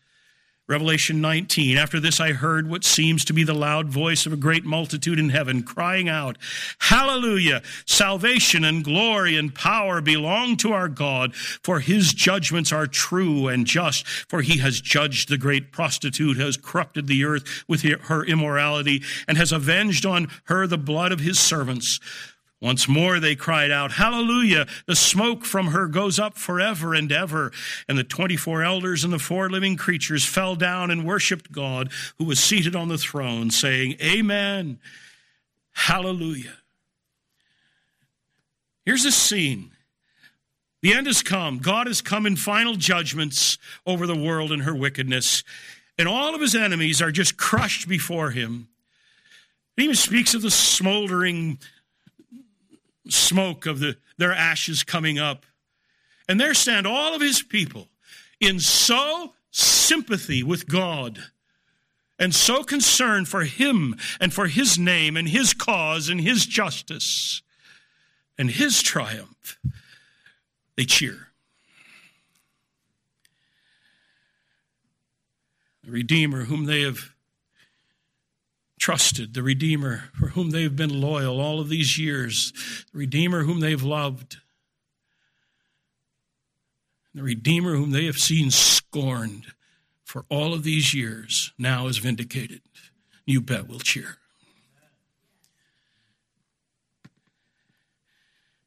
Revelation 0.69 1.19
19. 1.19 1.77
After 1.77 1.99
this, 1.99 2.19
I 2.19 2.33
heard 2.33 2.69
what 2.69 2.83
seems 2.83 3.25
to 3.25 3.33
be 3.33 3.43
the 3.43 3.55
loud 3.55 3.89
voice 3.89 4.27
of 4.27 4.33
a 4.33 4.37
great 4.37 4.63
multitude 4.63 5.17
in 5.17 5.29
heaven 5.29 5.63
crying 5.63 6.07
out, 6.07 6.37
Hallelujah! 6.77 7.63
Salvation 7.87 8.63
and 8.63 8.83
glory 8.83 9.35
and 9.35 9.53
power 9.55 9.99
belong 9.99 10.57
to 10.57 10.71
our 10.71 10.87
God, 10.87 11.33
for 11.35 11.79
his 11.79 12.13
judgments 12.13 12.71
are 12.71 12.85
true 12.85 13.47
and 13.47 13.65
just, 13.65 14.07
for 14.07 14.43
he 14.43 14.59
has 14.59 14.79
judged 14.79 15.27
the 15.27 15.39
great 15.39 15.71
prostitute, 15.71 16.37
has 16.37 16.55
corrupted 16.55 17.07
the 17.07 17.25
earth 17.25 17.63
with 17.67 17.81
her 17.81 18.23
immorality, 18.23 19.01
and 19.27 19.39
has 19.39 19.51
avenged 19.51 20.05
on 20.05 20.27
her 20.43 20.67
the 20.67 20.77
blood 20.77 21.11
of 21.11 21.19
his 21.19 21.39
servants. 21.39 21.99
Once 22.61 22.89
more 22.89 23.19
they 23.19 23.35
cried 23.35 23.71
out, 23.71 23.93
Hallelujah! 23.93 24.67
The 24.85 24.95
smoke 24.95 25.45
from 25.45 25.67
her 25.67 25.87
goes 25.87 26.19
up 26.19 26.37
forever 26.37 26.93
and 26.93 27.11
ever. 27.11 27.51
And 27.87 27.97
the 27.97 28.03
24 28.03 28.63
elders 28.63 29.03
and 29.03 29.13
the 29.13 29.19
four 29.19 29.49
living 29.49 29.77
creatures 29.77 30.25
fell 30.25 30.55
down 30.55 30.91
and 30.91 31.05
worshiped 31.05 31.51
God 31.51 31.89
who 32.17 32.25
was 32.25 32.39
seated 32.39 32.75
on 32.75 32.89
the 32.89 32.97
throne, 32.97 33.49
saying, 33.49 33.95
Amen. 34.01 34.79
Hallelujah. 35.71 36.57
Here's 38.85 39.05
a 39.05 39.11
scene. 39.11 39.71
The 40.81 40.93
end 40.93 41.07
has 41.07 41.21
come. 41.21 41.59
God 41.59 41.87
has 41.87 42.01
come 42.01 42.25
in 42.25 42.35
final 42.35 42.75
judgments 42.75 43.57
over 43.85 44.07
the 44.07 44.15
world 44.15 44.51
and 44.51 44.63
her 44.63 44.75
wickedness. 44.75 45.43
And 45.97 46.07
all 46.07 46.33
of 46.33 46.41
his 46.41 46.55
enemies 46.55 47.01
are 47.01 47.11
just 47.11 47.37
crushed 47.37 47.87
before 47.87 48.31
him. 48.31 48.69
He 49.75 49.83
even 49.83 49.95
speaks 49.95 50.33
of 50.33 50.41
the 50.41 50.51
smoldering 50.51 51.59
smoke 53.13 53.65
of 53.65 53.79
the, 53.79 53.97
their 54.17 54.33
ashes 54.33 54.83
coming 54.83 55.19
up. 55.19 55.45
And 56.27 56.39
there 56.39 56.53
stand 56.53 56.85
all 56.85 57.15
of 57.15 57.21
his 57.21 57.41
people 57.41 57.87
in 58.39 58.59
so 58.59 59.33
sympathy 59.51 60.43
with 60.43 60.67
God 60.67 61.19
and 62.19 62.35
so 62.35 62.63
concerned 62.63 63.27
for 63.27 63.43
him 63.43 63.95
and 64.19 64.33
for 64.33 64.47
his 64.47 64.77
name 64.77 65.15
and 65.17 65.29
his 65.29 65.53
cause 65.53 66.09
and 66.09 66.21
his 66.21 66.45
justice 66.45 67.41
and 68.37 68.51
his 68.51 68.81
triumph, 68.81 69.57
they 70.75 70.85
cheer. 70.85 71.27
The 75.83 75.91
Redeemer, 75.91 76.43
whom 76.45 76.65
they 76.65 76.81
have 76.81 77.13
trusted, 78.79 79.33
the 79.33 79.43
Redeemer 79.43 80.05
for 80.13 80.29
whom 80.29 80.49
they've 80.49 80.75
been 80.75 81.01
loyal 81.01 81.39
all 81.39 81.59
of 81.59 81.69
these 81.69 81.99
years, 81.99 82.51
the 82.91 82.97
Redeemer 82.97 83.43
whom 83.43 83.59
they've 83.59 83.83
loved, 83.83 84.37
the 87.13 87.21
Redeemer 87.21 87.75
whom 87.75 87.91
they 87.91 88.05
have 88.05 88.17
seen 88.17 88.49
scorned 88.49 89.47
for 90.03 90.25
all 90.29 90.53
of 90.53 90.63
these 90.63 90.93
years 90.93 91.53
now 91.57 91.87
is 91.87 91.99
vindicated. 91.99 92.61
You 93.25 93.41
bet 93.41 93.67
we'll 93.67 93.79
cheer. 93.79 94.17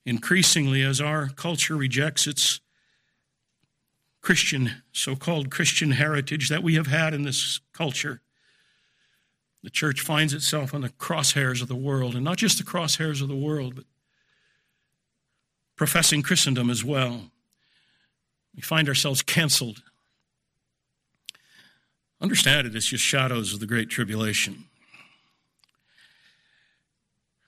Increasingly, 0.04 0.82
as 0.82 1.00
our 1.00 1.28
culture 1.28 1.76
rejects 1.76 2.26
its 2.26 2.60
Christian, 4.20 4.82
so 4.92 5.16
called 5.16 5.50
Christian 5.50 5.92
heritage 5.92 6.48
that 6.48 6.62
we 6.62 6.74
have 6.74 6.86
had 6.86 7.14
in 7.14 7.22
this 7.22 7.60
culture, 7.72 8.21
the 9.62 9.70
church 9.70 10.00
finds 10.00 10.34
itself 10.34 10.74
on 10.74 10.80
the 10.80 10.88
crosshairs 10.88 11.62
of 11.62 11.68
the 11.68 11.74
world, 11.76 12.14
and 12.14 12.24
not 12.24 12.36
just 12.36 12.58
the 12.58 12.64
crosshairs 12.64 13.22
of 13.22 13.28
the 13.28 13.36
world, 13.36 13.76
but 13.76 13.84
professing 15.76 16.22
Christendom 16.22 16.68
as 16.68 16.84
well. 16.84 17.30
We 18.54 18.62
find 18.62 18.88
ourselves 18.88 19.22
canceled. 19.22 19.82
Understand 22.20 22.66
it, 22.66 22.76
it's 22.76 22.86
just 22.86 23.02
shadows 23.02 23.54
of 23.54 23.60
the 23.60 23.66
Great 23.66 23.88
Tribulation. 23.88 24.64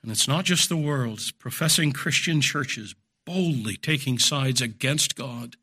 And 0.03 0.11
it's 0.11 0.29
not 0.29 0.45
just 0.45 0.69
the 0.69 0.77
world, 0.77 1.19
it's 1.19 1.31
professing 1.31 1.93
Christian 1.93 2.41
churches 2.41 2.95
boldly 3.25 3.77
taking 3.77 4.19
sides 4.19 4.61
against 4.61 5.17
God 5.17 5.57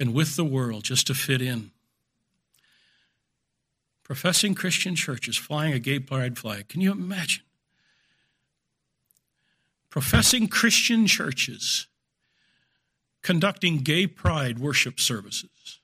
and 0.00 0.14
with 0.14 0.36
the 0.36 0.44
world 0.44 0.84
just 0.84 1.06
to 1.08 1.14
fit 1.14 1.40
in 1.40 1.71
professing 4.02 4.54
Christian 4.54 4.94
churches 4.94 5.36
flying 5.36 5.72
a 5.72 5.78
gay 5.78 5.98
pride 5.98 6.38
flag. 6.38 6.68
Can 6.68 6.80
you 6.80 6.92
imagine? 6.92 7.44
Professing 9.90 10.48
Christian 10.48 11.06
churches 11.06 11.86
conducting 13.22 13.78
gay 13.78 14.06
pride 14.06 14.58
worship 14.58 14.98
services. 14.98 15.80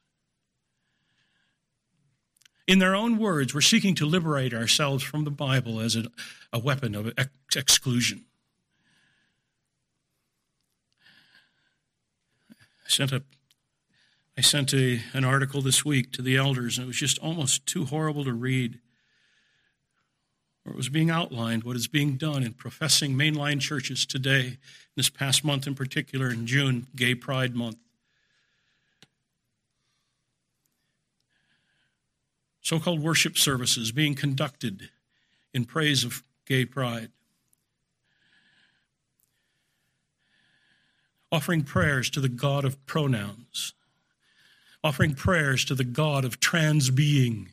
In 2.66 2.80
their 2.80 2.94
own 2.94 3.16
words, 3.16 3.54
we're 3.54 3.62
seeking 3.62 3.94
to 3.94 4.04
liberate 4.04 4.52
ourselves 4.52 5.02
from 5.02 5.24
the 5.24 5.30
Bible 5.30 5.80
as 5.80 5.96
a, 5.96 6.04
a 6.52 6.58
weapon 6.58 6.94
of 6.94 7.12
ex- 7.16 7.56
exclusion. 7.56 8.24
I 12.50 12.88
sent 12.88 13.12
a 13.12 13.22
I 14.38 14.40
sent 14.40 14.72
a, 14.72 15.00
an 15.14 15.24
article 15.24 15.62
this 15.62 15.84
week 15.84 16.12
to 16.12 16.22
the 16.22 16.36
elders, 16.36 16.78
and 16.78 16.84
it 16.84 16.86
was 16.86 16.96
just 16.96 17.18
almost 17.18 17.66
too 17.66 17.86
horrible 17.86 18.22
to 18.22 18.32
read. 18.32 18.78
Where 20.62 20.74
it 20.74 20.76
was 20.76 20.88
being 20.88 21.10
outlined 21.10 21.64
what 21.64 21.74
is 21.74 21.88
being 21.88 22.16
done 22.16 22.44
in 22.44 22.52
professing 22.52 23.14
mainline 23.14 23.60
churches 23.60 24.06
today, 24.06 24.58
this 24.94 25.10
past 25.10 25.42
month 25.42 25.66
in 25.66 25.74
particular, 25.74 26.30
in 26.30 26.46
June, 26.46 26.86
Gay 26.94 27.16
Pride 27.16 27.56
Month. 27.56 27.78
So 32.60 32.78
called 32.78 33.02
worship 33.02 33.36
services 33.36 33.90
being 33.90 34.14
conducted 34.14 34.88
in 35.52 35.64
praise 35.64 36.04
of 36.04 36.22
gay 36.46 36.64
pride. 36.64 37.10
Offering 41.32 41.64
prayers 41.64 42.08
to 42.10 42.20
the 42.20 42.28
God 42.28 42.64
of 42.64 42.86
pronouns 42.86 43.74
offering 44.88 45.14
prayers 45.14 45.66
to 45.66 45.74
the 45.74 45.84
God 45.84 46.24
of 46.24 46.40
trans 46.40 46.88
being 46.88 47.50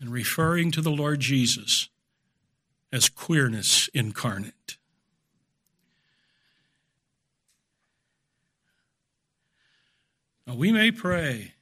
and 0.00 0.08
referring 0.08 0.70
to 0.70 0.80
the 0.80 0.90
Lord 0.90 1.20
Jesus 1.20 1.90
as 2.90 3.10
queerness 3.10 3.88
incarnate. 3.92 4.78
Now, 10.46 10.54
we 10.54 10.72
may 10.72 10.90
pray 10.90 11.52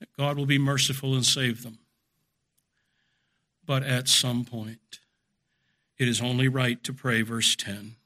that 0.00 0.08
God 0.16 0.38
will 0.38 0.46
be 0.46 0.58
merciful 0.58 1.14
and 1.14 1.26
save 1.26 1.62
them, 1.62 1.80
but 3.66 3.82
at 3.82 4.08
some 4.08 4.46
point, 4.46 5.00
it 5.98 6.08
is 6.08 6.22
only 6.22 6.48
right 6.48 6.82
to 6.82 6.94
pray, 6.94 7.20
verse 7.20 7.54
10 7.54 7.96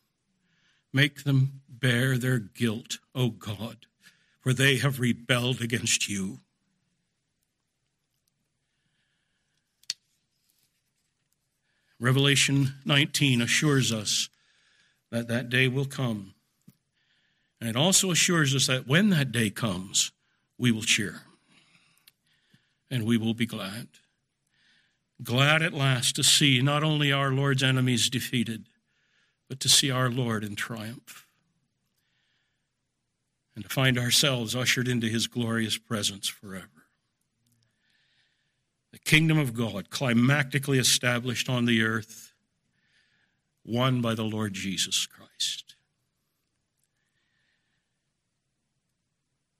make 0.92 1.22
them 1.22 1.61
bear 1.68 2.18
their 2.18 2.40
guilt, 2.40 2.98
O 3.14 3.28
God 3.28 3.86
for 4.41 4.53
they 4.53 4.76
have 4.76 5.01
rebelled 5.01 5.61
against 5.61 6.09
you. 6.09 6.41
Revelation 11.99 12.74
19 12.86 13.43
assures 13.43 13.93
us 13.93 14.30
that 15.11 15.28
that 15.28 15.51
day 15.51 15.68
will 15.68 15.84
come. 15.84 16.34
And 17.61 17.68
it 17.68 17.76
also 17.76 18.11
assures 18.11 18.55
us 18.55 18.66
that 18.68 18.88
when 18.88 19.11
that 19.11 19.32
day 19.32 19.51
comes, 19.51 20.12
we 20.57 20.72
will 20.72 20.82
cheer 20.82 21.20
and 22.91 23.05
we 23.05 23.18
will 23.18 23.34
be 23.34 23.45
glad. 23.45 23.88
Glad 25.22 25.61
at 25.61 25.74
last 25.74 26.16
to 26.16 26.22
see 26.22 26.62
not 26.62 26.82
only 26.82 27.12
our 27.12 27.30
Lord's 27.30 27.62
enemies 27.62 28.09
defeated, 28.09 28.64
but 29.51 29.61
to 29.61 29.68
see 29.68 29.91
our 29.91 30.09
Lord 30.09 30.43
in 30.43 30.57
triumph 30.57 31.26
and 33.55 33.64
to 33.64 33.70
find 33.70 33.98
ourselves 33.98 34.55
ushered 34.55 34.88
into 34.88 35.09
his 35.09 35.26
glorious 35.26 35.76
presence 35.76 36.28
forever. 36.28 36.68
The 38.92 38.98
kingdom 38.98 39.38
of 39.38 39.55
God, 39.55 39.90
climactically 39.90 40.78
established 40.78 41.48
on 41.48 41.64
the 41.64 41.82
earth, 41.82 42.32
won 43.64 44.01
by 44.01 44.14
the 44.14 44.24
Lord 44.24 44.53
Jesus 44.55 45.07
Christ. 45.07 45.76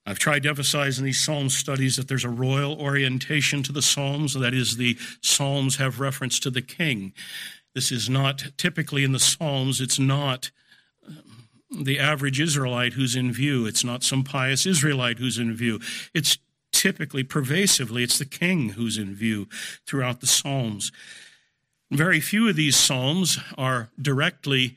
I've 0.07 0.19
tried 0.19 0.43
to 0.43 0.49
emphasize 0.49 0.99
in 0.99 1.05
these 1.05 1.23
Psalm 1.23 1.51
studies 1.51 1.95
that 1.95 2.09
there's 2.09 2.25
a 2.25 2.31
royal 2.31 2.81
orientation 2.81 3.63
to 3.63 3.73
the 3.73 3.83
Psalms, 3.83 4.35
that 4.35 4.55
is, 4.55 4.77
the 4.77 4.99
Psalms 5.23 5.77
have 5.77 6.01
reference 6.01 6.41
to 6.41 6.51
the 6.51 6.63
king. 6.63 7.13
This 7.75 7.93
is 7.93 8.11
not 8.11 8.47
typically 8.57 9.05
in 9.05 9.13
the 9.13 9.21
Psalms, 9.21 9.81
it's 9.81 10.01
not 10.01 10.51
um, 11.07 11.40
the 11.71 11.99
average 11.99 12.41
Israelite 12.41 12.95
who's 12.95 13.17
in 13.17 13.33
view. 13.33 13.67
It's 13.67 13.85
not 13.85 14.03
some 14.03 14.25
pious 14.25 14.67
Israelite 14.67 15.19
who's 15.19 15.39
in 15.39 15.55
view. 15.55 15.81
It's 16.15 16.39
typically, 16.73 17.23
pervasively, 17.23 18.03
it's 18.03 18.19
the 18.19 18.25
king 18.25 18.71
who's 18.71 18.99
in 18.99 19.15
view 19.15 19.49
throughout 19.87 20.21
the 20.21 20.27
Psalms. 20.27 20.93
Very 21.91 22.21
few 22.21 22.49
of 22.49 22.57
these 22.57 22.77
Psalms 22.77 23.39
are 23.59 23.91
directly 24.01 24.77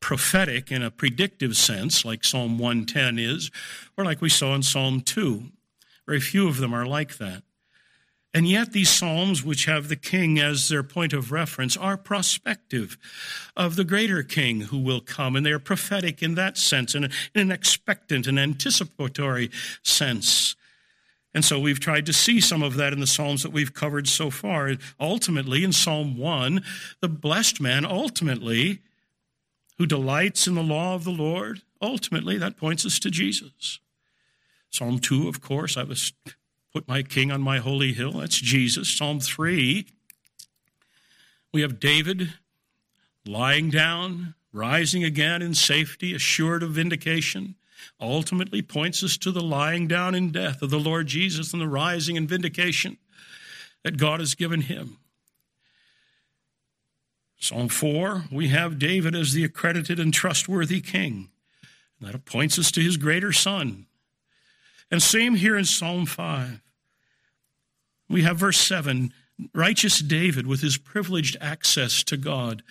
prophetic 0.00 0.70
in 0.70 0.82
a 0.82 0.90
predictive 0.90 1.56
sense, 1.56 2.04
like 2.04 2.24
Psalm 2.24 2.58
110 2.58 3.18
is, 3.18 3.50
or 3.96 4.04
like 4.04 4.20
we 4.20 4.28
saw 4.28 4.54
in 4.54 4.62
Psalm 4.62 5.00
2. 5.00 5.44
Very 6.06 6.20
few 6.20 6.48
of 6.48 6.58
them 6.58 6.72
are 6.72 6.86
like 6.86 7.18
that. 7.18 7.42
And 8.34 8.46
yet, 8.46 8.72
these 8.72 8.90
Psalms, 8.90 9.42
which 9.42 9.64
have 9.64 9.88
the 9.88 9.96
king 9.96 10.38
as 10.38 10.68
their 10.68 10.82
point 10.82 11.14
of 11.14 11.32
reference, 11.32 11.78
are 11.78 11.96
prospective 11.96 12.98
of 13.56 13.76
the 13.76 13.84
greater 13.84 14.22
king 14.22 14.62
who 14.62 14.78
will 14.78 15.00
come. 15.00 15.34
And 15.34 15.46
they 15.46 15.52
are 15.52 15.58
prophetic 15.58 16.22
in 16.22 16.34
that 16.34 16.58
sense, 16.58 16.94
in, 16.94 17.10
an 17.34 17.50
expectant 17.50 18.26
and 18.26 18.38
anticipatory 18.38 19.50
sense. 19.82 20.56
And 21.34 21.42
so 21.44 21.58
we've 21.58 21.80
tried 21.80 22.04
to 22.06 22.12
see 22.12 22.40
some 22.40 22.62
of 22.62 22.74
that 22.76 22.92
in 22.92 23.00
the 23.00 23.06
Psalms 23.06 23.42
that 23.42 23.52
we've 23.52 23.72
covered 23.72 24.08
so 24.08 24.28
far. 24.28 24.74
Ultimately, 25.00 25.64
in 25.64 25.72
Psalm 25.72 26.18
1, 26.18 26.62
the 27.00 27.08
blessed 27.08 27.62
man, 27.62 27.86
ultimately, 27.86 28.80
who 29.78 29.86
delights 29.86 30.46
in 30.46 30.54
the 30.54 30.62
law 30.62 30.94
of 30.94 31.04
the 31.04 31.10
Lord, 31.10 31.62
ultimately, 31.80 32.36
that 32.36 32.56
points 32.58 32.84
us 32.84 32.98
to 32.98 33.10
Jesus. 33.10 33.80
Psalm 34.70 34.98
2, 34.98 35.28
of 35.28 35.40
course, 35.40 35.76
I 35.76 35.84
was 35.84 36.12
Put 36.78 36.86
my 36.86 37.02
king 37.02 37.32
on 37.32 37.42
my 37.42 37.58
holy 37.58 37.92
hill. 37.92 38.12
That's 38.12 38.40
Jesus. 38.40 38.88
Psalm 38.96 39.18
3. 39.18 39.84
We 41.52 41.60
have 41.60 41.80
David 41.80 42.34
lying 43.26 43.68
down, 43.68 44.36
rising 44.52 45.02
again 45.02 45.42
in 45.42 45.54
safety, 45.54 46.14
assured 46.14 46.62
of 46.62 46.70
vindication. 46.70 47.56
Ultimately 48.00 48.62
points 48.62 49.02
us 49.02 49.16
to 49.16 49.32
the 49.32 49.42
lying 49.42 49.88
down 49.88 50.14
in 50.14 50.30
death 50.30 50.62
of 50.62 50.70
the 50.70 50.78
Lord 50.78 51.08
Jesus 51.08 51.52
and 51.52 51.60
the 51.60 51.66
rising 51.66 52.16
and 52.16 52.28
vindication 52.28 52.98
that 53.82 53.96
God 53.96 54.20
has 54.20 54.36
given 54.36 54.60
him. 54.60 54.98
Psalm 57.40 57.68
4, 57.68 58.26
we 58.30 58.50
have 58.50 58.78
David 58.78 59.16
as 59.16 59.32
the 59.32 59.42
accredited 59.42 59.98
and 59.98 60.14
trustworthy 60.14 60.80
king. 60.80 61.30
And 61.98 62.14
that 62.14 62.24
points 62.24 62.56
us 62.56 62.70
to 62.70 62.80
his 62.80 62.96
greater 62.96 63.32
son, 63.32 63.86
and 64.92 65.02
same 65.02 65.34
here 65.34 65.56
in 65.56 65.64
Psalm 65.64 66.06
5. 66.06 66.60
We 68.08 68.22
have 68.22 68.38
verse 68.38 68.58
7 68.58 69.12
righteous 69.54 70.00
David 70.00 70.46
with 70.46 70.62
his 70.62 70.78
privileged 70.78 71.36
access 71.40 72.02
to 72.04 72.16
God. 72.16 72.62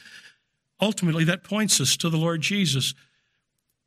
Ultimately, 0.82 1.24
that 1.24 1.44
points 1.44 1.80
us 1.80 1.96
to 1.98 2.10
the 2.10 2.18
Lord 2.18 2.42
Jesus, 2.42 2.94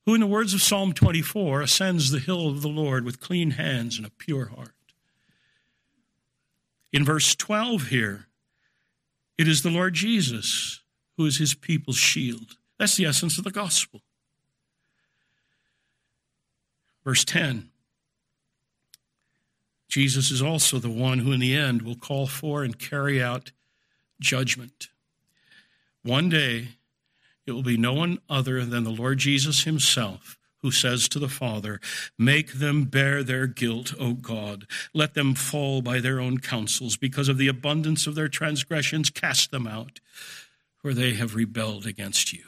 who, 0.07 0.15
in 0.15 0.21
the 0.21 0.27
words 0.27 0.55
of 0.55 0.63
Psalm 0.63 0.93
24, 0.93 1.61
ascends 1.61 2.11
the 2.11 2.19
hill 2.19 2.49
of 2.49 2.63
the 2.63 2.69
Lord 2.69 3.05
with 3.05 3.21
clean 3.21 3.53
hands 3.53 3.97
and 3.97 4.07
a 4.07 4.11
pure 4.11 4.47
heart. 4.47 4.75
In 6.93 7.05
verse 7.05 7.35
12 7.35 7.89
here, 7.89 8.27
it 9.39 9.47
is 9.47 9.63
the 9.63 9.71
Lord 9.71 9.95
Jesus 9.95 10.81
who 11.17 11.27
is 11.27 11.39
his 11.39 11.55
people's 11.55 11.97
shield. 11.97 12.57
That's 12.79 12.97
the 12.97 13.05
essence 13.05 13.39
of 13.39 13.45
the 13.45 13.51
gospel. 13.51 14.01
Verse 17.05 17.25
10 17.25 17.71
Jesus 19.91 20.31
is 20.31 20.41
also 20.41 20.79
the 20.79 20.89
one 20.89 21.19
who, 21.19 21.33
in 21.33 21.41
the 21.41 21.55
end, 21.55 21.83
will 21.83 21.97
call 21.97 22.27
for 22.27 22.63
and 22.63 22.79
carry 22.79 23.23
out 23.23 23.53
judgment. 24.21 24.89
One 26.03 26.29
day, 26.29 26.69
it 27.47 27.53
will 27.53 27.63
be 27.63 27.77
no 27.77 27.93
one 27.93 28.19
other 28.29 28.65
than 28.65 28.85
the 28.85 28.91
Lord 28.91 29.19
Jesus 29.19 29.65
himself 29.65 30.39
who 30.63 30.71
says 30.71 31.09
to 31.09 31.19
the 31.19 31.29
Father, 31.29 31.81
Make 32.19 32.55
them 32.55 32.85
bear 32.85 33.23
their 33.23 33.47
guilt, 33.47 33.95
O 33.99 34.13
God. 34.13 34.67
Let 34.95 35.15
them 35.15 35.35
fall 35.35 35.83
by 35.83 36.01
their 36.01 36.21
own 36.21 36.39
counsels. 36.39 36.97
Because 36.97 37.29
of 37.29 37.39
the 37.39 37.49
abundance 37.49 38.07
of 38.07 38.15
their 38.15 38.29
transgressions, 38.29 39.11
cast 39.11 39.51
them 39.51 39.67
out, 39.67 40.01
for 40.77 40.95
they 40.95 41.15
have 41.15 41.35
rebelled 41.35 41.87
against 41.87 42.33
you. 42.33 42.45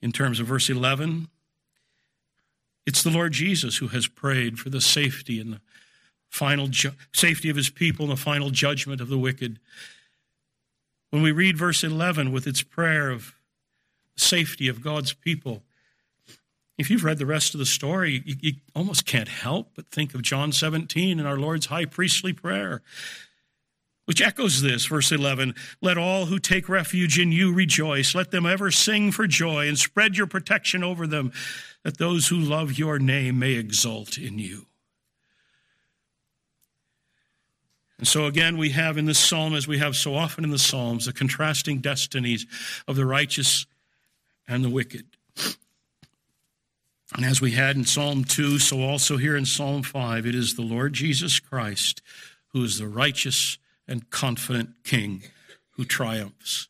In 0.00 0.12
terms 0.12 0.38
of 0.38 0.46
verse 0.46 0.70
11, 0.70 1.28
it's 2.88 3.02
the 3.02 3.10
Lord 3.10 3.34
Jesus 3.34 3.76
who 3.76 3.88
has 3.88 4.08
prayed 4.08 4.58
for 4.58 4.70
the 4.70 4.80
safety 4.80 5.38
and 5.38 5.52
the 5.52 5.60
final 6.30 6.68
ju- 6.68 6.92
safety 7.12 7.50
of 7.50 7.56
his 7.56 7.68
people 7.68 8.06
and 8.06 8.12
the 8.12 8.16
final 8.16 8.48
judgment 8.48 9.02
of 9.02 9.08
the 9.08 9.18
wicked. 9.18 9.58
When 11.10 11.22
we 11.22 11.30
read 11.30 11.58
verse 11.58 11.84
11 11.84 12.32
with 12.32 12.46
its 12.46 12.62
prayer 12.62 13.10
of 13.10 13.34
safety 14.16 14.68
of 14.68 14.80
God's 14.80 15.12
people, 15.12 15.64
if 16.78 16.88
you've 16.88 17.04
read 17.04 17.18
the 17.18 17.26
rest 17.26 17.52
of 17.52 17.58
the 17.58 17.66
story, 17.66 18.22
you, 18.24 18.36
you, 18.40 18.52
almost 18.74 19.04
can't 19.04 19.28
help 19.28 19.72
but 19.76 19.90
think 19.90 20.14
of 20.14 20.22
John 20.22 20.50
17 20.50 21.18
and 21.18 21.28
our 21.28 21.36
Lord's 21.36 21.66
high 21.66 21.84
priestly 21.84 22.32
prayer, 22.32 22.80
which 24.06 24.22
echoes 24.22 24.62
this, 24.62 24.86
verse 24.86 25.12
11 25.12 25.54
Let 25.82 25.98
all 25.98 26.24
who 26.24 26.38
take 26.38 26.70
refuge 26.70 27.18
in 27.18 27.32
you 27.32 27.52
rejoice. 27.52 28.14
Let 28.14 28.30
them 28.30 28.46
ever 28.46 28.70
sing 28.70 29.12
for 29.12 29.26
joy 29.26 29.68
and 29.68 29.78
spread 29.78 30.16
your 30.16 30.26
protection 30.26 30.82
over 30.82 31.06
them, 31.06 31.32
that 31.88 31.96
those 31.96 32.28
who 32.28 32.36
love 32.36 32.78
your 32.78 32.98
name 32.98 33.38
may 33.38 33.54
exult 33.54 34.18
in 34.18 34.38
you. 34.38 34.66
And 37.96 38.06
so 38.06 38.26
again, 38.26 38.58
we 38.58 38.68
have 38.72 38.98
in 38.98 39.06
this 39.06 39.18
psalm, 39.18 39.54
as 39.54 39.66
we 39.66 39.78
have 39.78 39.96
so 39.96 40.14
often 40.14 40.44
in 40.44 40.50
the 40.50 40.58
Psalms, 40.58 41.06
the 41.06 41.14
contrasting 41.14 41.78
destinies 41.78 42.44
of 42.86 42.94
the 42.94 43.06
righteous 43.06 43.64
and 44.46 44.62
the 44.62 44.68
wicked. 44.68 45.06
And 47.16 47.24
as 47.24 47.40
we 47.40 47.52
had 47.52 47.74
in 47.74 47.86
Psalm 47.86 48.22
2, 48.24 48.58
so 48.58 48.82
also 48.82 49.16
here 49.16 49.34
in 49.34 49.46
Psalm 49.46 49.82
5, 49.82 50.26
it 50.26 50.34
is 50.34 50.56
the 50.56 50.62
Lord 50.62 50.92
Jesus 50.92 51.40
Christ 51.40 52.02
who 52.48 52.64
is 52.64 52.78
the 52.78 52.86
righteous 52.86 53.56
and 53.88 54.10
confident 54.10 54.84
King 54.84 55.22
who 55.70 55.86
triumphs. 55.86 56.68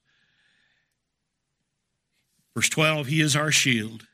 Verse 2.54 2.68
12, 2.68 3.08
He 3.08 3.20
is 3.20 3.34
our 3.34 3.50
shield, 3.50 4.04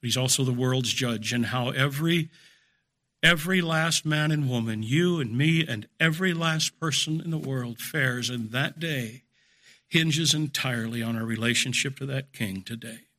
but 0.00 0.06
He's 0.06 0.16
also 0.16 0.44
the 0.44 0.52
world's 0.52 0.92
judge, 0.92 1.32
and 1.32 1.46
how 1.46 1.70
every 1.70 2.30
every 3.22 3.60
last 3.60 4.06
man 4.06 4.30
and 4.30 4.48
woman, 4.48 4.82
you 4.82 5.20
and 5.20 5.36
me, 5.36 5.66
and 5.66 5.86
every 5.98 6.32
last 6.32 6.78
person 6.80 7.20
in 7.20 7.30
the 7.30 7.38
world 7.38 7.78
fares 7.78 8.30
in 8.30 8.48
that 8.48 8.80
day 8.80 9.24
hinges 9.88 10.32
entirely 10.32 11.02
on 11.02 11.16
our 11.16 11.24
relationship 11.24 11.96
to 11.98 12.06
that 12.06 12.32
King 12.32 12.62
today. 12.62 13.09